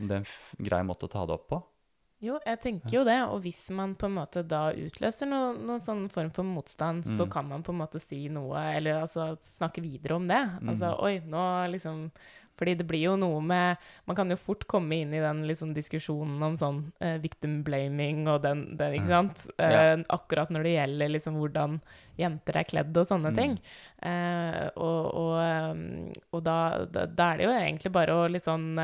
Om 0.00 0.08
det 0.08 0.16
er 0.16 0.22
en 0.24 0.64
grei 0.70 0.80
måte 0.88 1.04
å 1.04 1.12
ta 1.12 1.26
det 1.28 1.36
opp 1.36 1.50
på? 1.52 1.60
Jo, 2.22 2.36
jeg 2.46 2.60
tenker 2.62 2.92
jo 2.94 3.00
det. 3.04 3.16
Og 3.34 3.40
hvis 3.42 3.64
man 3.74 3.96
på 3.98 4.06
en 4.06 4.14
måte 4.14 4.44
da 4.46 4.68
utløser 4.70 5.26
noen 5.26 5.64
noe 5.66 5.80
sånn 5.82 6.04
form 6.12 6.30
for 6.30 6.44
motstand, 6.46 7.02
så 7.04 7.24
Mm. 7.26 7.30
kan 7.32 7.48
man 7.48 7.62
på 7.66 7.72
en 7.74 7.78
måte 7.80 8.00
si 8.00 8.28
noe, 8.28 8.54
eller 8.76 9.00
altså 9.02 9.36
snakke 9.58 9.82
videre 9.82 10.14
om 10.16 10.28
det. 10.28 10.42
Altså 10.62 10.92
Mm. 10.94 11.02
oi, 11.02 11.20
nå 11.26 11.70
liksom 11.72 12.10
Fordi 12.54 12.76
det 12.76 12.86
blir 12.86 13.00
jo 13.00 13.16
noe 13.16 13.40
med 13.40 13.78
Man 14.06 14.14
kan 14.14 14.28
jo 14.28 14.36
fort 14.36 14.66
komme 14.68 14.92
inn 15.00 15.12
i 15.14 15.18
den 15.20 15.46
liksom 15.48 15.72
diskusjonen 15.74 16.40
om 16.42 16.54
sånn 16.56 16.92
uh, 17.00 17.16
victim 17.18 17.64
blaming 17.64 18.28
og 18.28 18.42
den, 18.42 18.76
den 18.76 18.92
ikke 18.92 19.08
sant? 19.08 19.46
Eh, 19.58 19.96
Akkurat 20.10 20.50
når 20.50 20.62
det 20.62 20.74
gjelder 20.76 21.08
liksom 21.10 21.34
hvordan 21.40 21.80
jenter 22.18 22.56
er 22.60 22.64
kledd 22.64 22.94
og 22.96 23.06
sånne 23.06 23.32
Mm. 23.32 23.34
ting. 23.34 23.58
Uh, 24.04 24.68
og 24.76 25.14
og, 25.14 25.72
um, 25.72 26.12
og 26.34 26.44
da, 26.44 26.84
da, 26.84 27.06
da 27.06 27.32
er 27.32 27.36
det 27.38 27.46
jo 27.46 27.52
egentlig 27.52 27.92
bare 27.92 28.08
å 28.12 28.30
litt 28.30 28.44
sånn 28.44 28.78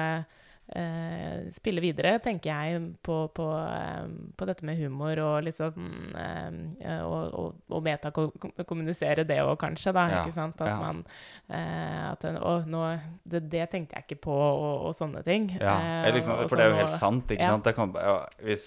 spille 1.55 1.81
videre, 1.81 2.19
tenker 2.21 2.51
jeg, 2.51 2.81
på, 3.03 3.17
på, 3.33 3.47
eh, 3.57 4.09
på 4.37 4.49
dette 4.49 4.67
med 4.69 4.77
humor 4.81 5.21
og 5.25 5.47
liksom 5.47 5.89
eh, 6.19 7.01
og, 7.03 7.33
og, 7.33 7.55
og 7.73 7.85
metakommunisere 7.87 9.25
det 9.29 9.41
òg, 9.45 9.55
kanskje, 9.61 9.95
da. 9.97 10.07
Ja, 10.13 10.21
Ikke 10.23 10.35
sant? 10.37 10.61
At 10.61 10.73
ja. 10.75 10.77
man 10.83 11.05
eh, 11.49 12.03
At 12.11 12.27
Å, 12.29 12.59
nå 12.69 12.83
det, 13.25 13.47
det 13.49 13.65
tenkte 13.73 13.97
jeg 13.97 14.09
ikke 14.09 14.21
på, 14.29 14.37
og, 14.37 14.89
og 14.91 14.97
sånne 14.97 15.25
ting. 15.27 15.49
Ja, 15.57 15.79
Eh, 15.89 16.13
liksom, 16.15 16.45
for 16.49 16.59
det 16.59 16.67
er 16.67 16.71
jo 16.71 16.75
sånn, 16.75 16.83
helt 16.83 16.97
sant, 16.97 17.33
ikke 17.33 17.49
sant? 17.49 17.65
Det 17.65 17.75
kan, 17.77 17.95
hvis 18.45 18.67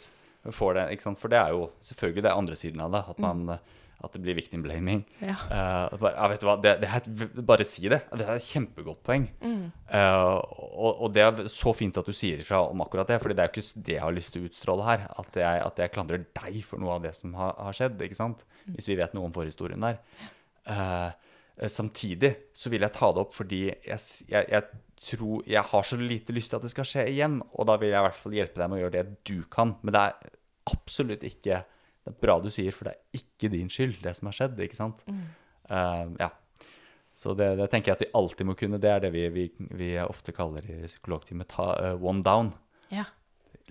får 0.49 0.73
det, 0.77 0.87
ikke 0.95 1.05
sant? 1.05 1.19
For 1.21 1.31
det 1.31 1.37
er 1.37 1.53
jo 1.53 1.67
selvfølgelig 1.85 2.25
det 2.25 2.33
andre 2.33 2.57
siden 2.57 2.81
av 2.81 2.95
det, 2.95 3.03
at, 3.13 3.21
man, 3.21 3.45
Mm. 3.51 3.79
At 4.03 4.15
det 4.15 4.21
blir 4.23 4.35
victim 4.37 4.63
blaming. 4.65 5.03
Ja. 5.21 5.35
Uh, 5.45 5.97
bare, 6.01 6.13
ja, 6.17 6.27
vet 6.31 6.41
du 6.43 6.47
hva, 6.49 6.55
det, 6.63 6.73
det 6.81 6.89
er, 6.89 7.03
et- 7.05 7.39
bare 7.51 7.65
si 7.67 7.85
det. 7.91 8.01
Det 8.17 8.25
er 8.25 8.33
et 8.35 8.47
kjempegodt 8.49 9.01
poeng. 9.05 9.27
Mm. 9.43 9.63
Uh, 9.91 10.37
og, 10.71 10.91
og 11.05 11.13
det 11.15 11.25
er 11.25 11.41
så 11.51 11.73
fint 11.77 11.97
at 12.01 12.07
du 12.09 12.15
sier 12.17 12.41
ifra 12.41 12.63
om 12.71 12.81
akkurat 12.85 13.09
det, 13.13 13.19
fordi 13.23 13.37
det 13.37 13.45
er 13.45 13.49
jo 13.51 13.61
ikke 13.61 13.85
det 13.87 13.97
jeg 13.97 14.05
har 14.05 14.15
lyst 14.17 14.33
til 14.35 14.43
å 14.45 14.49
utstråle 14.51 14.87
her. 14.89 15.07
At 15.21 15.41
jeg, 15.43 15.63
at 15.67 15.81
jeg 15.85 15.93
klandrer 15.95 16.25
deg 16.41 16.61
for 16.67 16.81
noe 16.81 16.97
av 16.97 17.05
det 17.05 17.15
som 17.17 17.33
har, 17.37 17.53
har 17.69 17.77
skjedd, 17.77 18.01
ikke 18.07 18.19
sant? 18.21 18.45
Hvis 18.69 18.89
vi 18.91 18.97
vet 18.99 19.13
noe 19.17 19.29
om 19.29 19.35
forhistorien 19.35 19.81
der. 19.85 19.99
Eh, 20.69 21.67
samtidig 21.69 22.35
så 22.57 22.69
vil 22.73 22.81
jeg 22.85 22.93
ta 22.95 23.09
det 23.13 23.21
opp 23.23 23.33
fordi 23.33 23.63
jeg, 23.67 23.97
jeg, 24.29 24.45
jeg 24.49 24.63
tror 25.01 25.41
Jeg 25.49 25.63
har 25.65 25.83
så 25.89 25.97
lite 25.97 26.33
lyst 26.33 26.51
til 26.53 26.59
at 26.59 26.65
det 26.65 26.69
skal 26.73 26.85
skje 26.85 27.07
igjen, 27.09 27.39
og 27.57 27.65
da 27.65 27.75
vil 27.81 27.89
jeg 27.89 27.97
i 27.97 28.05
hvert 28.05 28.19
fall 28.21 28.35
hjelpe 28.37 28.61
deg 28.61 28.69
med 28.69 28.77
å 28.77 28.81
gjøre 28.83 28.97
det 28.99 29.15
du 29.25 29.39
kan. 29.49 29.71
Men 29.81 29.95
det 29.95 30.01
er 30.05 30.35
absolutt 30.69 31.23
ikke 31.25 31.63
Det 32.01 32.13
er 32.13 32.21
bra 32.23 32.37
du 32.41 32.49
sier, 32.53 32.73
for 32.73 32.89
det 32.89 32.95
er 32.95 33.21
ikke 33.21 33.51
din 33.53 33.69
skyld, 33.71 33.99
det 34.01 34.15
som 34.17 34.29
har 34.31 34.37
skjedd, 34.37 34.61
ikke 34.65 34.79
sant? 34.79 35.03
Eh, 35.69 36.05
ja. 36.19 36.31
Så 37.21 37.35
det, 37.37 37.51
det 37.59 37.67
tenker 37.69 37.91
jeg 37.91 37.99
at 37.99 38.05
vi 38.05 38.13
alltid 38.17 38.47
må 38.49 38.55
kunne. 38.57 38.79
Det 38.81 38.89
er 38.89 39.03
det 39.03 39.11
vi, 39.13 39.25
vi, 39.33 39.47
vi 39.77 39.91
ofte 40.01 40.33
kaller 40.33 40.65
i 40.65 40.79
psykologteamet 40.87 41.51
ta 41.51 41.67
eh, 41.77 41.97
one 42.01 42.23
down. 42.25 42.53
Ja. 42.89 43.05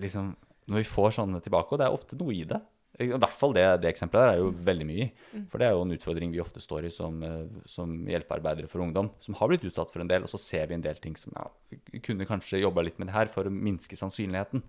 Liksom, 0.01 0.35
når 0.71 0.85
vi 0.85 0.91
får 0.91 1.17
sånne 1.19 1.41
tilbake, 1.43 1.75
og 1.75 1.81
det 1.81 1.89
er 1.89 1.97
ofte 1.97 2.19
noe 2.21 2.37
i 2.37 2.45
det. 2.47 2.61
I 3.01 3.09
hvert 3.15 3.33
fall 3.33 3.55
det, 3.57 3.65
det 3.81 3.89
eksempelet 3.89 4.27
der 4.27 4.33
er 4.35 4.43
jo 4.43 4.51
veldig 4.67 4.87
mye 4.87 5.07
i. 5.07 5.09
For 5.49 5.63
det 5.63 5.67
er 5.67 5.75
jo 5.75 5.85
en 5.87 5.95
utfordring 5.97 6.35
vi 6.35 6.43
ofte 6.43 6.61
står 6.63 6.87
i 6.87 6.93
som, 6.93 7.17
eh, 7.27 7.65
som 7.71 7.97
hjelpearbeidere 8.11 8.71
for 8.71 8.85
ungdom, 8.85 9.09
som 9.25 9.39
har 9.41 9.51
blitt 9.51 9.65
utsatt 9.67 9.93
for 9.93 10.05
en 10.05 10.11
del, 10.11 10.27
og 10.27 10.33
så 10.33 10.41
ser 10.43 10.69
vi 10.69 10.77
en 10.77 10.85
del 10.85 11.01
ting 11.03 11.17
som 11.19 11.35
ja, 11.35 11.49
vi 11.91 12.03
kunne 12.05 12.29
kanskje 12.29 12.61
jobba 12.61 12.85
litt 12.85 13.01
med 13.01 13.09
det 13.09 13.17
her 13.17 13.33
for 13.33 13.49
å 13.49 13.55
minske 13.55 13.99
sannsynligheten. 13.99 14.63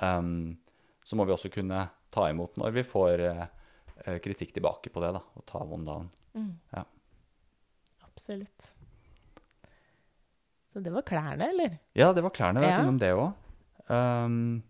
Um, 0.00 0.56
så 1.04 1.18
må 1.18 1.26
vi 1.28 1.34
også 1.34 1.50
kunne 1.52 1.84
ta 2.12 2.28
imot 2.30 2.58
når 2.60 2.74
vi 2.74 2.86
får 2.86 3.24
eh, 3.26 4.16
kritikk 4.22 4.54
tilbake 4.56 4.92
på 4.92 5.02
det, 5.04 5.12
da, 5.16 5.22
og 5.36 5.46
ta 5.48 5.62
one 5.62 5.86
down. 5.86 6.10
Mm. 6.34 6.52
Ja. 6.74 6.84
Absolutt. 8.06 8.74
Så 10.70 10.82
det 10.84 10.92
var 10.94 11.06
klærne, 11.06 11.48
eller? 11.50 11.78
Ja, 11.98 12.12
det 12.14 12.22
var 12.22 12.34
klærne. 12.34 12.62
Vi 12.62 12.68
har 12.68 12.76
vært 12.76 12.86
innom 12.86 13.00
det 13.02 13.14
òg. 13.16 13.30
Um, 13.90 14.60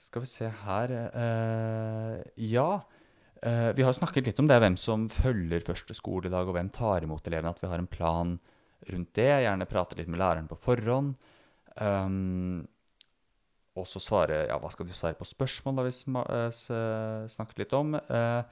skal 0.00 0.24
vi 0.24 0.30
se 0.30 0.48
her 0.64 0.94
uh, 1.14 2.16
Ja. 2.40 2.68
Uh, 3.44 3.70
vi 3.76 3.84
har 3.84 3.92
jo 3.92 4.00
snakket 4.00 4.26
litt 4.26 4.40
om 4.42 4.48
det, 4.50 4.58
hvem 4.62 4.78
som 4.80 5.06
følger 5.12 5.62
første 5.66 5.94
skoledag, 5.94 6.48
og 6.48 6.56
hvem 6.56 6.72
tar 6.74 7.06
imot 7.06 7.30
elevene. 7.30 7.54
At 7.54 7.62
vi 7.62 7.70
har 7.70 7.82
en 7.82 7.90
plan 7.90 8.34
rundt 8.90 9.14
det. 9.14 9.30
Gjerne 9.46 9.70
prate 9.70 10.00
litt 10.00 10.10
med 10.10 10.22
læreren 10.22 10.50
på 10.50 10.58
forhånd. 10.66 11.14
Um, 11.78 12.64
og 13.74 13.86
så 13.90 14.00
svare 14.02 14.46
Ja, 14.46 14.58
hva 14.62 14.70
skal 14.70 14.86
de 14.86 14.94
svare 14.94 15.18
på 15.18 15.26
spørsmål, 15.26 15.76
da 15.76 15.82
vi 15.86 15.92
sma, 15.94 16.22
eh, 16.30 17.26
snakket 17.30 17.58
litt 17.64 17.72
om. 17.74 17.94
Eh, 17.94 18.42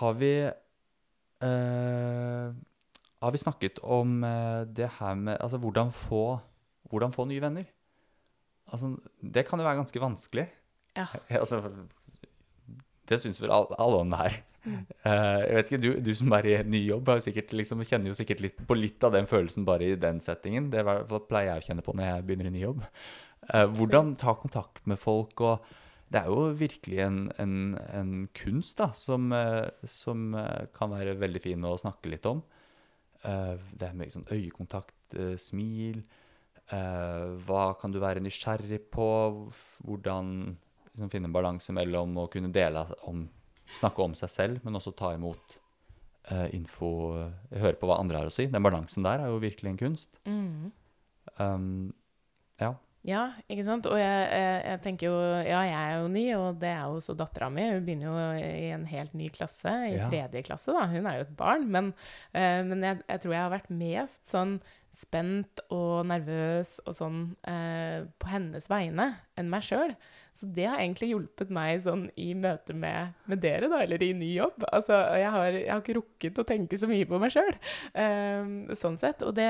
har 0.00 0.14
vi 0.18 0.34
eh, 1.44 2.54
har 3.24 3.32
vi 3.32 3.38
snakket 3.40 3.78
om 3.82 4.24
eh, 4.24 4.66
det 4.66 4.90
her 4.98 5.14
med 5.14 5.38
altså, 5.40 5.56
hvordan, 5.58 5.92
få, 5.92 6.38
hvordan 6.90 7.12
få 7.12 7.24
nye 7.30 7.40
venner. 7.40 7.64
Altså, 8.72 8.96
det 9.20 9.46
kan 9.48 9.60
jo 9.60 9.66
være 9.66 9.80
ganske 9.80 10.00
vanskelig. 10.00 10.48
Ja. 10.96 11.06
altså, 11.40 11.62
det 13.08 13.20
syns 13.20 13.40
vel 13.42 13.52
alle, 13.52 13.78
alle 13.78 14.02
om 14.02 14.12
det 14.12 14.26
her. 14.26 14.42
Eh, 15.04 15.40
jeg 15.44 15.56
vet 15.58 15.70
ikke, 15.70 15.78
du, 15.82 15.88
du 16.00 16.14
som 16.16 16.32
er 16.32 16.46
i 16.48 16.52
ny 16.64 16.78
jobb, 16.86 17.10
jo 17.18 17.20
sikkert, 17.26 17.50
liksom, 17.52 17.82
kjenner 17.84 18.08
jo 18.08 18.14
sikkert 18.16 18.38
litt 18.40 18.62
på 18.64 18.76
litt 18.78 19.04
av 19.04 19.12
den 19.12 19.26
følelsen 19.28 19.66
bare 19.68 19.90
i 19.90 19.98
den 20.00 20.22
settingen. 20.24 20.70
Det 20.72 20.80
fall 20.88 21.20
pleier 21.28 21.50
jeg 21.50 21.60
å 21.60 21.66
kjenne 21.66 21.84
på 21.84 21.92
når 21.92 22.06
jeg 22.08 22.24
begynner 22.24 22.48
i 22.48 22.52
ny 22.54 22.62
jobb. 22.62 22.80
Eh, 23.52 23.66
hvordan 23.76 24.14
ta 24.16 24.34
kontakt 24.40 24.86
med 24.88 25.00
folk 25.00 25.40
og 25.44 25.72
Det 26.14 26.20
er 26.20 26.28
jo 26.30 26.52
virkelig 26.54 26.98
en, 27.02 27.16
en, 27.42 27.54
en 27.90 28.10
kunst 28.36 28.78
da, 28.78 28.92
som, 28.94 29.32
eh, 29.34 29.66
som 29.88 30.34
eh, 30.38 30.66
kan 30.76 30.92
være 30.92 31.16
veldig 31.18 31.40
fin 31.42 31.64
å 31.66 31.72
snakke 31.80 32.12
litt 32.12 32.26
om. 32.30 32.42
Eh, 33.24 33.56
det 33.72 33.88
med 33.96 34.06
liksom, 34.06 34.26
øyekontakt, 34.30 35.16
eh, 35.16 35.34
smil. 35.40 36.04
eh, 36.70 37.24
hva 37.48 37.74
kan 37.80 37.90
du 37.90 37.98
være 37.98 38.22
nysgjerrig 38.22 38.84
på? 38.94 39.08
Hvordan 39.82 40.54
liksom, 40.92 41.10
finne 41.10 41.26
en 41.26 41.34
balanse 41.34 41.74
mellom 41.74 42.14
å 42.20 42.28
kunne 42.30 42.52
dele 42.52 42.84
om, 43.10 43.26
snakke 43.80 44.04
om 44.04 44.14
seg 44.14 44.30
selv, 44.30 44.62
men 44.62 44.76
også 44.76 44.94
ta 44.94 45.14
imot 45.16 45.58
eh, 46.30 46.54
info, 46.54 46.92
høre 47.50 47.80
på 47.80 47.90
hva 47.90 47.98
andre 47.98 48.22
har 48.22 48.30
å 48.30 48.36
si. 48.36 48.46
Den 48.52 48.62
balansen 48.62 49.02
der 49.02 49.24
er 49.24 49.32
jo 49.32 49.42
virkelig 49.42 49.72
en 49.72 49.82
kunst. 49.82 50.20
Mm. 50.28 50.70
Um, 51.40 51.94
ja. 53.04 53.24
Ikke 53.52 53.64
sant. 53.66 53.86
Og 53.90 53.98
jeg, 54.00 54.28
jeg, 54.32 54.60
jeg 54.70 54.80
tenker 54.84 55.06
jo 55.10 55.16
Ja, 55.44 55.60
jeg 55.68 55.74
er 55.76 55.98
jo 56.00 56.08
ny, 56.12 56.24
og 56.38 56.60
det 56.62 56.70
er 56.72 56.86
jo 56.86 56.96
også 57.00 57.14
dattera 57.18 57.50
mi. 57.52 57.66
Hun 57.74 57.84
begynner 57.84 58.08
jo 58.08 58.46
i 58.46 58.70
en 58.74 58.86
helt 58.90 59.14
ny 59.14 59.28
klasse, 59.34 59.74
i 59.90 59.94
Ja. 59.98 60.08
tredje 60.08 60.42
klasse, 60.46 60.72
da. 60.72 60.86
Hun 60.90 61.06
er 61.10 61.20
jo 61.20 61.26
et 61.28 61.36
barn. 61.36 61.68
Men, 61.70 61.92
uh, 62.34 62.62
men 62.64 62.82
jeg, 62.82 63.02
jeg 63.08 63.20
tror 63.24 63.36
jeg 63.36 63.44
har 63.44 63.54
vært 63.58 63.70
mest 63.70 64.24
sånn 64.32 64.56
spent 64.94 65.60
og 65.74 66.04
nervøs 66.06 66.76
og 66.86 66.94
sånn 66.94 67.22
uh, 67.50 68.04
på 68.22 68.28
hennes 68.30 68.68
vegne 68.70 69.08
enn 69.36 69.50
meg 69.50 69.64
sjøl. 69.66 69.96
Så 70.34 70.48
det 70.50 70.64
har 70.66 70.80
egentlig 70.82 71.12
hjulpet 71.12 71.50
meg 71.54 71.84
sånn 71.84 72.08
i 72.18 72.32
møte 72.34 72.74
med, 72.74 73.12
med 73.30 73.38
dere, 73.38 73.68
da, 73.70 73.84
eller 73.84 74.02
i 74.02 74.10
ny 74.18 74.32
jobb. 74.34 74.64
Altså, 74.66 74.96
jeg 75.20 75.30
har, 75.30 75.46
jeg 75.54 75.70
har 75.70 75.82
ikke 75.84 75.94
rukket 76.00 76.40
å 76.42 76.46
tenke 76.48 76.78
så 76.80 76.88
mye 76.90 77.06
på 77.06 77.20
meg 77.22 77.30
sjøl, 77.30 77.52
sånn 78.74 78.98
sett. 78.98 79.22
Og 79.22 79.36
det, 79.38 79.46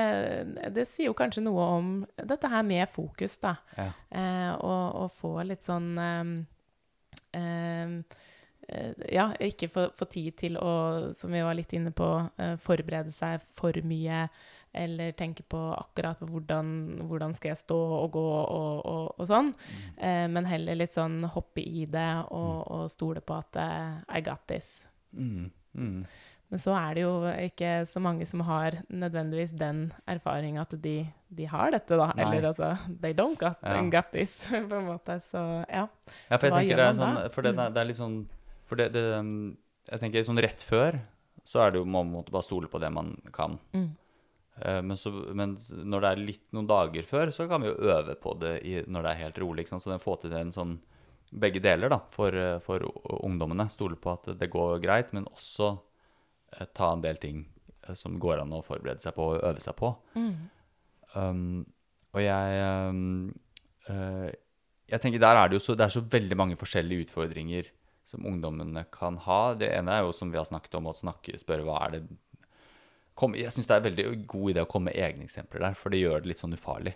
det 0.77 0.85
sier 0.85 1.09
jo 1.09 1.17
kanskje 1.17 1.41
noe 1.47 1.65
om 1.79 1.89
dette 2.21 2.51
her 2.53 2.61
med 2.67 2.85
fokus, 2.91 3.39
da. 3.41 3.55
ja. 3.79 3.89
Uh, 4.13 4.53
og, 4.61 4.83
og 5.01 5.09
få 5.11 5.31
litt 5.47 5.65
sånn 5.65 5.89
ehm, 5.99 6.35
ehm, 7.35 7.97
eh, 8.67 8.91
Ja, 9.13 9.29
ikke 9.43 9.69
få 9.71 9.87
få 9.95 10.07
tid 10.09 10.37
til 10.39 10.59
å, 10.61 11.11
som 11.17 11.33
vi 11.33 11.43
var 11.45 11.57
litt 11.57 11.73
inne 11.75 11.91
på, 11.95 12.07
eh, 12.41 12.55
forberede 12.61 13.13
seg 13.13 13.43
for 13.57 13.75
mye. 13.85 14.25
Eller 14.75 15.15
tenke 15.17 15.45
på 15.47 15.59
akkurat 15.75 16.21
hvordan, 16.25 16.67
hvordan 17.07 17.35
skal 17.37 17.53
jeg 17.53 17.61
stå 17.63 17.79
og 18.01 18.11
gå 18.15 18.25
og, 18.25 18.85
og, 18.85 19.07
og 19.15 19.29
sånn. 19.29 19.53
Eh, 19.97 20.25
men 20.31 20.49
heller 20.49 20.77
litt 20.77 20.97
sånn 20.97 21.21
hoppe 21.35 21.63
i 21.63 21.85
det 21.89 22.11
og, 22.29 22.63
og 22.75 22.87
stole 22.91 23.23
på 23.25 23.39
at 23.39 23.59
I 24.11 24.23
got 24.25 24.45
this. 24.51 24.87
Mm, 25.15 25.51
mm. 25.73 25.99
Men 26.53 26.61
så 26.61 26.75
er 26.77 26.93
det 26.95 27.01
jo 27.03 27.13
ikke 27.47 27.69
så 27.89 28.01
mange 28.03 28.25
som 28.29 28.43
har 28.45 28.77
nødvendigvis 28.93 29.55
den 29.57 29.87
erfaringa 30.07 30.61
at 30.61 30.75
de, 30.83 30.99
de 31.33 31.47
har 31.49 31.73
dette, 31.73 31.97
da. 31.97 32.11
Nei. 32.13 32.27
Eller 32.27 32.49
altså 32.51 32.69
They 33.01 33.17
don't 33.17 33.39
got, 33.41 33.57
Ja. 33.65 33.81
got 33.97 34.11
this, 34.13 34.43
på 34.51 34.77
en 34.77 34.85
måte. 34.91 35.17
Så 35.25 35.41
ja. 35.65 35.87
Ja, 36.29 36.37
for 36.37 36.47
jeg 36.47 36.53
Hva 36.53 36.61
gjør 36.67 36.83
man 36.83 37.01
sånn, 37.01 37.17
da? 37.17 37.25
for 37.33 37.47
det, 37.47 37.55
det 37.57 37.81
er 37.81 37.89
litt 37.89 37.99
sånn 37.99 38.15
For 38.69 38.79
det, 38.79 38.87
det 38.93 39.03
Jeg 39.89 40.01
tenker 40.03 40.29
sånn 40.29 40.41
rett 40.45 40.65
før 40.65 41.01
så 41.45 41.61
er 41.61 41.73
det 41.73 41.81
jo 41.81 41.85
man 41.85 42.07
må 42.09 42.23
bare 42.25 42.41
stole 42.41 42.65
på 42.71 42.79
det 42.81 42.89
man 42.89 43.11
kan. 43.33 43.59
Mm. 43.75 43.91
Eh, 44.61 44.81
men, 44.81 44.97
så, 44.97 45.11
men 45.11 45.55
når 45.83 46.03
det 46.03 46.11
er 46.11 46.25
litt 46.29 46.45
noen 46.55 46.69
dager 46.69 47.07
før, 47.07 47.31
så 47.35 47.47
kan 47.51 47.63
vi 47.63 47.71
jo 47.71 47.91
øve 47.91 48.15
på 48.19 48.35
det 48.41 48.57
i, 48.67 48.77
når 48.87 49.05
det 49.05 49.11
er 49.11 49.23
helt 49.25 49.41
rolig. 49.43 49.67
Så 49.71 49.81
den 49.87 50.03
får 50.03 50.23
til 50.23 50.37
en 50.37 50.53
sånn 50.55 50.77
begge 51.35 51.59
deler 51.63 51.91
da, 51.91 51.99
for, 52.13 52.35
eh, 52.39 52.57
for 52.63 52.85
ungdommene. 53.19 53.67
Stole 53.73 53.99
på 53.99 54.15
at 54.15 54.31
det 54.39 54.51
går 54.53 54.79
greit, 54.83 55.13
men 55.15 55.27
også 55.31 55.73
eh, 56.55 56.67
ta 56.73 56.93
en 56.93 57.03
del 57.05 57.21
ting 57.21 57.45
som 57.93 58.15
går 58.17 58.39
an 58.41 58.53
å 58.55 58.63
forberede 58.65 59.03
seg 59.03 59.13
på 59.13 59.27
og 59.35 59.43
øve 59.45 59.61
seg 59.61 59.75
på. 59.77 59.91
Mm. 60.17 60.31
Um, 61.13 61.59
og 62.15 62.19
jeg 62.19 62.63
um, 62.89 63.29
uh, 63.87 64.27
Jeg 64.89 64.99
tenker 65.03 65.21
der 65.21 65.37
er 65.37 65.47
det 65.47 65.55
jo 65.55 65.61
så, 65.63 65.75
det 65.77 65.85
er 65.85 65.93
så 65.93 66.01
veldig 66.01 66.37
mange 66.39 66.57
forskjellige 66.59 67.05
utfordringer 67.05 67.69
som 68.05 68.25
ungdommene 68.25 68.83
kan 68.93 69.19
ha. 69.25 69.39
Det 69.57 69.69
ene 69.73 69.93
er 69.95 70.05
jo 70.05 70.15
som 70.17 70.33
vi 70.33 70.37
har 70.37 70.47
snakket 70.49 70.77
om, 70.77 70.89
å 70.89 70.97
snakke, 70.97 71.37
spørre 71.41 71.65
hva 71.65 71.77
er 71.85 71.95
det 71.95 72.01
kom, 73.15 73.35
Jeg 73.37 73.53
syns 73.53 73.67
det 73.69 73.75
er 73.75 73.81
en 73.81 73.89
veldig 73.89 74.07
god 74.27 74.53
idé 74.53 74.63
å 74.63 74.69
komme 74.69 74.91
med 74.91 74.99
egne 74.99 75.27
eksempler 75.27 75.63
der, 75.69 75.77
for 75.79 75.93
det 75.93 76.01
gjør 76.03 76.23
det 76.23 76.31
litt 76.31 76.41
sånn 76.43 76.55
ufarlig. 76.55 76.95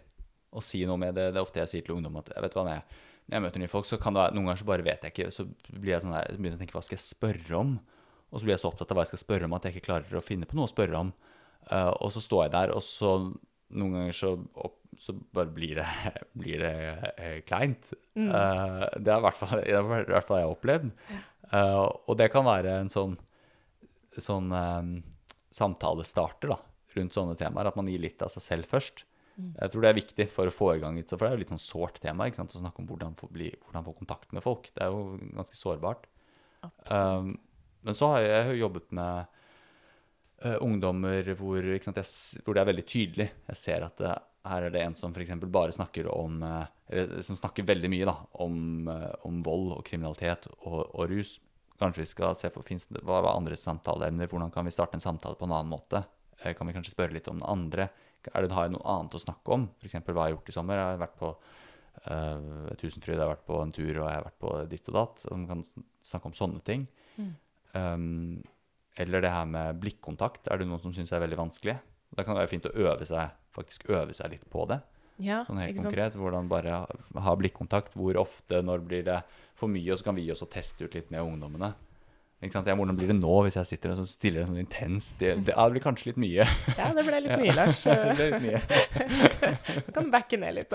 å 0.49 0.63
si 0.65 0.82
noe 0.89 0.97
med 0.97 1.13
det. 1.13 1.28
Det 1.30 1.38
er 1.38 1.45
ofte 1.45 1.61
jeg 1.61 1.70
sier 1.70 1.86
til 1.86 1.93
ungdom 1.99 2.15
at 2.17 2.32
jeg 2.34 2.41
vet 2.41 2.55
hva, 2.57 2.63
når 2.65 2.74
jeg, 2.74 3.01
når 3.30 3.36
jeg 3.36 3.43
møter 3.43 3.61
nye 3.61 3.70
folk, 3.70 3.86
så 3.86 3.99
kan 4.01 4.15
det 4.15 4.24
være, 4.24 4.34
noen 4.34 4.47
ganger 4.49 4.61
så 4.63 4.65
bare 4.65 4.86
vet 4.88 5.03
jeg 5.05 5.13
ikke, 5.13 5.28
så 5.36 5.45
blir 5.70 5.91
jeg 5.93 6.01
sånn 6.01 6.15
der, 6.15 6.32
begynner 6.34 6.55
jeg 6.55 6.57
å 6.57 6.61
tenke 6.63 6.78
hva 6.78 6.82
skal 6.88 6.97
jeg 6.97 7.05
spørre 7.05 7.59
om? 7.59 7.76
Og 8.30 8.41
så 8.41 8.47
blir 8.47 8.55
jeg 8.55 8.61
så 8.63 8.72
opptatt 8.72 8.89
av 8.89 8.97
hva 8.97 9.05
jeg 9.05 9.11
skal 9.11 9.22
spørre 9.22 9.45
om 9.45 9.53
at 9.57 9.67
jeg 9.67 9.76
ikke 9.76 9.86
klarer 9.86 10.17
å 10.17 10.26
finne 10.26 10.49
på 10.49 10.57
noe 10.57 10.65
å 10.65 10.72
spørre 10.72 11.03
om. 11.03 11.11
Uh, 11.70 11.91
og 12.01 12.09
så 12.15 12.24
står 12.24 12.47
jeg 12.47 12.53
der, 12.55 12.74
og 12.74 12.82
så 12.86 13.13
noen 13.78 13.95
ganger 13.99 14.17
så, 14.17 14.34
opp, 14.57 14.80
så 14.97 15.13
bare 15.38 15.53
blir 15.53 15.78
det, 15.78 15.88
blir 16.41 16.65
det 16.65 16.74
uh, 16.97 17.38
kleint. 17.45 17.91
Eh, 18.17 18.86
det 18.97 19.13
er 19.13 19.22
i 19.22 19.26
hvert 19.28 19.38
fall 19.38 19.61
i 19.61 19.78
hvert 19.78 20.28
fall 20.28 20.41
jeg 20.41 20.49
har 20.49 20.55
opplevd. 20.55 20.89
Og 22.09 22.17
det 22.17 22.28
kan 22.34 22.45
være 22.45 22.74
en 22.82 22.89
sånn, 22.93 23.13
sånn 24.17 24.49
samtalestarter 25.55 26.53
da, 26.53 26.59
rundt 26.95 27.15
sånne 27.15 27.37
temaer, 27.39 27.69
at 27.69 27.77
man 27.79 27.89
gir 27.89 28.01
litt 28.01 28.21
av 28.25 28.31
seg 28.33 28.45
selv 28.45 28.69
først. 28.69 29.05
Jeg 29.39 29.71
tror 29.71 29.83
det 29.83 29.89
er 29.89 29.99
viktig 29.99 30.25
for 30.33 30.49
å 30.49 30.53
få 30.53 30.69
i 30.75 30.79
gang 30.81 30.97
et, 30.99 31.11
for 31.13 31.23
det 31.23 31.29
er 31.29 31.37
jo 31.37 31.43
litt 31.43 31.51
sånn 31.53 31.61
sårt 31.61 31.99
tema 32.03 32.27
ikke 32.27 32.41
sant? 32.41 32.55
å 32.57 32.61
snakke 32.61 32.81
om 32.81 32.87
hvordan 32.89 33.15
få, 33.19 33.29
bli, 33.31 33.49
hvordan 33.65 33.85
få 33.85 33.95
kontakt 33.95 34.33
med 34.35 34.43
folk. 34.43 34.67
Det 34.75 34.83
er 34.83 34.91
jo 34.91 35.19
ganske 35.37 35.55
sårbart. 35.55 36.07
Um, 36.91 37.37
men 37.87 37.95
så 37.95 38.09
har 38.13 38.25
jeg, 38.25 38.33
jeg 38.33 38.57
jo 38.57 38.63
jobbet 38.65 38.89
med 38.99 39.37
uh, 40.43 40.57
ungdommer 40.65 41.31
hvor, 41.39 41.69
sant, 41.85 42.01
jeg, 42.01 42.43
hvor 42.43 42.57
det 42.57 42.63
er 42.63 42.71
veldig 42.73 42.87
tydelig. 42.89 43.29
Jeg 43.53 43.61
ser 43.61 43.87
at 43.87 44.03
det, 44.03 44.15
her 44.49 44.67
er 44.67 44.75
det 44.75 44.83
en 44.83 44.97
som 44.97 45.15
f.eks. 45.15 45.35
bare 45.47 45.75
snakker 45.75 46.09
om 46.11 46.43
uh, 46.43 46.65
Eller 46.89 47.23
som 47.23 47.39
snakker 47.39 47.67
veldig 47.67 47.91
mye 47.91 48.09
da, 48.09 48.17
om, 48.43 48.89
uh, 48.91 49.13
om 49.29 49.39
vold 49.45 49.77
og 49.77 49.85
kriminalitet 49.87 50.49
og, 50.57 50.81
og 50.83 51.13
rus. 51.13 51.37
Kanskje 51.80 52.03
vi 52.03 52.11
skal 52.11 52.36
se 52.36 52.49
på 52.51 52.63
finnes 52.67 52.89
hva 52.91 53.21
er 53.21 53.30
andre 53.32 53.55
samtaleemner, 53.55 54.27
hvordan 54.27 54.51
kan 54.51 54.67
vi 54.67 54.73
starte 54.75 54.99
en 54.99 55.03
samtale 55.03 55.39
på 55.39 55.47
en 55.47 55.55
annen 55.55 55.71
måte? 55.71 56.03
Eh, 56.41 56.53
Kan 56.53 56.67
vi 56.67 56.75
kanskje 56.75 56.93
spørre 56.93 57.15
litt 57.15 57.27
om 57.32 57.39
det 57.39 57.47
andre? 57.47 57.89
Er 58.34 58.43
det, 58.43 58.51
har 58.51 58.67
jeg 58.67 58.75
noe 58.75 58.84
annet 58.91 59.15
å 59.15 59.21
snakke 59.21 59.55
om? 59.55 59.69
F.eks. 59.80 59.95
hva 60.03 60.11
jeg 60.11 60.19
har 60.19 60.34
gjort 60.36 60.51
i 60.51 60.55
sommer? 60.55 60.75
Jeg 60.75 60.89
har 60.89 60.99
vært 60.99 61.19
på 61.21 61.30
uh, 61.32 62.71
Tusenfryd, 62.82 63.15
jeg 63.15 63.23
har 63.23 63.32
vært 63.32 63.45
på 63.47 63.61
en 63.63 63.71
tur, 63.71 63.93
og 63.93 64.09
jeg 64.09 64.17
har 64.17 64.25
vært 64.25 64.41
på 64.43 64.55
ditt 64.73 64.89
og 64.91 64.97
datt. 64.97 65.23
Så 65.23 65.38
man 65.38 65.47
kan 65.47 65.63
snakke 66.03 66.27
om 66.27 66.36
sånne 66.36 66.59
ting. 66.67 66.84
Um, 67.71 68.41
eller 68.99 69.23
det 69.23 69.32
her 69.32 69.47
med 69.47 69.80
blikkontakt. 69.80 70.49
Er 70.51 70.59
det 70.59 70.67
noen 70.67 70.84
som 70.84 70.91
syns 70.95 71.13
er 71.15 71.23
veldig 71.23 71.39
vanskelig? 71.39 71.77
Da 72.11 72.25
kan 72.25 72.36
det 72.36 72.43
være 72.43 72.51
fint 72.51 72.67
å 72.67 72.75
øve 72.75 73.07
seg, 73.07 73.36
faktisk 73.55 73.88
øve 73.93 74.15
seg 74.17 74.34
litt 74.34 74.47
på 74.51 74.65
det. 74.67 74.82
Ja, 75.20 75.43
Sånn 75.47 75.59
helt 75.59 75.82
konkret. 75.84 76.15
Hvordan 76.15 76.47
bare 76.51 76.86
ha- 76.88 77.36
blikkontakt. 77.36 77.95
Hvor 77.99 78.15
ofte, 78.22 78.61
når 78.63 78.84
blir 78.88 79.03
det 79.03 79.20
for 79.59 79.67
mye? 79.72 79.91
Og 79.91 79.99
så 79.99 80.09
kan 80.09 80.15
vi 80.15 80.30
også 80.32 80.47
teste 80.49 80.88
ut 80.88 80.95
litt 80.95 81.11
med 81.11 81.22
ungdommene. 81.22 81.74
Ikke 82.39 82.55
sant? 82.55 82.70
Ja, 82.72 82.76
hvordan 82.80 82.95
blir 82.95 83.09
det 83.11 83.17
nå 83.17 83.34
hvis 83.43 83.57
jeg 83.59 83.67
sitter 83.67 83.91
og 83.91 84.07
stiller 84.07 84.45
en 84.45 84.47
sånn 84.53 84.61
intenst 84.61 85.17
det, 85.20 85.34
det, 85.43 85.51
det 85.57 85.65
blir 85.74 85.84
kanskje 85.84 86.13
litt 86.13 86.22
mye. 86.24 86.45
Ja, 86.78 86.88
det 86.95 87.03
ble 87.03 87.20
litt 87.26 87.36
mye, 87.43 87.55
Lars. 87.57 87.82
det 87.89 88.30
litt 88.30 88.45
mye. 88.45 88.61
Du 89.89 89.91
kan 89.97 90.07
backe 90.13 90.39
ned 90.39 90.55
litt. 90.55 90.72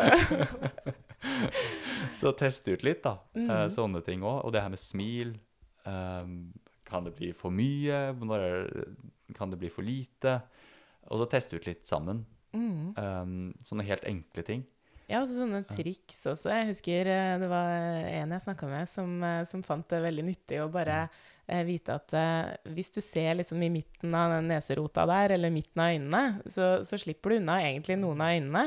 Så 2.12 2.34
teste 2.36 2.76
ut 2.76 2.84
litt, 2.84 3.01
da. 3.07 3.16
Mm 3.32 3.49
-hmm. 3.49 3.72
sånne 3.72 4.05
ting 4.05 4.20
òg. 4.22 4.45
Og 4.45 4.53
det 4.53 4.61
her 4.61 4.68
med 4.68 4.78
smil. 4.78 5.38
Um, 5.84 6.53
kan 6.84 7.05
det 7.05 7.16
bli 7.16 7.32
for 7.32 7.51
mye? 7.51 8.12
Når 8.12 8.68
kan 9.34 9.51
det 9.51 9.59
bli 9.59 9.70
for 9.72 9.82
lite? 9.82 10.42
Og 11.09 11.18
så 11.18 11.26
teste 11.30 11.57
ut 11.57 11.66
litt 11.66 11.86
sammen. 11.86 12.26
Mm. 12.55 12.94
Um, 12.94 13.36
sånne 13.66 13.86
helt 13.88 14.07
enkle 14.09 14.46
ting. 14.46 14.64
Ja, 15.05 15.20
og 15.20 15.28
sånne 15.28 15.61
triks 15.68 16.22
også. 16.30 16.48
Jeg 16.48 16.70
husker 16.70 17.09
eh, 17.12 17.36
det 17.42 17.48
var 17.50 17.72
en 18.09 18.32
jeg 18.32 18.44
snakka 18.46 18.68
med, 18.70 18.88
som, 18.88 19.14
eh, 19.20 19.42
som 19.48 19.64
fant 19.66 19.84
det 19.92 20.00
veldig 20.00 20.24
nyttig 20.30 20.62
å 20.62 20.70
bare 20.72 21.02
eh, 21.05 21.61
vite 21.68 21.98
at 21.98 22.14
eh, 22.16 22.55
hvis 22.72 22.88
du 22.94 23.02
ser 23.05 23.34
liksom 23.36 23.61
i 23.66 23.72
midten 23.74 24.16
av 24.16 24.32
den 24.38 24.48
neserota 24.55 25.05
der, 25.11 25.36
eller 25.36 25.52
midten 25.52 25.82
av 25.84 25.92
øynene, 25.92 26.22
så, 26.48 26.70
så 26.88 27.00
slipper 27.00 27.34
du 27.34 27.42
unna 27.42 27.59
egentlig 27.66 27.98
noen 28.00 28.24
av 28.24 28.32
øynene. 28.38 28.64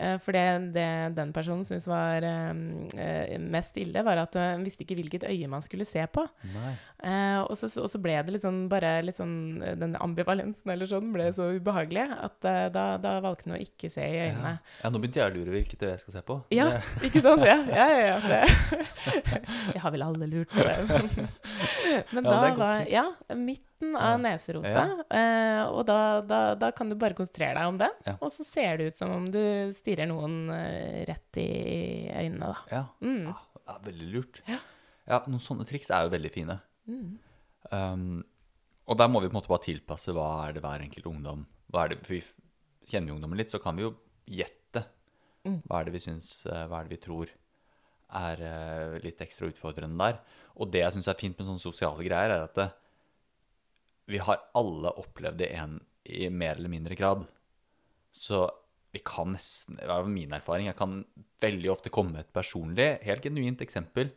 Eh, 0.00 0.16
for 0.22 0.32
det, 0.32 0.44
det 0.72 0.84
den 1.18 1.32
personen 1.36 1.60
syntes 1.68 1.84
var 1.90 2.24
eh, 2.24 2.52
eh, 2.96 3.34
mest 3.52 3.76
ille, 3.82 4.00
var 4.06 4.22
at 4.22 4.38
hun 4.40 4.64
visste 4.64 4.86
ikke 4.86 4.96
hvilket 4.96 5.26
øye 5.28 5.48
man 5.52 5.60
skulle 5.64 5.84
se 5.84 6.00
på. 6.08 6.24
Eh, 7.04 7.40
og, 7.42 7.52
så, 7.60 7.68
og 7.82 7.88
så 7.92 8.00
ble 8.00 8.16
det 8.24 8.34
liksom 8.38 8.62
bare 8.72 8.94
litt 9.04 9.16
sånn 9.16 9.60
eh, 9.64 9.72
Den 9.80 9.94
ambivalensen 9.96 10.68
eller 10.72 10.88
sånn 10.88 11.12
ble 11.14 11.30
så 11.36 11.46
ubehagelig 11.56 12.02
at 12.16 12.48
eh, 12.48 12.66
da, 12.74 12.84
da 13.00 13.14
valgte 13.24 13.48
hun 13.48 13.56
å 13.56 13.60
ikke 13.60 13.88
se 13.92 14.04
i 14.04 14.18
øynene. 14.26 14.56
Ja, 14.82 14.90
nå 14.92 15.00
begynte 15.00 15.20
jeg 15.22 15.32
å 15.32 15.36
lure 15.38 15.54
hvilket 15.58 15.84
øye 15.86 15.94
jeg 15.94 16.02
skal 16.06 16.16
se 16.18 16.24
på. 16.28 16.38
Ja, 16.56 16.68
Det- 16.74 17.04
ikke 17.10 17.22
sant? 17.24 17.44
Ja, 17.48 17.58
ja, 17.68 17.88
ja. 17.92 18.04
ja. 18.08 18.18
Det, 18.24 18.42
det 19.74 19.84
har 19.84 19.92
vel 19.96 20.04
alle 20.08 20.28
lurt 20.32 20.52
på 20.52 20.64
det. 20.64 20.76
Men 22.12 22.24
Ja, 22.24 22.30
da 22.30 22.54
var 22.56 22.86
Ja, 22.88 23.04
Ja, 23.28 23.36
midten 23.80 23.96
av 23.96 24.20
neserota. 24.20 24.84
Eh, 25.10 25.62
og 25.70 25.84
da, 25.88 26.20
da, 26.22 26.40
da 26.58 26.70
kan 26.76 26.90
du 26.90 26.96
bare 27.00 27.16
konsentrere 27.16 27.56
deg 27.56 27.70
om 27.70 27.78
den, 27.80 27.94
og 28.18 28.28
så 28.32 28.44
ser 28.46 28.78
det 28.78 28.90
ut 28.90 28.98
som 28.98 29.12
om 29.14 29.28
du 29.30 29.40
stirrer 29.76 30.08
noen 30.10 30.50
eh, 30.54 31.04
rett 31.08 31.40
i 31.40 31.48
øynene, 32.12 32.50
da. 32.50 32.58
Ja. 32.70 32.82
Mm. 33.00 33.30
Ja, 33.30 33.62
ja, 33.66 33.78
veldig 33.86 34.10
lurt. 34.12 34.42
Ja, 34.50 35.22
noen 35.26 35.42
sånne 35.42 35.66
triks 35.68 35.90
er 35.90 36.06
jo 36.06 36.12
veldig 36.12 36.32
fine. 36.34 36.58
Mm. 36.90 37.08
Um, 37.70 38.22
og 38.90 38.98
der 38.98 39.10
må 39.10 39.20
vi 39.22 39.28
på 39.28 39.34
en 39.34 39.38
måte 39.38 39.52
bare 39.52 39.66
tilpasse 39.66 40.12
hva 40.16 40.28
er 40.48 40.56
det 40.56 40.62
hver 40.64 40.82
enkelt 40.82 41.06
ungdom 41.06 41.44
hva 41.70 41.84
er 41.84 41.92
det, 41.92 42.00
for 42.06 42.16
vi 42.16 42.22
Kjenner 42.90 43.12
vi 43.12 43.14
ungdommen 43.14 43.38
litt, 43.38 43.52
så 43.52 43.60
kan 43.62 43.76
vi 43.78 43.84
jo 43.84 43.90
gjette. 44.26 44.80
Mm. 45.46 45.60
Hva 45.68 45.78
er 45.78 45.84
det 45.86 45.92
vi 45.94 46.00
syns, 46.02 46.40
eh, 46.48 46.64
hva 46.66 46.80
er 46.80 46.88
det 46.88 46.96
vi 46.96 47.04
tror 47.04 47.28
er 48.18 48.40
eh, 48.42 48.96
litt 49.04 49.20
ekstra 49.22 49.46
utfordrende 49.46 50.08
der. 50.08 50.16
Og 50.58 50.72
det 50.72 50.80
jeg 50.82 50.96
syns 50.96 51.10
er 51.12 51.18
fint 51.20 51.38
med 51.38 51.46
sånne 51.46 51.62
sosiale 51.62 52.02
greier, 52.02 52.34
er 52.34 52.48
at 52.48 52.56
det, 52.58 52.66
vi 54.10 54.20
har 54.22 54.42
alle 54.58 54.92
opplevd 55.00 55.38
det 55.42 55.52
en 55.56 55.78
i 56.10 56.26
mer 56.32 56.56
eller 56.56 56.72
mindre 56.72 56.96
grad. 56.98 57.26
Så 58.12 58.48
vi 58.90 58.98
kan 59.06 59.30
nesten 59.36 59.76
Det 59.78 59.86
er 59.86 60.08
min 60.10 60.32
erfaring. 60.34 60.66
Jeg 60.66 60.78
kan 60.78 61.04
veldig 61.40 61.70
ofte 61.70 61.92
komme 61.94 62.16
med 62.16 62.26
et 62.26 62.34
personlig, 62.34 62.96
helt 63.06 63.22
genuint 63.22 63.62
eksempel 63.62 64.10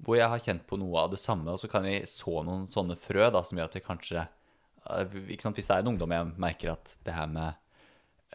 hvor 0.00 0.16
jeg 0.16 0.32
har 0.32 0.40
kjent 0.40 0.62
på 0.68 0.78
noe 0.80 1.02
av 1.02 1.10
det 1.12 1.20
samme, 1.20 1.52
og 1.52 1.60
så 1.60 1.68
kan 1.68 1.84
jeg 1.84 2.06
så 2.08 2.40
noen 2.46 2.66
sånne 2.72 2.96
frø 2.96 3.26
da, 3.32 3.42
som 3.44 3.58
gjør 3.58 3.68
at 3.68 3.76
vi 3.76 3.82
kanskje 3.84 4.22
eh, 4.22 5.18
ikke 5.34 5.44
sant, 5.44 5.58
Hvis 5.60 5.68
det 5.68 5.76
er 5.76 5.84
en 5.84 5.90
ungdom 5.92 6.14
jeg 6.14 6.30
merker 6.40 6.72
at 6.72 6.94
det 7.04 7.16
her 7.16 7.28
med 7.28 7.52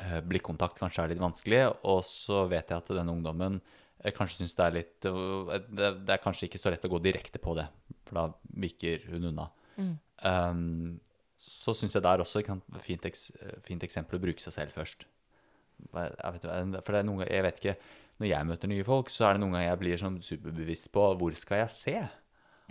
eh, 0.01 0.19
blikkontakt 0.21 0.77
kanskje 0.77 1.05
er 1.05 1.13
litt 1.13 1.23
vanskelig, 1.23 1.63
og 1.89 2.03
så 2.05 2.43
vet 2.51 2.69
jeg 2.69 2.83
at 2.83 2.93
den 2.99 3.09
ungdommen 3.15 3.57
eh, 3.57 4.13
kanskje 4.13 4.43
syns 4.43 4.53
det 4.59 4.67
er 4.67 4.77
litt 4.77 5.09
det 5.09 6.13
er 6.13 6.21
kanskje 6.21 6.49
ikke 6.49 6.61
så 6.61 6.73
lett 6.73 6.85
å 6.85 6.93
gå 6.93 7.01
direkte 7.01 7.41
på 7.41 7.57
det, 7.57 7.65
for 8.05 8.21
da 8.21 8.27
viker 8.61 9.09
hun 9.09 9.31
unna. 9.31 9.49
Mm. 9.81 9.95
Um, 10.25 10.99
så 11.37 11.75
syns 11.77 11.93
jeg 11.93 12.03
der 12.05 12.23
også 12.23 12.41
kan 12.45 12.61
et 12.73 12.81
fint, 12.85 13.05
eks, 13.05 13.27
fint 13.67 13.83
eksempel 13.85 14.17
å 14.17 14.23
bruke 14.23 14.41
seg 14.41 14.55
selv 14.55 14.75
først. 14.77 15.05
Jeg 15.93 16.33
vet, 16.33 16.45
for 16.85 16.93
det 16.95 16.99
er 17.01 17.07
noen, 17.07 17.19
ganger- 17.19 17.33
jeg 17.35 17.43
vet 17.43 17.57
ikke 17.59 17.77
Når 18.15 18.27
jeg 18.29 18.47
møter 18.47 18.69
nye 18.71 18.83
folk, 18.87 19.09
så 19.11 19.25
er 19.27 19.33
det 19.35 19.41
noen 19.41 19.51
ganger 19.57 19.67
jeg 19.67 19.79
blir 19.81 19.97
sånn 19.99 20.21
superbevisst 20.23 20.87
på 20.95 21.03
hvor 21.19 21.35
skal 21.35 21.65
jeg 21.65 21.71
se. 21.75 21.95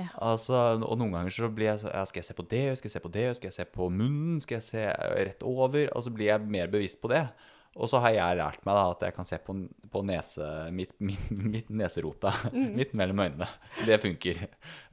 Ja. 0.00 0.06
Altså, 0.24 0.56
og 0.80 0.96
noen 0.98 1.12
ganger 1.12 1.30
så 1.36 1.50
blir 1.52 1.68
jeg 1.68 1.82
sånn 1.84 1.92
ja, 1.92 2.04
Skal 2.08 2.22
jeg 2.22 2.28
se 2.30 2.34
på 2.38 2.46
det? 2.48 2.62
Skal 2.78 2.88
jeg 2.88 2.94
se 2.96 3.02
på 3.04 3.10
det? 3.12 3.26
Skal 3.36 3.50
jeg 3.50 3.56
se 3.58 3.66
på 3.76 3.90
munnen? 3.92 4.40
Skal 4.40 4.56
jeg 4.56 4.66
se 4.70 4.86
rett 5.28 5.44
over? 5.44 5.84
Og 5.92 6.02
så 6.06 6.10
blir 6.16 6.32
jeg 6.32 6.48
mer 6.48 6.72
bevisst 6.72 6.98
på 7.02 7.12
det. 7.12 7.26
Og 7.74 7.88
så 7.90 7.98
har 8.04 8.12
jeg 8.14 8.36
lært 8.38 8.60
meg 8.66 8.76
da 8.78 8.82
at 8.92 9.00
jeg 9.02 9.14
kan 9.16 9.26
se 9.26 9.38
på, 9.42 9.54
på 9.90 10.02
nese, 10.06 10.46
mitt, 10.74 10.92
mitt, 11.08 11.24
midt 11.34 11.70
neserota, 11.74 12.30
midt 12.54 12.92
mellom 12.94 13.24
øynene. 13.24 13.48
Det 13.86 13.98
funker. 14.02 14.44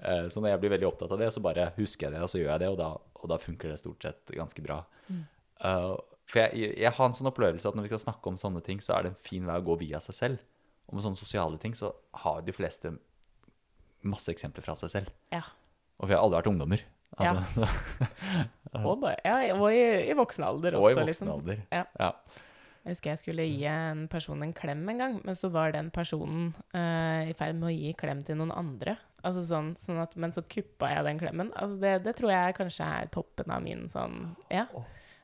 Eh, 0.02 0.24
Så 0.34 0.42
når 0.42 0.56
jeg 0.56 0.62
blir 0.64 0.74
veldig 0.76 0.88
opptatt 0.90 1.12
av 1.14 1.22
det, 1.22 1.30
så 1.36 1.44
bare 1.46 1.70
husker 1.78 2.08
jeg 2.10 2.16
det, 2.18 2.24
og 2.26 2.32
så 2.34 2.42
gjør 2.42 2.54
jeg 2.56 2.64
det, 2.64 2.70
og 2.74 2.80
da, 2.82 2.90
og 3.22 3.30
da 3.30 3.38
funker 3.42 3.70
det 3.70 3.78
stort 3.84 4.02
sett 4.08 4.34
ganske 4.34 4.64
bra. 4.66 4.80
Mm. 5.12 5.22
For 6.32 6.40
jeg, 6.42 6.72
jeg 6.80 6.94
har 6.98 7.06
en 7.10 7.14
sånn 7.18 7.30
opplevelse 7.30 7.70
at 7.70 7.76
når 7.78 7.86
vi 7.86 7.92
skal 7.94 8.04
snakke 8.08 8.32
om 8.32 8.40
sånne 8.42 8.62
ting, 8.66 8.80
så 8.82 8.96
er 8.96 9.06
det 9.06 9.12
en 9.14 9.22
fin 9.30 9.46
vei 9.46 9.60
å 9.62 9.66
gå 9.68 9.76
via 9.84 10.00
seg 10.02 10.16
selv. 10.18 10.46
Og 10.90 10.96
med 10.98 11.06
sånne 11.06 11.20
sosiale 11.20 11.60
ting 11.62 11.76
så 11.78 11.92
har 12.24 12.42
de 12.46 12.56
fleste 12.56 12.94
masse 14.08 14.32
eksempler 14.34 14.66
fra 14.66 14.74
seg 14.80 14.90
selv. 14.96 15.12
Ja. 15.30 15.44
Og 16.02 16.10
vi 16.10 16.16
har 16.16 16.24
alle 16.24 16.40
vært 16.40 16.50
ungdommer. 16.50 16.82
Altså, 17.22 17.68
Og, 18.88 19.02
da, 19.04 19.12
ja, 19.28 19.36
og 19.58 19.66
i, 19.76 19.82
i 20.08 20.14
voksen 20.16 20.46
alder 20.48 20.78
og 20.80 20.86
i 20.88 20.96
voksen 20.96 21.10
liksom. 21.10 21.32
alder. 21.34 21.60
Ja. 21.76 21.84
Ja. 22.00 22.12
Jeg 22.82 22.96
husker 22.96 23.12
jeg 23.12 23.20
skulle 23.22 23.44
gi 23.46 23.66
en 23.70 24.08
person 24.10 24.42
en 24.42 24.54
klem 24.58 24.82
en 24.90 24.98
gang, 25.04 25.18
men 25.26 25.36
så 25.38 25.52
var 25.54 25.74
den 25.76 25.92
personen 25.94 26.48
uh, 26.74 27.22
i 27.30 27.34
ferd 27.38 27.60
med 27.60 27.70
å 27.70 27.76
gi 27.76 27.92
klem 28.00 28.24
til 28.26 28.40
noen 28.40 28.54
andre. 28.58 28.96
Altså 29.22 29.44
sånn, 29.46 29.76
sånn 29.78 30.00
at, 30.02 30.16
men 30.18 30.34
så 30.34 30.42
kuppa 30.50 30.90
jeg 30.96 31.06
den 31.06 31.20
klemmen. 31.22 31.52
Altså 31.54 31.78
det, 31.84 31.92
det 32.08 32.16
tror 32.18 32.34
jeg 32.34 32.56
kanskje 32.58 32.88
er 33.02 33.12
toppen 33.14 33.54
av 33.54 33.62
min 33.62 33.86
sånn 33.92 34.32
Ja. 34.50 34.66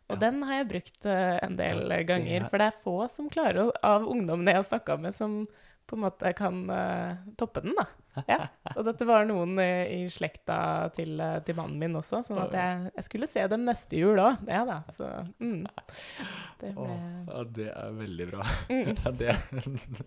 Og 0.07 0.21
den 0.21 0.37
har 0.47 0.61
jeg 0.61 0.69
brukt 0.69 1.03
uh, 1.09 1.35
en 1.43 1.57
del 1.59 1.81
ganger. 2.07 2.43
er- 2.43 2.45
For 2.47 2.61
det 2.61 2.67
er 2.69 2.77
få 2.83 2.93
som 3.11 3.25
klarer 3.33 3.65
å, 3.65 3.71
av 3.83 4.05
ungdommene 4.07 4.53
jeg 4.53 4.61
har 4.61 4.67
snakka 4.69 4.95
med, 5.01 5.17
som 5.17 5.41
på 5.87 5.95
en 5.97 6.03
måte 6.05 6.29
kan 6.35 6.61
uh, 6.69 7.17
toppe 7.39 7.61
den, 7.65 7.73
da. 7.75 7.87
Ja. 8.27 8.37
Og 8.73 8.81
dette 8.87 9.05
var 9.05 9.27
noen 9.29 9.59
i, 9.61 9.67
i 9.93 9.99
slekta 10.09 10.89
til, 10.95 11.19
til 11.45 11.55
mannen 11.59 11.77
min 11.79 11.93
også, 11.99 12.23
sånn 12.25 12.39
at 12.47 12.55
jeg, 12.57 12.87
jeg 12.95 13.05
skulle 13.05 13.27
se 13.29 13.43
dem 13.51 13.61
neste 13.67 13.99
jul 13.99 14.17
òg. 14.23 14.41
Ja 14.49 14.63
da. 14.67 14.79
Så 14.95 15.05
mm. 15.37 15.67
Det 16.61 16.71
ble 16.75 16.85
Åh, 16.87 17.07
ja, 17.27 17.41
det 17.57 17.67
er 17.71 17.95
veldig 17.97 18.27
bra. 18.31 18.45
Mm. 18.69 18.91
Ja, 19.03 19.11
det, 19.21 19.35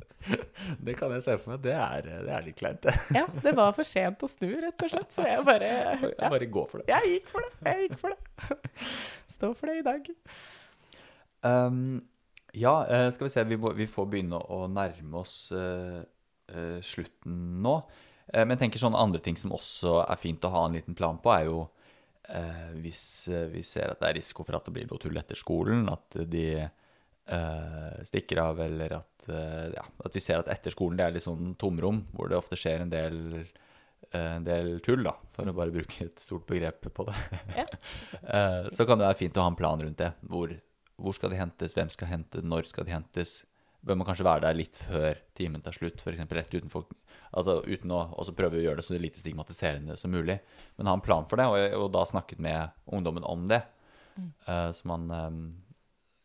det 0.87 0.95
kan 0.99 1.15
jeg 1.15 1.25
se 1.27 1.37
for 1.41 1.55
meg. 1.55 1.63
Det 1.65 1.75
er, 1.77 2.11
det 2.27 2.37
er 2.37 2.47
litt 2.47 2.59
kleint, 2.61 2.83
det. 2.87 2.95
Ja, 3.19 3.25
det 3.45 3.55
var 3.59 3.75
for 3.77 3.87
sent 3.87 4.23
å 4.27 4.31
snu, 4.31 4.49
rett 4.65 4.87
og 4.87 4.93
slett. 4.93 5.11
Så 5.15 5.27
jeg 5.29 5.45
bare 5.47 5.71
Jeg 5.71 6.15
ja, 6.15 6.31
bare 6.33 6.49
går 6.59 6.71
for 6.73 6.83
det. 6.83 6.91
Jeg 6.93 7.17
gikk 7.17 7.35
for 7.35 7.47
det. 7.47 7.53
Jeg 7.71 7.89
gikk 7.89 7.99
for 8.03 8.15
det. 8.15 8.57
Stå 9.37 9.53
for 9.57 9.71
det 9.71 9.81
i 9.81 9.85
dag. 9.87 10.15
Um, 11.47 12.01
Ja, 12.53 12.87
eh, 12.87 13.11
skal 13.15 13.29
vi 13.29 13.31
se. 13.31 13.45
Vi, 13.47 13.57
må, 13.57 13.71
vi 13.79 13.87
får 13.87 14.07
begynne 14.11 14.41
å 14.51 14.65
nærme 14.71 15.21
oss 15.23 15.35
uh, 15.55 16.01
uh, 16.51 16.79
slutten 16.83 17.37
nå. 17.63 17.77
Uh, 18.35 18.43
men 18.43 18.57
jeg 18.57 18.65
tenker 18.65 18.83
sånne 18.83 18.99
andre 18.99 19.21
ting 19.23 19.39
som 19.39 19.55
også 19.55 20.01
er 20.03 20.19
fint 20.19 20.45
å 20.45 20.51
ha 20.51 20.65
en 20.67 20.75
liten 20.75 20.97
plan 20.99 21.21
på, 21.23 21.31
er 21.31 21.47
jo 21.47 21.61
eh, 22.29 22.69
hvis 22.83 23.29
eh, 23.29 23.49
vi 23.53 23.63
ser 23.67 23.93
at 23.93 24.03
det 24.03 24.11
er 24.11 24.19
risiko 24.21 24.45
for 24.47 24.59
at 24.59 24.67
det 24.67 24.75
blir 24.77 24.89
noe 24.91 25.01
tull 25.03 25.17
etter 25.21 25.39
skolen, 25.39 25.89
at 25.93 26.21
de 26.31 26.47
eh, 26.61 28.05
stikker 28.07 28.43
av, 28.43 28.61
eller 28.61 28.97
at, 29.01 29.29
eh, 29.29 29.67
ja, 29.77 29.85
at 30.05 30.17
vi 30.17 30.23
ser 30.25 30.43
at 30.43 30.51
etter 30.53 30.75
skolen 30.75 31.01
det 31.01 31.07
er 31.07 31.17
litt 31.17 31.27
sånn 31.27 31.55
tomrom, 31.61 32.05
hvor 32.15 32.31
det 32.31 32.39
ofte 32.39 32.59
skjer 32.61 32.85
en 32.85 32.93
del, 32.93 33.21
eh, 34.11 34.33
en 34.37 34.47
del 34.47 34.79
tull, 34.85 35.05
da, 35.07 35.15
for 35.37 35.51
å 35.51 35.57
bare 35.57 35.75
bruke 35.75 36.09
et 36.09 36.23
stort 36.23 36.49
begrep 36.51 36.91
på 36.95 37.09
det. 37.11 37.19
Ja. 37.63 37.69
Eh, 38.31 38.67
så 38.71 38.85
kan 38.87 39.01
det 39.01 39.09
være 39.09 39.19
fint 39.19 39.39
å 39.41 39.43
ha 39.43 39.51
en 39.51 39.57
plan 39.59 39.81
rundt 39.81 39.99
det. 39.99 40.11
Hvor, 40.31 40.53
hvor 41.01 41.15
skal 41.17 41.33
de 41.33 41.39
hentes, 41.41 41.73
hvem 41.75 41.89
skal 41.91 42.11
hente, 42.13 42.43
når 42.47 42.69
skal 42.69 42.87
de 42.87 42.93
hentes? 42.93 43.33
Bør 43.81 43.97
man 43.97 44.07
kanskje 44.09 44.27
være 44.27 44.45
der 44.45 44.57
litt 44.59 44.77
før 44.77 45.17
timen 45.37 45.63
tar 45.65 45.73
slutt, 45.73 46.03
f.eks. 46.05 46.21
rett 46.29 46.53
utenfor 46.53 46.85
Altså 47.31 47.61
uten 47.65 47.93
å 47.95 48.03
også 48.21 48.35
prøve 48.37 48.59
å 48.59 48.63
gjøre 48.65 48.81
det 48.81 48.85
så 48.85 48.99
lite 48.99 49.23
stigmatiserende 49.23 49.97
som 49.97 50.13
mulig. 50.13 50.37
Men 50.77 50.91
ha 50.91 50.97
en 50.99 51.05
plan 51.05 51.29
for 51.31 51.41
det, 51.41 51.47
og, 51.49 51.77
og 51.79 51.89
da 51.95 52.03
snakket 52.09 52.43
med 52.43 52.75
ungdommen 52.91 53.25
om 53.25 53.47
det. 53.49 53.63
Eh, 54.19 54.71
så 54.73 54.89
man 54.91 55.07
um, 55.11 55.41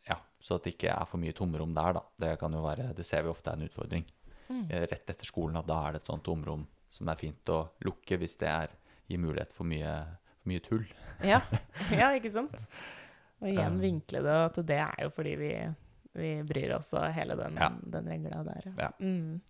Ja, 0.08 0.18
så 0.40 0.58
at 0.58 0.66
det 0.66 0.74
ikke 0.74 0.92
er 0.92 1.08
for 1.08 1.22
mye 1.22 1.36
tomrom 1.36 1.72
der, 1.76 1.96
da. 1.96 2.04
Det 2.26 2.34
kan 2.40 2.52
jo 2.52 2.64
være 2.64 2.90
Det 2.96 3.06
ser 3.06 3.24
vi 3.24 3.32
ofte 3.32 3.52
er 3.52 3.60
en 3.60 3.70
utfordring. 3.70 4.04
Mm. 4.48 4.66
Rett 4.92 5.14
etter 5.14 5.26
skolen, 5.26 5.58
at 5.58 5.68
da 5.70 5.80
er 5.86 5.96
det 5.96 6.02
et 6.02 6.10
sånt 6.10 6.26
tomrom 6.26 6.66
som 6.92 7.08
er 7.10 7.18
fint 7.18 7.50
å 7.50 7.64
lukke 7.86 8.18
hvis 8.20 8.38
det 8.40 8.50
er, 8.50 8.76
gir 9.10 9.22
mulighet 9.22 9.54
for 9.54 9.68
mye, 9.68 9.94
for 10.38 10.52
mye 10.52 10.62
tull. 10.62 10.84
Ja. 11.26 11.40
ja, 12.00 12.12
ikke 12.14 12.34
sant? 12.34 12.54
Og 13.42 13.50
igjen 13.50 13.80
vinkle 13.82 14.22
det 14.24 14.36
at 14.44 14.60
det 14.68 14.78
er 14.80 15.02
jo 15.04 15.10
fordi 15.12 15.34
vi, 15.40 15.50
vi 16.16 16.30
bryr 16.48 16.74
oss 16.78 16.92
og 16.96 17.06
hele 17.14 17.36
den, 17.38 17.56
Ja. 17.60 17.68
den 17.96 18.08
regla 18.10 18.42
der. 18.44 18.72
Ja. 18.78 18.90
Mm. 19.00 19.40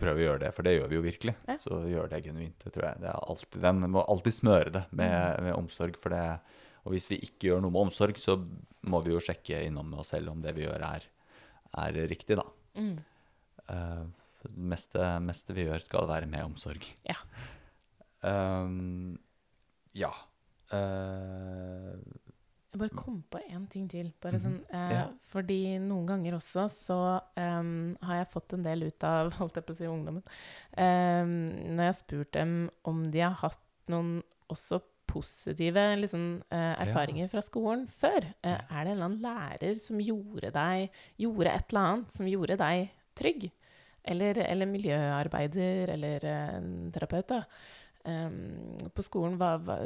Prøve 0.00 0.18
å 0.18 0.24
gjøre 0.26 0.40
det, 0.40 0.52
for 0.56 0.62
det 0.66 0.72
gjør 0.78 0.88
vi 0.90 0.96
jo 0.96 1.02
virkelig. 1.04 1.34
Ja. 1.46 1.56
Så 1.60 1.78
gjør 1.86 2.08
det 2.10 2.22
genuint, 2.24 2.58
det 2.64 2.72
tror 2.74 2.86
jeg. 2.88 3.00
Det 3.04 3.12
alltid, 3.14 3.60
den 3.62 3.80
må 3.92 4.02
alltid 4.08 4.34
smøre 4.34 4.72
det 4.72 4.84
med, 4.92 5.36
Mm. 5.38 5.44
med 5.44 5.54
omsorg. 5.54 5.96
For 6.02 6.08
det, 6.10 6.40
og 6.84 6.92
hvis 6.92 7.08
vi 7.10 7.18
ikke 7.20 7.48
gjør 7.50 7.60
noe 7.62 7.70
med 7.70 7.82
omsorg, 7.86 8.16
så 8.18 8.38
må 8.88 9.02
vi 9.04 9.12
jo 9.12 9.20
sjekke 9.20 9.60
innom 9.66 9.92
oss 9.94 10.08
selv 10.14 10.30
om 10.30 10.40
det 10.40 10.54
vi 10.56 10.64
gjør, 10.66 10.82
er, 10.82 11.02
er 11.76 11.92
riktig, 12.08 12.36
da. 12.36 12.46
Mm. 12.76 12.96
Uh, 13.68 14.06
det 14.42 14.56
meste, 14.56 15.20
meste 15.20 15.52
vi 15.54 15.66
gjør, 15.66 15.82
skal 15.84 16.08
være 16.08 16.26
med 16.26 16.44
omsorg. 16.44 16.82
Ja. 17.04 17.16
Um, 18.22 19.18
ja. 19.94 20.10
Eh, 20.70 21.94
Jeg 22.78 22.90
bare 22.90 23.04
kom 23.04 23.22
på 23.30 23.40
en 23.50 23.66
ting 23.66 23.88
til. 23.90 24.12
Bare 24.22 24.38
Mhm. 24.38 24.40
sånn, 24.40 24.60
eh, 24.70 24.92
Ja. 24.94 25.08
Fordi 25.30 25.78
noen 25.78 26.06
ganger 26.06 26.32
også 26.38 26.68
så 26.70 26.98
um, 27.36 27.96
har 28.02 28.16
jeg 28.24 28.30
fått 28.32 28.52
en 28.54 28.62
del 28.62 28.82
ut 28.84 29.04
av 29.04 29.32
holdt 29.40 29.54
jeg 29.54 29.66
på 29.66 29.72
å 29.72 29.76
si 29.76 29.84
ungdommen. 29.84 30.22
Um, 30.76 31.46
når 31.74 31.82
jeg 31.82 31.92
har 31.92 31.98
spurt 32.02 32.32
dem 32.32 32.70
om 32.84 33.10
de 33.10 33.20
har 33.20 33.34
hatt 33.34 33.58
noen 33.88 34.22
også 34.50 34.80
positive 35.08 35.80
liksom, 35.96 36.42
eh, 36.52 36.74
erfaringer 36.84 37.28
fra 37.30 37.40
skolen 37.40 37.86
før. 37.88 38.26
Eh, 38.44 38.58
er 38.70 38.84
det 38.84 38.92
en 38.92 38.98
eller 38.98 39.04
annen 39.06 39.22
lærer 39.22 39.78
som 39.80 39.98
gjorde 39.98 40.52
deg 40.52 40.90
gjorde 41.18 41.46
et 41.54 41.72
eller 41.72 41.80
annet 41.80 42.12
som 42.12 42.26
gjorde 42.26 42.58
deg 42.58 42.90
trygg? 43.16 43.50
Eller, 44.04 44.38
eller 44.38 44.66
miljøarbeider, 44.66 45.88
eller 45.94 46.24
eh, 46.24 46.54
en 46.56 46.92
terapeut, 46.92 47.26
da. 47.28 47.42
Em, 48.08 48.90
på 48.96 49.02
skolen 49.04 49.36
var, 49.40 49.58
var 49.66 49.82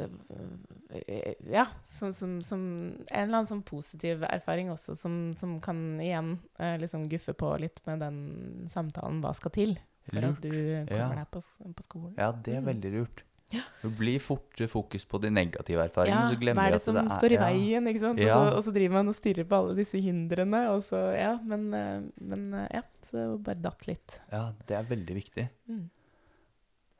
eh, 0.93 1.33
Ja, 1.51 1.65
som, 1.83 2.13
som, 2.15 2.37
som 2.45 2.61
en 2.79 3.03
eller 3.09 3.39
annen 3.41 3.49
sånn 3.49 3.63
positiv 3.67 4.23
erfaring 4.29 4.69
også, 4.71 4.95
som, 4.97 5.17
som 5.39 5.57
kan 5.63 5.81
igjen 5.99 6.37
uh, 6.61 6.75
liksom 6.79 7.07
guffe 7.11 7.33
på 7.37 7.49
litt 7.61 7.81
med 7.89 7.99
den 8.05 8.69
samtalen 8.73 9.19
hva 9.23 9.33
skal 9.35 9.51
til 9.55 9.75
for 10.07 10.19
Lurt. 10.21 10.37
at 10.37 10.41
du 10.45 10.55
kommer 10.89 10.97
Ja. 10.99 11.09
deg 11.23 11.29
på, 11.35 11.43
på 11.79 11.83
skolen. 11.89 12.15
ja, 12.17 12.31
det 12.31 12.57
er 12.57 12.61
Mm. 12.63 12.69
veldig 12.73 12.91
lurt. 12.97 13.23
Ja. 13.53 13.61
Du 13.83 13.89
blir 13.93 14.17
fort 14.19 14.61
fokus 14.71 15.03
på 15.05 15.19
de 15.21 15.29
negative 15.29 15.83
erfaringene, 15.85 16.23
Ja, 16.25 16.31
så 16.33 16.39
glemmer 16.41 16.63
hva 16.63 16.67
er 16.67 16.71
det 16.73 16.81
som 16.81 16.95
det 16.97 17.03
er 17.03 17.17
står 17.19 17.33
i 17.35 17.37
veien, 17.37 17.87
ikke 17.91 17.99
sant? 18.01 18.19
Ja. 18.23 18.37
Og, 18.39 18.47
så, 18.47 18.55
og 18.57 18.63
så 18.65 18.73
driver 18.73 18.93
man 18.97 19.11
og 19.11 19.15
stirrer 19.15 19.45
på 19.45 19.57
alle 19.59 19.75
disse 19.77 19.99
hindrene, 20.01 20.61
og 20.73 20.81
så 20.87 21.01
Ja, 21.13 21.35
men, 21.45 21.67
eh, 21.73 22.01
men 22.21 22.47
eh, 22.53 22.67
ja. 22.79 22.81
Så 23.03 23.19
det 23.19 23.43
bare 23.45 23.61
datt 23.61 23.85
litt. 23.85 24.15
Ja, 24.31 24.53
det 24.65 24.73
er 24.79 24.83
veldig 24.89 25.15
viktig. 25.19 25.43
Mm. 25.69 25.83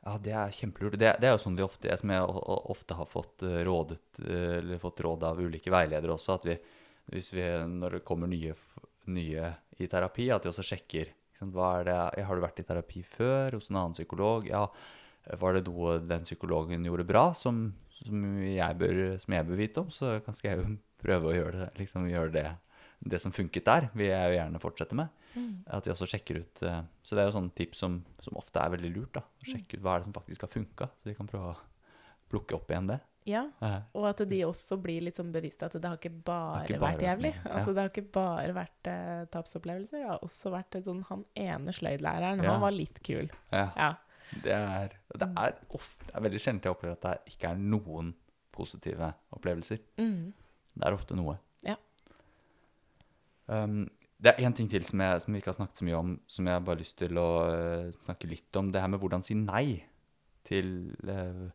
Ja, 0.04 0.18
det 0.20 0.32
er 0.36 0.52
kjempelurt. 0.52 0.98
Det, 1.00 1.14
det 1.20 1.28
er 1.28 1.32
jo 1.32 1.40
sånn 1.40 1.56
vi 1.56 1.64
ofte, 1.64 1.94
som 1.96 2.10
jeg 2.12 2.24
ofte 2.74 2.96
har 2.98 3.08
fått 3.08 3.44
eh, 3.46 3.62
rådet, 3.64 4.00
eh, 4.20 4.74
fått 4.82 5.00
råd 5.06 5.24
av 5.30 5.40
ulike 5.40 5.72
veiledere 5.72 6.12
også, 6.12 6.36
at 6.36 6.48
vi, 6.50 6.56
hvis 7.14 7.30
vi, 7.32 7.44
når 7.72 7.98
det 7.98 8.06
kommer 8.08 8.28
nye, 8.28 8.52
nye 9.08 9.52
i 9.80 9.88
terapi, 9.88 10.28
at 10.34 10.44
vi 10.44 10.52
også 10.52 10.66
sjekker 10.74 11.14
hva 11.44 11.70
er 11.80 11.88
det, 11.88 12.24
Har 12.24 12.36
du 12.36 12.40
vært 12.44 12.60
i 12.62 12.64
terapi 12.64 13.02
før 13.04 13.56
hos 13.56 13.66
en 13.68 13.76
annen 13.80 13.96
psykolog? 13.96 14.46
Ja, 14.48 14.62
var 15.40 15.56
det 15.56 15.64
noe 15.66 15.98
den 16.00 16.24
psykologen 16.24 16.84
gjorde 16.86 17.04
bra 17.08 17.24
som, 17.36 17.66
som, 17.98 18.22
jeg, 18.44 18.78
bør, 18.80 19.00
som 19.20 19.36
jeg 19.36 19.48
bør 19.48 19.60
vite 19.60 19.82
om? 19.82 19.90
Så 19.92 20.14
skal 20.30 20.50
jeg 20.50 20.60
jo 20.60 20.68
prøve 21.04 21.32
å 21.32 21.34
gjøre 21.34 21.64
det, 21.64 21.70
liksom 21.80 22.06
gjøre 22.08 22.32
det, 22.36 22.46
det 23.04 23.20
som 23.20 23.32
funket 23.32 23.64
der, 23.66 23.88
vil 23.94 24.06
jeg 24.08 24.30
jo 24.30 24.36
gjerne 24.38 24.60
fortsette 24.62 24.94
med. 24.96 25.08
Mm. 25.34 25.64
At 25.66 25.84
vi 25.84 25.90
også 25.92 26.06
sjekker 26.06 26.38
ut 26.40 26.62
eh, 26.62 26.82
Så 27.02 27.16
det 27.16 27.24
er 27.24 27.26
jo 27.26 27.34
sånne 27.40 27.54
tips 27.58 27.78
som, 27.82 27.96
som 28.22 28.36
ofte 28.38 28.60
er 28.62 28.70
veldig 28.70 28.90
lurt. 28.94 29.12
da 29.16 29.20
Å 29.20 29.42
Mm. 29.44 29.48
sjekke 29.52 29.76
ut 29.78 29.82
hva 29.82 29.94
er 29.96 29.98
det 29.98 30.04
som 30.06 30.12
faktisk 30.14 30.40
har 30.46 30.48
funka, 30.48 30.86
så 30.96 31.04
vi 31.10 31.14
kan 31.14 31.26
prøve 31.26 31.50
å 31.54 31.56
plukke 32.30 32.54
opp 32.54 32.70
igjen 32.70 32.86
det. 32.88 33.00
Ja, 33.26 33.46
og 33.94 34.04
at 34.06 34.18
de 34.28 34.38
også 34.44 34.76
blir 34.82 35.00
litt 35.00 35.16
sånn 35.16 35.32
bevisste 35.32 35.64
at 35.64 35.72
det 35.80 35.84
har 35.88 35.96
ikke 35.96 36.10
bare, 36.24 36.64
ikke 36.66 36.78
bare 36.78 36.92
vært 36.92 37.04
jævlig. 37.06 37.30
ja. 37.34 37.50
Altså, 37.56 37.72
det 37.74 37.80
har 37.82 37.88
ikke 37.90 38.12
bare 38.12 38.52
vært 38.54 38.86
eh, 38.92 39.24
tapsopplevelser. 39.32 39.98
Det 40.02 40.08
har 40.10 40.18
også 40.22 40.50
vært 40.52 40.76
sånn 40.84 41.02
Han 41.08 41.24
ene 41.34 41.72
sløydlæreren, 41.72 42.42
Ja. 42.44 42.50
han 42.52 42.60
var 42.60 42.70
litt 42.72 43.02
kul. 43.02 43.30
ja, 43.52 43.72
Ja. 43.76 43.94
det 44.42 44.52
er, 44.52 44.88
det, 45.18 45.28
er 45.36 45.54
ofte, 45.70 46.04
det 46.06 46.14
er 46.14 46.20
veldig 46.28 46.40
sjelden 46.40 46.60
jeg 46.62 46.72
opplever 46.76 46.92
at 46.92 47.00
det 47.24 47.34
ikke 47.34 47.50
er 47.50 47.56
noen 47.56 48.14
positive 48.52 49.14
opplevelser. 49.34 49.78
Mm. 49.98 50.32
Det 50.76 50.86
er 50.86 50.92
ofte 50.94 51.16
noe. 51.16 51.38
Um, 53.50 53.84
det 54.24 54.32
er 54.32 54.46
én 54.46 54.54
ting 54.56 54.68
til 54.70 54.84
som, 54.86 55.02
jeg, 55.04 55.20
som 55.20 55.34
vi 55.34 55.40
ikke 55.40 55.50
har 55.52 55.58
snakket 55.58 55.80
så 55.80 55.86
mye 55.86 56.00
om, 56.00 56.12
som 56.30 56.48
jeg 56.48 56.64
bare 56.64 56.76
har 56.76 56.80
lyst 56.80 56.96
til 57.00 57.18
å 57.20 57.28
uh, 57.44 57.96
snakke 58.06 58.30
litt 58.30 58.60
om. 58.60 58.70
Det 58.72 58.80
her 58.80 58.92
med 58.92 59.02
hvordan 59.02 59.24
si 59.26 59.36
nei 59.36 59.66
til 60.46 60.68
uh, 61.08 61.48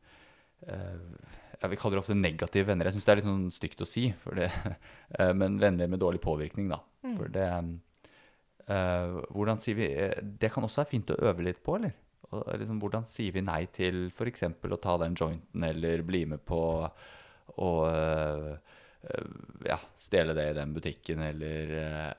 uh, 0.69 1.69
Vi 1.69 1.79
kaller 1.79 1.97
det 1.97 2.03
ofte 2.03 2.17
negative 2.17 2.69
venner. 2.69 2.89
Jeg 2.89 2.97
syns 2.97 3.07
det 3.07 3.13
er 3.13 3.21
litt 3.21 3.29
sånn 3.29 3.49
stygt 3.55 3.81
å 3.83 3.89
si, 3.89 4.09
for 4.23 4.37
det, 4.39 4.51
eh, 5.17 5.33
men 5.35 5.57
venner 5.59 5.89
med 5.91 5.99
dårlig 5.99 6.21
påvirkning, 6.23 6.69
da. 6.71 6.79
Mm. 7.03 7.15
For 7.17 7.31
det 7.33 7.47
eh, 7.49 9.17
Hvordan 9.31 9.61
sier 9.63 9.77
vi 9.77 9.85
Det 10.39 10.49
kan 10.51 10.65
også 10.67 10.81
være 10.81 10.91
fint 10.91 11.11
å 11.13 11.19
øve 11.31 11.45
litt 11.47 11.61
på, 11.63 11.77
eller? 11.79 11.95
Og, 12.29 12.43
liksom, 12.61 12.79
hvordan 12.83 13.07
sier 13.09 13.33
vi 13.33 13.41
nei 13.41 13.63
til 13.73 14.07
f.eks. 14.13 14.45
å 14.45 14.81
ta 14.81 14.97
den 15.01 15.15
jointen, 15.17 15.63
eller 15.65 16.03
bli 16.05 16.25
med 16.29 16.43
på 16.47 16.61
eh, 16.85 18.68
ja, 19.65 19.77
stjele 19.97 20.33
det 20.35 20.49
i 20.51 20.57
den 20.57 20.73
butikken, 20.75 21.21
eller 21.23 21.71
eh, 21.79 22.11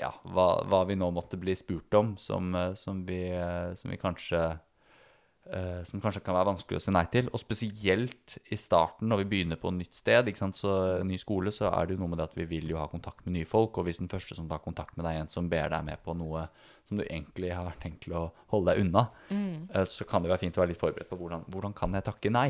ja, 0.00 0.10
hva, 0.26 0.48
hva 0.68 0.82
vi 0.88 0.96
nå 0.98 1.08
måtte 1.14 1.38
bli 1.40 1.54
spurt 1.56 1.94
om, 1.96 2.14
som, 2.20 2.54
eh, 2.58 2.72
som, 2.78 3.04
vi, 3.08 3.22
eh, 3.30 3.72
som 3.78 3.92
vi 3.92 3.98
kanskje 4.00 4.40
eh, 4.50 5.82
Som 5.84 6.00
kanskje 6.00 6.22
kan 6.24 6.34
være 6.34 6.48
vanskelig 6.50 6.78
å 6.78 6.82
si 6.82 6.92
nei 6.94 7.04
til. 7.12 7.28
Og 7.32 7.40
spesielt 7.42 8.38
i 8.52 8.56
starten, 8.56 9.08
når 9.10 9.22
vi 9.22 9.26
begynner 9.32 9.60
på 9.60 9.68
et 9.68 9.76
nytt 9.82 9.98
sted, 10.00 10.28
ikke 10.28 10.40
sant? 10.40 10.56
så 10.56 11.02
ny 11.04 11.18
skole, 11.20 11.52
så 11.52 11.68
er 11.68 11.86
det 11.86 11.94
jo 11.96 12.00
noe 12.02 12.12
med 12.14 12.18
det 12.20 12.28
at 12.30 12.36
vi 12.38 12.46
vil 12.48 12.72
jo 12.72 12.78
ha 12.80 12.86
kontakt 12.88 13.26
med 13.26 13.36
nye 13.36 13.48
folk. 13.48 13.76
Og 13.78 13.84
hvis 13.88 14.00
den 14.00 14.08
første 14.12 14.36
som 14.38 14.48
tar 14.48 14.62
kontakt 14.64 14.96
med 14.96 15.04
deg, 15.04 15.18
er 15.18 15.26
en 15.26 15.32
som 15.32 15.48
ber 15.52 15.68
deg 15.72 15.84
med 15.84 16.00
på 16.04 16.16
noe 16.16 16.46
som 16.88 16.96
du 16.96 17.04
egentlig 17.04 17.52
har 17.52 17.76
tenkt 17.80 18.06
til 18.06 18.16
å 18.16 18.24
holde 18.52 18.72
deg 18.72 18.86
unna, 18.86 19.06
Mm. 19.30 19.68
eh, 19.72 19.84
så 19.84 20.04
kan 20.08 20.24
det 20.24 20.32
være 20.32 20.42
fint 20.46 20.56
å 20.56 20.64
være 20.64 20.72
litt 20.72 20.80
forberedt 20.80 21.12
på 21.12 21.20
hvordan, 21.20 21.44
hvordan 21.52 21.76
kan 21.76 21.92
jeg 21.96 22.08
takke 22.08 22.32
nei. 22.32 22.48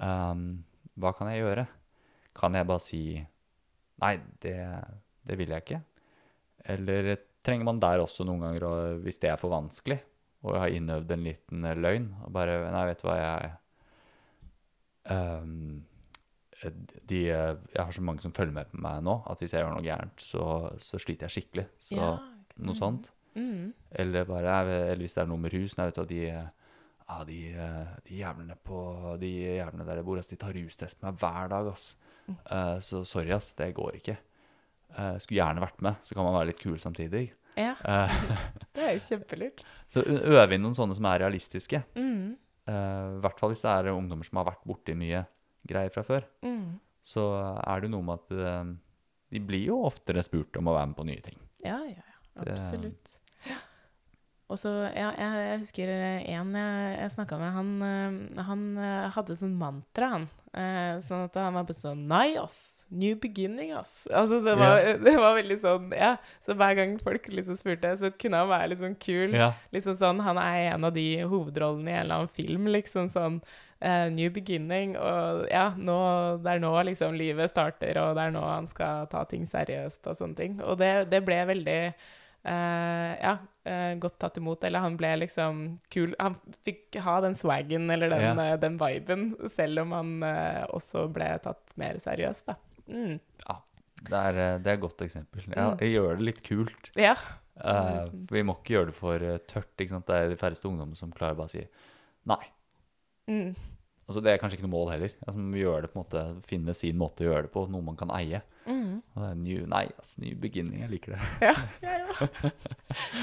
Um, 0.00 0.64
hva 0.98 1.12
kan 1.16 1.28
jeg 1.28 1.44
gjøre? 1.44 1.66
Kan 2.34 2.54
jeg 2.56 2.66
bare 2.68 2.80
si 2.82 3.02
nei, 4.02 4.14
det, 4.42 4.56
det 5.28 5.36
vil 5.38 5.52
jeg 5.54 5.64
ikke? 5.66 5.82
Eller 6.72 7.12
trenger 7.44 7.66
man 7.66 7.80
der 7.82 8.02
også 8.02 8.24
noen 8.26 8.40
ganger, 8.44 8.96
hvis 9.02 9.18
det 9.22 9.30
er 9.32 9.40
for 9.40 9.52
vanskelig, 9.52 9.98
og 10.42 10.54
jeg 10.56 10.62
har 10.62 10.76
innøvd 10.76 11.12
en 11.14 11.24
liten 11.26 11.66
løgn, 11.82 12.06
og 12.24 12.32
bare 12.34 12.56
Nei, 12.72 12.84
vet 12.90 13.02
du 13.02 13.06
hva, 13.08 13.16
jeg 13.20 13.52
um, 15.10 15.82
de, 17.10 17.20
Jeg 17.26 17.78
har 17.78 17.90
så 17.94 18.02
mange 18.06 18.22
som 18.22 18.34
følger 18.34 18.54
med 18.54 18.70
på 18.70 18.78
meg 18.82 19.02
nå, 19.06 19.16
at 19.30 19.40
hvis 19.42 19.54
jeg 19.54 19.64
gjør 19.64 19.74
noe 19.74 19.86
gærent, 19.86 20.22
så, 20.22 20.44
så 20.82 21.00
sliter 21.02 21.26
jeg 21.26 21.36
skikkelig. 21.36 21.66
Så 21.82 21.98
Ja. 21.98 22.12
noe 22.62 22.76
sånt. 22.78 23.08
Mm. 23.34 23.72
Eller, 23.90 24.26
bare, 24.28 24.52
eller 24.92 25.02
hvis 25.02 25.14
det 25.16 25.22
er 25.24 25.30
noe 25.30 25.40
med 25.42 25.54
rus. 25.54 25.74
Nei, 25.78 25.86
vet 25.88 25.96
du, 25.96 26.02
hva, 26.02 26.10
de, 26.12 26.20
ja, 26.28 27.18
de, 27.26 27.40
de 28.06 28.18
jævlene 28.20 28.56
på 28.62 28.78
De 29.20 29.30
jævlene 29.58 29.86
der 29.88 29.98
jeg 30.02 30.06
bor, 30.06 30.18
ass, 30.20 30.30
de 30.30 30.38
tar 30.38 30.54
rustest 30.54 31.00
på 31.00 31.08
meg 31.08 31.18
hver 31.18 31.50
dag, 31.50 31.72
ass. 31.72 31.96
Eh, 32.50 32.78
så 32.84 33.02
sorry, 33.08 33.30
ass, 33.36 33.52
det 33.58 33.70
går 33.76 33.98
ikke. 34.00 34.16
Uh, 34.92 35.16
skulle 35.22 35.38
gjerne 35.40 35.62
vært 35.64 35.80
med, 35.80 35.96
så 36.04 36.14
kan 36.14 36.26
man 36.26 36.34
være 36.36 36.50
litt 36.50 36.60
kul 36.60 36.76
samtidig. 36.82 37.30
Ja, 37.56 37.74
Eh, 37.84 38.12
det 38.76 38.82
er 38.84 38.92
jo 38.96 39.00
kjempelurt. 39.06 39.62
så 39.88 40.02
øve 40.04 40.54
inn 40.54 40.62
noen 40.64 40.76
sånne 40.76 40.94
som 40.96 41.04
er 41.08 41.18
realistiske. 41.24 41.82
Mm. 41.96 42.36
Uh, 42.68 43.18
hvert 43.24 43.40
fall 43.40 43.50
hvis 43.52 43.64
det 43.64 43.72
er 43.72 43.90
ungdommer 43.92 44.24
som 44.28 44.38
har 44.40 44.46
vært 44.52 44.62
borti 44.68 44.94
mye 44.96 45.24
greier 45.68 45.90
fra 45.92 46.04
før. 46.06 46.24
Mm. 46.44 46.78
Så 47.02 47.24
er 47.66 47.80
det 47.82 47.88
jo 47.88 47.94
noe 47.96 48.06
med 48.06 48.20
at 48.20 48.36
uh, 48.36 48.72
de 49.32 49.40
blir 49.40 49.64
jo 49.72 49.80
oftere 49.88 50.22
spurt 50.24 50.56
om 50.60 50.68
å 50.70 50.76
være 50.76 50.92
med 50.92 50.96
på 51.00 51.06
nye 51.08 51.24
ting. 51.24 51.38
Ja, 51.64 51.78
ja, 51.88 51.96
ja. 51.96 52.44
Det- 52.44 52.52
Absolutt. 52.56 53.16
Ja. 53.16 53.21
Og 54.52 54.60
så, 54.60 54.70
ja, 54.92 55.08
jeg, 55.16 55.42
jeg 55.48 55.60
husker 55.62 55.90
en 55.96 56.54
jeg, 56.58 56.92
jeg 56.98 57.12
snakka 57.14 57.38
med, 57.40 57.54
han, 57.56 57.72
eh, 57.86 58.44
han 58.48 58.64
eh, 58.76 59.10
hadde 59.14 59.36
sånn 59.40 59.56
mantra, 59.56 60.10
han. 60.16 60.28
Eh, 60.52 60.98
sånn 61.00 61.24
at 61.30 61.36
han 61.40 61.54
var 61.56 61.64
bare 61.64 61.78
sånn 61.78 62.02
Nei, 62.10 62.34
ass! 62.36 62.84
New 62.92 63.14
beginning, 63.16 63.70
ass! 63.72 64.02
Altså, 64.12 64.42
det 64.44 64.52
var, 64.60 64.82
det 65.06 65.14
var 65.16 65.38
veldig 65.38 65.56
sånn 65.62 65.94
Ja. 65.96 66.10
Så 66.44 66.52
hver 66.60 66.76
gang 66.76 66.98
folk 67.00 67.30
liksom 67.32 67.56
spurte, 67.56 67.94
så 67.96 68.12
kunne 68.12 68.42
han 68.42 68.50
være 68.52 68.68
litt 68.74 68.82
sånn 68.82 68.98
kul. 69.00 69.32
Yeah. 69.32 69.56
Liksom 69.72 69.96
sånn, 69.96 70.20
Han 70.26 70.40
er 70.42 70.74
en 70.74 70.84
av 70.84 70.92
de 70.92 71.06
hovedrollene 71.24 71.88
i 71.88 71.96
en 71.96 72.04
eller 72.04 72.20
annen 72.20 72.34
film, 72.36 72.68
liksom 72.74 73.08
sånn 73.14 73.40
eh, 73.80 74.08
New 74.12 74.28
beginning, 74.34 74.92
og 75.00 75.46
ja, 75.48 75.70
nå, 75.72 75.98
det 76.44 76.58
er 76.58 76.64
nå 76.66 76.72
liksom 76.90 77.16
livet 77.16 77.52
starter, 77.52 77.96
og 78.02 78.16
det 78.18 78.28
er 78.28 78.34
nå 78.36 78.42
han 78.44 78.68
skal 78.68 79.08
ta 79.12 79.24
ting 79.28 79.48
seriøst 79.48 80.04
og 80.04 80.18
sånne 80.20 80.38
ting. 80.38 80.60
Og 80.66 80.76
det, 80.82 80.92
det 81.12 81.24
ble 81.24 81.40
veldig 81.48 81.80
eh, 82.44 83.12
ja, 83.22 83.34
uh, 83.68 83.92
godt 84.02 84.18
tatt 84.22 84.38
imot, 84.40 84.64
eller 84.64 84.80
han 84.84 84.96
ble 85.00 85.12
liksom 85.22 85.62
kul. 85.92 86.14
Han 86.18 86.34
fikk 86.66 86.98
ha 87.04 87.20
den 87.24 87.34
swaggen 87.38 87.90
eller 87.90 88.10
den, 88.10 88.20
Ja. 88.26 88.54
uh, 88.54 88.56
den 88.60 88.78
viben, 88.80 89.36
selv 89.50 89.80
om 89.84 89.92
han 89.92 90.14
også 90.72 91.06
ble 91.12 91.30
tatt 91.44 91.76
mer 91.76 92.00
seriøst, 92.02 92.46
da. 92.46 92.56
Mm. 92.88 93.20
Det 94.02 94.18
er, 94.18 94.58
det 94.58 94.66
er 94.66 94.74
et 94.74 94.80
godt 94.82 94.98
eksempel. 95.04 95.44
Ja, 95.54 95.70
Mm. 95.70 95.78
jeg 95.78 95.92
gjør 95.94 96.16
det 96.18 96.24
litt 96.26 96.42
kult. 96.42 96.90
Ja. 96.98 97.14
Eh, 97.62 98.08
vi 98.32 98.42
må 98.42 98.56
ikke 98.58 98.74
gjøre 98.74 98.86
det 98.90 98.96
for 98.96 99.18
tørt. 99.46 99.70
Ikke 99.78 99.90
sant? 99.94 100.06
Det 100.08 100.16
er 100.16 100.28
de 100.32 100.36
færreste 100.40 100.66
ungdommer 100.66 100.96
som 100.98 101.12
klarer 101.14 101.36
bare 101.38 101.46
å 101.46 101.52
si 101.52 101.62
nei. 102.26 102.40
Mm. 103.30 103.54
Altså, 104.08 104.22
det 104.24 104.32
er 104.32 104.40
kanskje 104.42 104.58
ikke 104.58 104.66
noe 104.66 104.74
mål 104.74 104.90
heller. 104.90 105.12
Altså, 105.22 105.38
man 105.38 105.52
må 105.54 105.76
det 105.80 105.92
på 105.92 106.00
en 106.00 106.02
måte, 106.02 106.22
Finne 106.48 106.74
sin 106.74 106.98
måte 106.98 107.22
å 107.22 107.28
gjøre 107.30 107.46
det 107.46 107.52
på, 107.54 107.62
noe 107.70 107.82
man 107.86 107.96
kan 108.00 108.10
eie. 108.10 108.42
Mm. 108.66 109.02
Og 109.14 109.22
det 109.22 109.28
er 109.28 109.38
new, 109.40 109.66
nei, 109.70 109.84
altså, 109.98 110.20
new 110.22 110.38
beginning. 110.38 110.80
Jeg 110.84 110.92
liker 110.92 111.16
det. 111.16 111.20
Ja, 111.48 111.54
ja, 111.82 111.96
ja. 111.98 112.52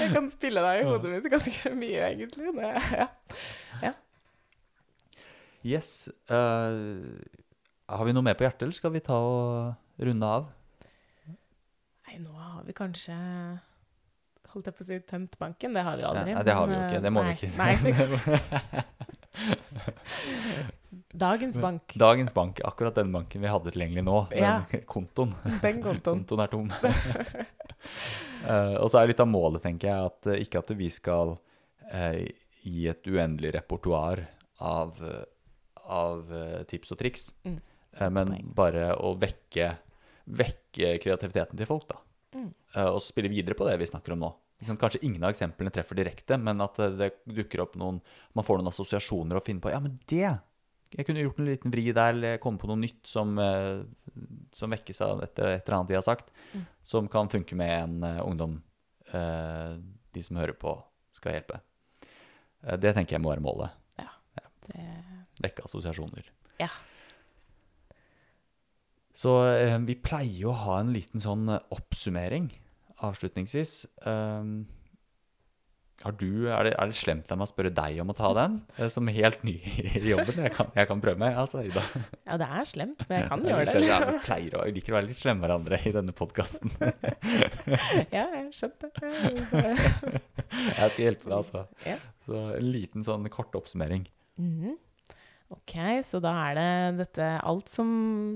Jeg 0.00 0.12
kan 0.12 0.28
spille 0.32 0.62
deg 0.64 0.82
i 0.82 0.86
hodet 0.88 1.14
mitt 1.14 1.28
ganske 1.32 1.72
mye, 1.74 2.10
egentlig. 2.10 2.52
Det, 2.56 2.72
ja. 3.86 3.92
Yes. 5.64 6.08
Uh, 6.30 7.16
har 7.90 8.06
vi 8.06 8.14
noe 8.16 8.24
mer 8.24 8.36
på 8.38 8.46
hjertet, 8.46 8.66
eller 8.66 8.76
skal 8.76 8.94
vi 8.94 9.02
ta 9.04 9.16
og 9.16 10.04
runde 10.04 10.30
av? 10.38 10.48
Nei, 12.10 12.20
nå 12.22 12.32
har 12.34 12.62
vi 12.66 12.74
kanskje 12.74 13.14
Holdt 14.50 14.66
jeg 14.66 14.74
på 14.74 14.82
å 14.82 14.86
si 14.88 14.96
tømt 15.06 15.36
banken? 15.38 15.76
Det 15.76 15.82
har 15.86 15.94
vi 15.94 16.02
aldri. 16.08 16.32
Nei, 16.34 16.42
det 16.42 16.54
har 16.58 16.66
vi 16.66 16.74
jo 16.74 16.80
ikke. 16.88 17.02
Det 17.04 17.10
må 17.14 17.22
nei, 17.22 17.34
vi 17.38 17.46
ikke. 17.46 17.58
Nei, 17.60 18.80
dagens 21.12 21.58
bank. 21.58 21.94
Dagens 21.98 22.34
bank, 22.34 22.60
akkurat 22.64 22.94
den 22.94 23.12
banken 23.12 23.42
vi 23.42 23.48
hadde 23.50 23.70
tilgjengelig 23.70 24.04
nå, 24.04 24.16
Ja. 24.36 24.62
den 24.70 24.84
kontoen. 24.86 25.34
Den 25.62 25.82
kontoen. 25.82 26.24
Kontoen 26.24 26.40
er 26.44 26.52
tom. 26.52 26.70
uh, 28.46 28.76
og 28.82 28.90
så 28.90 29.00
er 29.00 29.10
litt 29.12 29.22
av 29.22 29.30
målet, 29.30 29.62
tenker 29.64 29.90
jeg, 29.90 30.12
at 30.12 30.30
eh, 30.32 30.42
ikke 30.44 30.62
at 30.64 30.72
vi 30.78 30.90
skal 30.92 31.36
uh, 31.92 32.20
gi 32.62 32.86
et 32.90 33.10
uendelig 33.10 33.54
repertoar 33.58 34.24
av, 34.60 35.00
av 35.86 36.24
uh, 36.32 36.62
tips 36.70 36.96
og 36.96 37.02
triks, 37.02 37.32
Mm, 37.44 37.58
men 38.14 38.28
bare 38.54 38.92
å 39.02 39.16
vekke, 39.18 39.66
vekke 40.30 40.92
kreativiteten 41.02 41.58
til 41.58 41.66
folk, 41.68 41.88
da. 41.90 41.96
Mm. 42.38 42.52
Og 42.86 43.00
så 43.02 43.10
spille 43.10 43.28
videre 43.28 43.56
på 43.58 43.66
det 43.66 43.74
vi 43.80 43.88
snakker 43.90 44.14
om 44.14 44.22
nå. 44.22 44.28
Kanskje 44.66 45.00
ingen 45.06 45.22
av 45.24 45.30
eksemplene 45.32 45.72
treffer 45.72 45.96
direkte, 45.96 46.36
men 46.38 46.60
at 46.60 46.76
det 46.98 47.10
dukker 47.24 47.62
opp 47.64 47.76
noen 47.80 48.00
Man 48.36 48.44
får 48.44 48.58
noen 48.60 48.68
assosiasjoner 48.68 49.38
og 49.40 49.44
finner 49.46 49.64
på 49.64 49.70
Ja, 49.72 49.80
men 49.80 49.94
det 50.10 50.26
Jeg 50.92 51.06
kunne 51.06 51.22
gjort 51.22 51.38
en 51.40 51.46
liten 51.48 51.72
vri 51.72 51.86
der, 51.94 52.10
eller 52.12 52.36
komme 52.42 52.58
på 52.60 52.66
noe 52.68 52.76
nytt 52.82 53.06
som, 53.06 53.38
eh, 53.38 53.84
som 54.52 54.70
vekkes 54.74 55.00
av 55.06 55.22
et 55.22 55.38
eller 55.38 55.76
annet 55.76 55.88
de 55.88 55.94
har 55.94 56.02
sagt, 56.04 56.32
Mm. 56.52 56.64
som 56.82 57.08
kan 57.08 57.28
funke 57.30 57.54
med 57.54 57.70
en 57.84 58.04
eh, 58.04 58.20
ungdom 58.26 58.62
eh, 59.14 59.76
de 60.12 60.22
som 60.22 60.36
hører 60.36 60.58
på, 60.58 60.74
skal 61.14 61.32
hjelpe. 61.38 61.60
Det 62.82 62.92
tenker 62.94 63.14
jeg 63.16 63.22
må 63.22 63.30
være 63.30 63.40
målet. 63.46 63.70
Det, 64.66 64.82
Vekke 65.40 65.62
assosiasjoner. 65.64 66.26
Ja. 66.60 66.68
Så 69.14 69.32
vi 69.86 69.94
pleier 69.98 70.50
å 70.50 70.56
ha 70.64 70.76
en 70.80 70.92
liten 70.94 71.20
sånn 71.22 71.48
oppsummering 71.70 72.50
avslutningsvis. 73.06 73.84
Um, 74.04 74.66
har 76.00 76.14
du, 76.16 76.46
er, 76.48 76.64
det, 76.64 76.70
er 76.80 76.88
det 76.88 76.96
slemt 76.96 77.28
av 77.28 77.36
meg 77.36 77.44
å 77.44 77.50
spørre 77.50 77.70
deg 77.76 77.98
om 78.00 78.08
å 78.08 78.14
ta 78.16 78.30
den, 78.38 78.54
eh, 78.80 78.88
som 78.92 79.08
helt 79.12 79.42
ny 79.44 79.58
i 79.60 80.00
jobben? 80.08 80.38
Jeg 80.46 80.54
kan, 80.54 80.70
jeg 80.78 80.88
kan 80.88 81.02
prøve 81.04 81.20
meg, 81.20 81.36
altså, 81.36 81.60
Ida. 81.66 81.82
ja, 82.28 82.38
det 82.40 82.48
er 82.48 82.68
slemt, 82.70 83.04
men 83.10 83.20
jeg 83.20 83.28
kan 83.28 83.44
gjøre 83.44 83.66
det. 83.68 83.98
vi 84.08 84.22
pleier 84.24 84.56
å 84.56 84.64
liker 84.72 84.94
å 84.94 84.96
være 84.96 85.10
litt 85.10 85.20
slemme 85.20 85.44
hverandre 85.44 85.80
i 85.84 85.94
denne 85.96 86.16
podkasten. 86.16 86.72
Ja, 88.10 88.24
jeg 88.32 88.48
skjønte 88.56 88.88
det. 88.96 89.10
Jeg 90.50 90.88
skal 90.90 91.02
hjelpe 91.04 91.28
deg, 91.28 91.34
altså. 91.36 91.66
Ja. 91.86 91.98
Så 92.24 92.40
en 92.56 92.70
liten 92.72 93.04
sånn 93.06 93.28
kort 93.32 93.54
oppsummering. 93.58 94.06
Mhm. 94.40 94.78
Ok, 95.50 95.74
så 96.06 96.20
da 96.22 96.32
er 96.46 96.54
det 96.54 96.70
dette 97.00 97.26
Alt 97.42 97.70
som, 97.70 97.90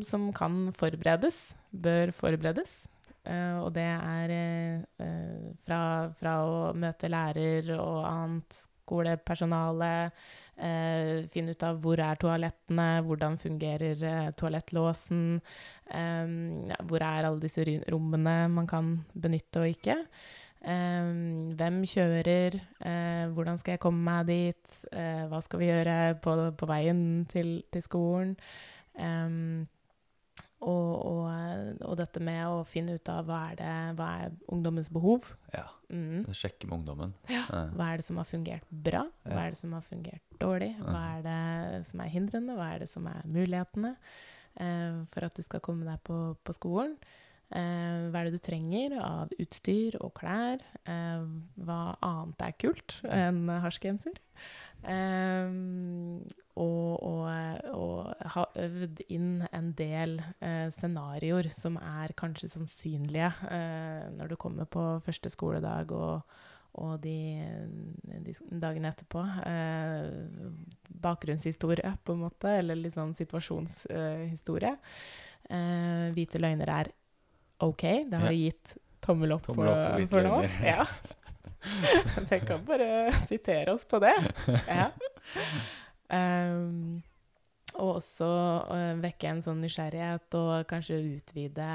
som 0.06 0.28
kan 0.34 0.68
forberedes, 0.74 1.54
bør 1.70 2.10
forberedes. 2.14 2.84
Eh, 3.24 3.56
og 3.62 3.72
det 3.76 3.88
er 3.88 4.32
eh, 4.36 5.50
fra, 5.64 5.80
fra 6.18 6.36
å 6.44 6.56
møte 6.76 7.10
lærer 7.12 7.72
og 7.78 8.04
annet 8.04 8.58
skolepersonale, 8.84 9.90
eh, 10.60 11.24
finne 11.32 11.54
ut 11.56 11.64
av 11.64 11.80
hvor 11.80 12.02
er 12.04 12.20
toalettene, 12.20 12.88
hvordan 13.06 13.40
fungerer 13.40 14.32
toalettlåsen, 14.36 15.26
hvor 16.84 17.04
er 17.04 17.28
alle 17.28 17.40
disse 17.40 17.64
rommene 17.92 18.36
man 18.52 18.68
kan 18.68 18.96
benytte 19.16 19.64
og 19.64 19.72
ikke. 19.72 20.02
Um, 20.64 21.52
hvem 21.58 21.82
kjører? 21.84 22.54
Uh, 22.80 23.28
hvordan 23.36 23.58
skal 23.60 23.74
jeg 23.74 23.82
komme 23.84 24.00
meg 24.00 24.30
dit? 24.30 24.76
Uh, 24.88 25.26
hva 25.28 25.42
skal 25.44 25.60
vi 25.60 25.68
gjøre 25.68 25.96
på, 26.24 26.36
på 26.56 26.68
veien 26.70 27.02
til, 27.28 27.58
til 27.68 27.84
skolen? 27.84 28.32
Em, 28.96 29.66
og, 30.64 30.90
og, 31.04 31.80
og 31.84 31.96
dette 32.00 32.20
med 32.24 32.40
å 32.48 32.62
finne 32.66 32.96
ut 32.96 33.08
av 33.12 33.26
hva 33.28 33.40
er, 33.52 33.56
det, 33.60 33.72
hva 33.98 34.08
er 34.24 34.36
ungdommens 34.52 34.90
behov. 34.94 35.32
Ja, 35.54 35.66
Mm. 35.94 36.24
Sjekke 36.34 36.66
med 36.66 36.80
ungdommen. 36.80 37.12
Ja. 37.30 37.42
Eh, 37.54 37.68
Hva 37.76 37.90
er 37.92 38.00
det 38.00 38.04
som 38.06 38.16
har 38.18 38.24
fungert 38.26 38.64
bra? 38.72 39.04
Hva 39.28 39.44
er 39.44 39.52
det 39.52 39.58
som 39.60 39.74
har 39.76 39.82
fungert 39.84 40.22
dårlig? 40.40 40.72
Hva 40.80 41.02
er 41.18 41.20
det 41.22 41.82
som 41.86 42.00
er 42.02 42.08
hindrende? 42.10 42.56
Hva 42.58 42.70
er 42.74 42.80
det 42.82 42.88
som 42.90 43.06
er 43.06 43.20
mulighetene 43.30 43.92
eh, 44.58 44.96
for 45.12 45.28
at 45.28 45.36
du 45.38 45.42
skal 45.46 45.62
komme 45.62 45.86
deg 45.86 46.00
på, 46.08 46.16
på 46.42 46.56
skolen? 46.56 46.96
Eh, 47.54 48.08
hva 48.10 48.24
er 48.24 48.26
det 48.30 48.40
du 48.40 48.42
trenger 48.42 48.96
av 49.04 49.30
utstyr 49.38 50.00
og 50.00 50.16
klær? 50.18 50.64
Eh, 50.88 51.28
hva 51.62 51.78
annet 52.02 52.42
er 52.48 52.56
kult 52.64 52.96
enn 53.06 53.44
harskgenser? 53.62 54.18
Eh, 54.84 56.34
og, 56.54 57.02
og, 57.02 57.70
og 57.74 58.26
ha 58.34 58.44
øvd 58.62 59.00
inn 59.10 59.42
en 59.50 59.72
del 59.74 60.20
eh, 60.38 60.68
scenarioer 60.70 61.48
som 61.50 61.78
er 61.80 62.14
kanskje 62.18 62.52
sannsynlige 62.52 63.32
eh, 63.50 64.04
når 64.14 64.30
du 64.30 64.36
kommer 64.40 64.68
på 64.70 64.84
første 65.02 65.32
skoledag 65.34 65.90
og, 65.96 66.36
og 66.78 66.94
de, 67.02 67.16
de 68.26 68.36
dagene 68.62 68.92
etterpå. 68.92 69.24
Eh, 69.50 70.46
bakgrunnshistorie, 71.04 71.96
på 72.04 72.14
en 72.14 72.22
måte, 72.22 72.54
eller 72.60 72.78
litt 72.78 72.94
sånn 72.94 73.16
situasjonshistorie. 73.18 74.76
Eh, 75.50 76.06
hvite 76.14 76.40
løgner 76.40 76.70
er 76.78 76.94
OK. 77.64 77.84
Det 78.08 78.20
har 78.20 78.30
vi 78.30 78.46
gitt 78.46 78.76
tommel 79.04 79.34
opp, 79.36 79.50
Tommel 79.50 79.68
opp 79.68 80.08
for 80.08 80.16
for 80.16 80.30
nå. 80.30 80.40
Ja. 80.64 80.86
Dere 82.28 82.40
kan 82.44 82.64
bare 82.66 83.12
sitere 83.24 83.72
oss 83.72 83.84
på 83.88 84.00
det. 84.02 84.14
Ja. 84.68 84.90
Um, 86.14 87.02
og 87.80 87.98
også 87.98 88.26
uh, 88.68 88.94
vekke 89.02 89.30
en 89.32 89.42
sånn 89.42 89.62
nysgjerrighet 89.64 90.36
og 90.38 90.66
kanskje 90.70 91.00
utvide 91.16 91.68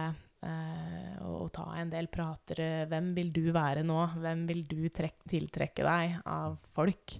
uh, 0.45 1.15
og, 1.25 1.35
og 1.43 1.49
ta 1.57 1.65
en 1.81 1.91
del 1.91 2.07
pratere. 2.11 2.85
Hvem 2.91 3.11
vil 3.17 3.33
du 3.35 3.49
være 3.55 3.83
nå? 3.87 3.99
Hvem 4.21 4.45
vil 4.49 4.63
du 4.69 4.83
tiltrekke 4.93 5.87
deg 5.87 6.19
av 6.29 6.59
folk? 6.75 7.17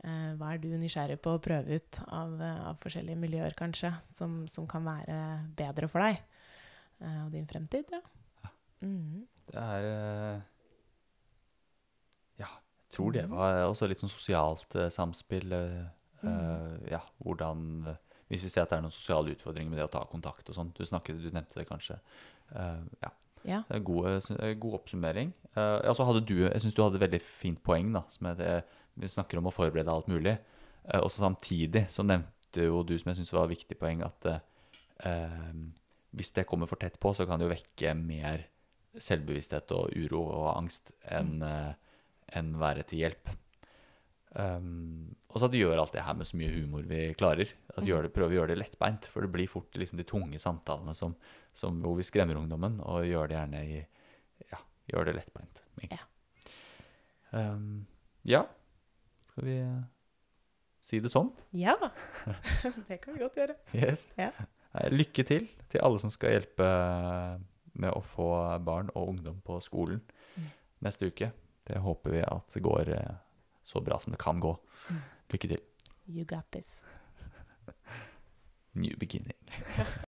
Uh, 0.00 0.32
hva 0.40 0.54
er 0.54 0.62
du 0.62 0.70
nysgjerrig 0.80 1.20
på 1.22 1.36
å 1.36 1.42
prøve 1.44 1.76
ut 1.76 2.00
av, 2.08 2.34
av 2.40 2.80
forskjellige 2.80 3.20
miljøer, 3.20 3.54
kanskje, 3.58 3.92
som, 4.16 4.42
som 4.50 4.66
kan 4.70 4.86
være 4.88 5.20
bedre 5.58 5.90
for 5.92 6.06
deg 6.06 6.22
og 7.00 7.30
din 7.32 7.46
fremtid? 7.48 7.88
Ja. 7.94 8.00
Mm. 8.84 9.22
Det 9.48 9.60
er 9.60 10.40
tror 12.92 13.12
det 13.12 13.24
Mhm. 13.28 13.36
var 13.36 13.62
også 13.68 13.88
litt 13.88 13.98
sånn 14.02 14.10
sosialt 14.12 14.74
eh, 14.76 14.88
samspill. 14.90 15.52
eh, 15.52 15.84
eh, 16.24 16.90
ja, 16.90 17.00
hvordan 17.24 17.96
Hvis 18.30 18.42
vi 18.44 18.48
ser 18.48 18.62
at 18.62 18.70
det 18.70 18.76
er 18.78 18.82
noen 18.82 18.92
sosiale 18.94 19.32
utfordringer 19.34 19.70
med 19.70 19.78
det 19.80 19.88
å 19.88 19.90
ta 19.90 20.04
kontakt 20.06 20.48
og 20.48 20.54
sånn. 20.54 20.68
Du 20.72 20.84
snakket, 20.86 21.18
du 21.20 21.30
nevnte 21.34 21.54
det 21.58 21.66
kanskje. 21.66 21.96
Ja. 23.02 23.10
ja. 23.44 23.62
God, 23.80 24.22
god 24.60 24.74
oppsummering. 24.78 25.32
Ja, 25.56 25.92
hadde 25.92 26.20
du, 26.24 26.36
jeg 26.48 26.60
syns 26.62 26.74
du 26.76 26.82
hadde 26.84 26.94
et 27.02 27.10
veldig 27.10 27.20
fint 27.22 27.60
poeng. 27.64 27.92
da, 27.92 28.04
som 28.08 28.26
er 28.28 28.34
det, 28.38 28.64
Vi 28.96 29.08
snakker 29.08 29.38
om 29.38 29.46
å 29.50 29.52
forberede 29.52 29.90
alt 29.90 30.06
mulig. 30.06 30.38
Og 30.94 31.10
samtidig 31.10 31.88
så 31.90 32.04
nevnte 32.06 32.62
jo 32.68 32.84
du, 32.84 32.96
som 32.98 33.10
jeg 33.10 33.16
syns 33.18 33.32
var 33.32 33.44
et 33.48 33.56
viktig 33.58 33.76
poeng, 33.80 34.02
at 34.04 34.24
eh, 35.04 35.52
hvis 36.14 36.30
det 36.32 36.46
kommer 36.46 36.66
for 36.68 36.76
tett 36.76 37.00
på, 37.00 37.12
så 37.14 37.26
kan 37.26 37.38
det 37.40 37.48
jo 37.48 37.54
vekke 37.56 37.96
mer 37.96 38.46
selvbevissthet 38.96 39.70
og 39.72 39.90
uro 39.96 40.22
og 40.22 40.56
angst 40.56 40.92
enn 41.10 41.42
eh, 41.42 41.74
enn 42.36 42.52
være 42.60 42.84
til 42.88 43.04
hjelp. 43.04 43.30
Um, 44.30 45.10
og 45.32 45.40
så 45.40 45.48
at 45.48 45.54
vi 45.56 45.64
gjør 45.64 45.80
alt 45.82 45.94
det 45.96 46.04
her 46.06 46.14
med 46.14 46.28
så 46.28 46.38
mye 46.38 46.52
humor 46.54 46.84
vi 46.86 47.00
klarer. 47.18 47.50
At 47.74 47.82
vi 47.82 47.90
gjør 47.90 48.06
det, 48.06 48.12
prøver 48.14 48.30
å 48.34 48.38
gjøre 48.40 48.52
det 48.52 48.60
lettbeint. 48.60 49.08
For 49.10 49.26
det 49.26 49.32
blir 49.34 49.50
fort 49.50 49.74
liksom 49.78 49.98
de 49.98 50.06
tunge 50.06 50.38
samtalene 50.42 50.94
som, 50.94 51.16
som, 51.56 51.80
hvor 51.82 51.96
vi 51.98 52.06
skremmer 52.06 52.38
ungdommen, 52.38 52.78
og 52.86 53.06
gjør 53.08 53.30
det 53.32 53.38
gjerne 53.38 53.62
i 53.66 53.80
Ja, 54.52 54.60
gjør 54.92 55.10
det 55.10 55.16
lettbeint. 55.18 55.62
Ja. 55.90 56.00
Um, 57.34 57.86
ja. 58.26 58.44
Skal 59.30 59.46
vi 59.46 59.58
eh, 59.62 59.82
si 60.82 60.98
det 61.02 61.10
sånn? 61.12 61.30
Ja, 61.54 61.76
det 62.88 63.00
kan 63.02 63.14
vi 63.14 63.22
godt 63.22 63.38
gjøre. 63.38 63.54
Yes. 63.74 64.08
Ja. 64.18 64.30
Lykke 64.90 65.24
til 65.26 65.48
til 65.70 65.82
alle 65.82 65.98
som 66.02 66.10
skal 66.14 66.36
hjelpe 66.36 66.66
med 67.80 67.90
å 67.94 68.00
få 68.02 68.26
barn 68.66 68.90
og 68.94 69.16
ungdom 69.16 69.42
på 69.46 69.58
skolen 69.62 70.02
Mm. 70.38 70.44
neste 70.86 71.08
uke. 71.10 71.26
Det 71.66 71.78
håper 71.78 72.10
vi 72.10 72.22
at 72.24 72.54
det 72.54 72.62
går 72.64 72.92
eh, 72.96 73.16
så 73.62 73.80
bra 73.80 74.00
som 74.00 74.12
det 74.12 74.20
kan 74.22 74.40
gå. 74.40 74.54
Mm. 74.90 75.00
Lykke 75.30 75.48
til. 75.48 75.64
You 76.06 76.24
got 76.24 76.50
this. 76.50 76.86
New 78.72 78.96
beginning. 78.98 79.38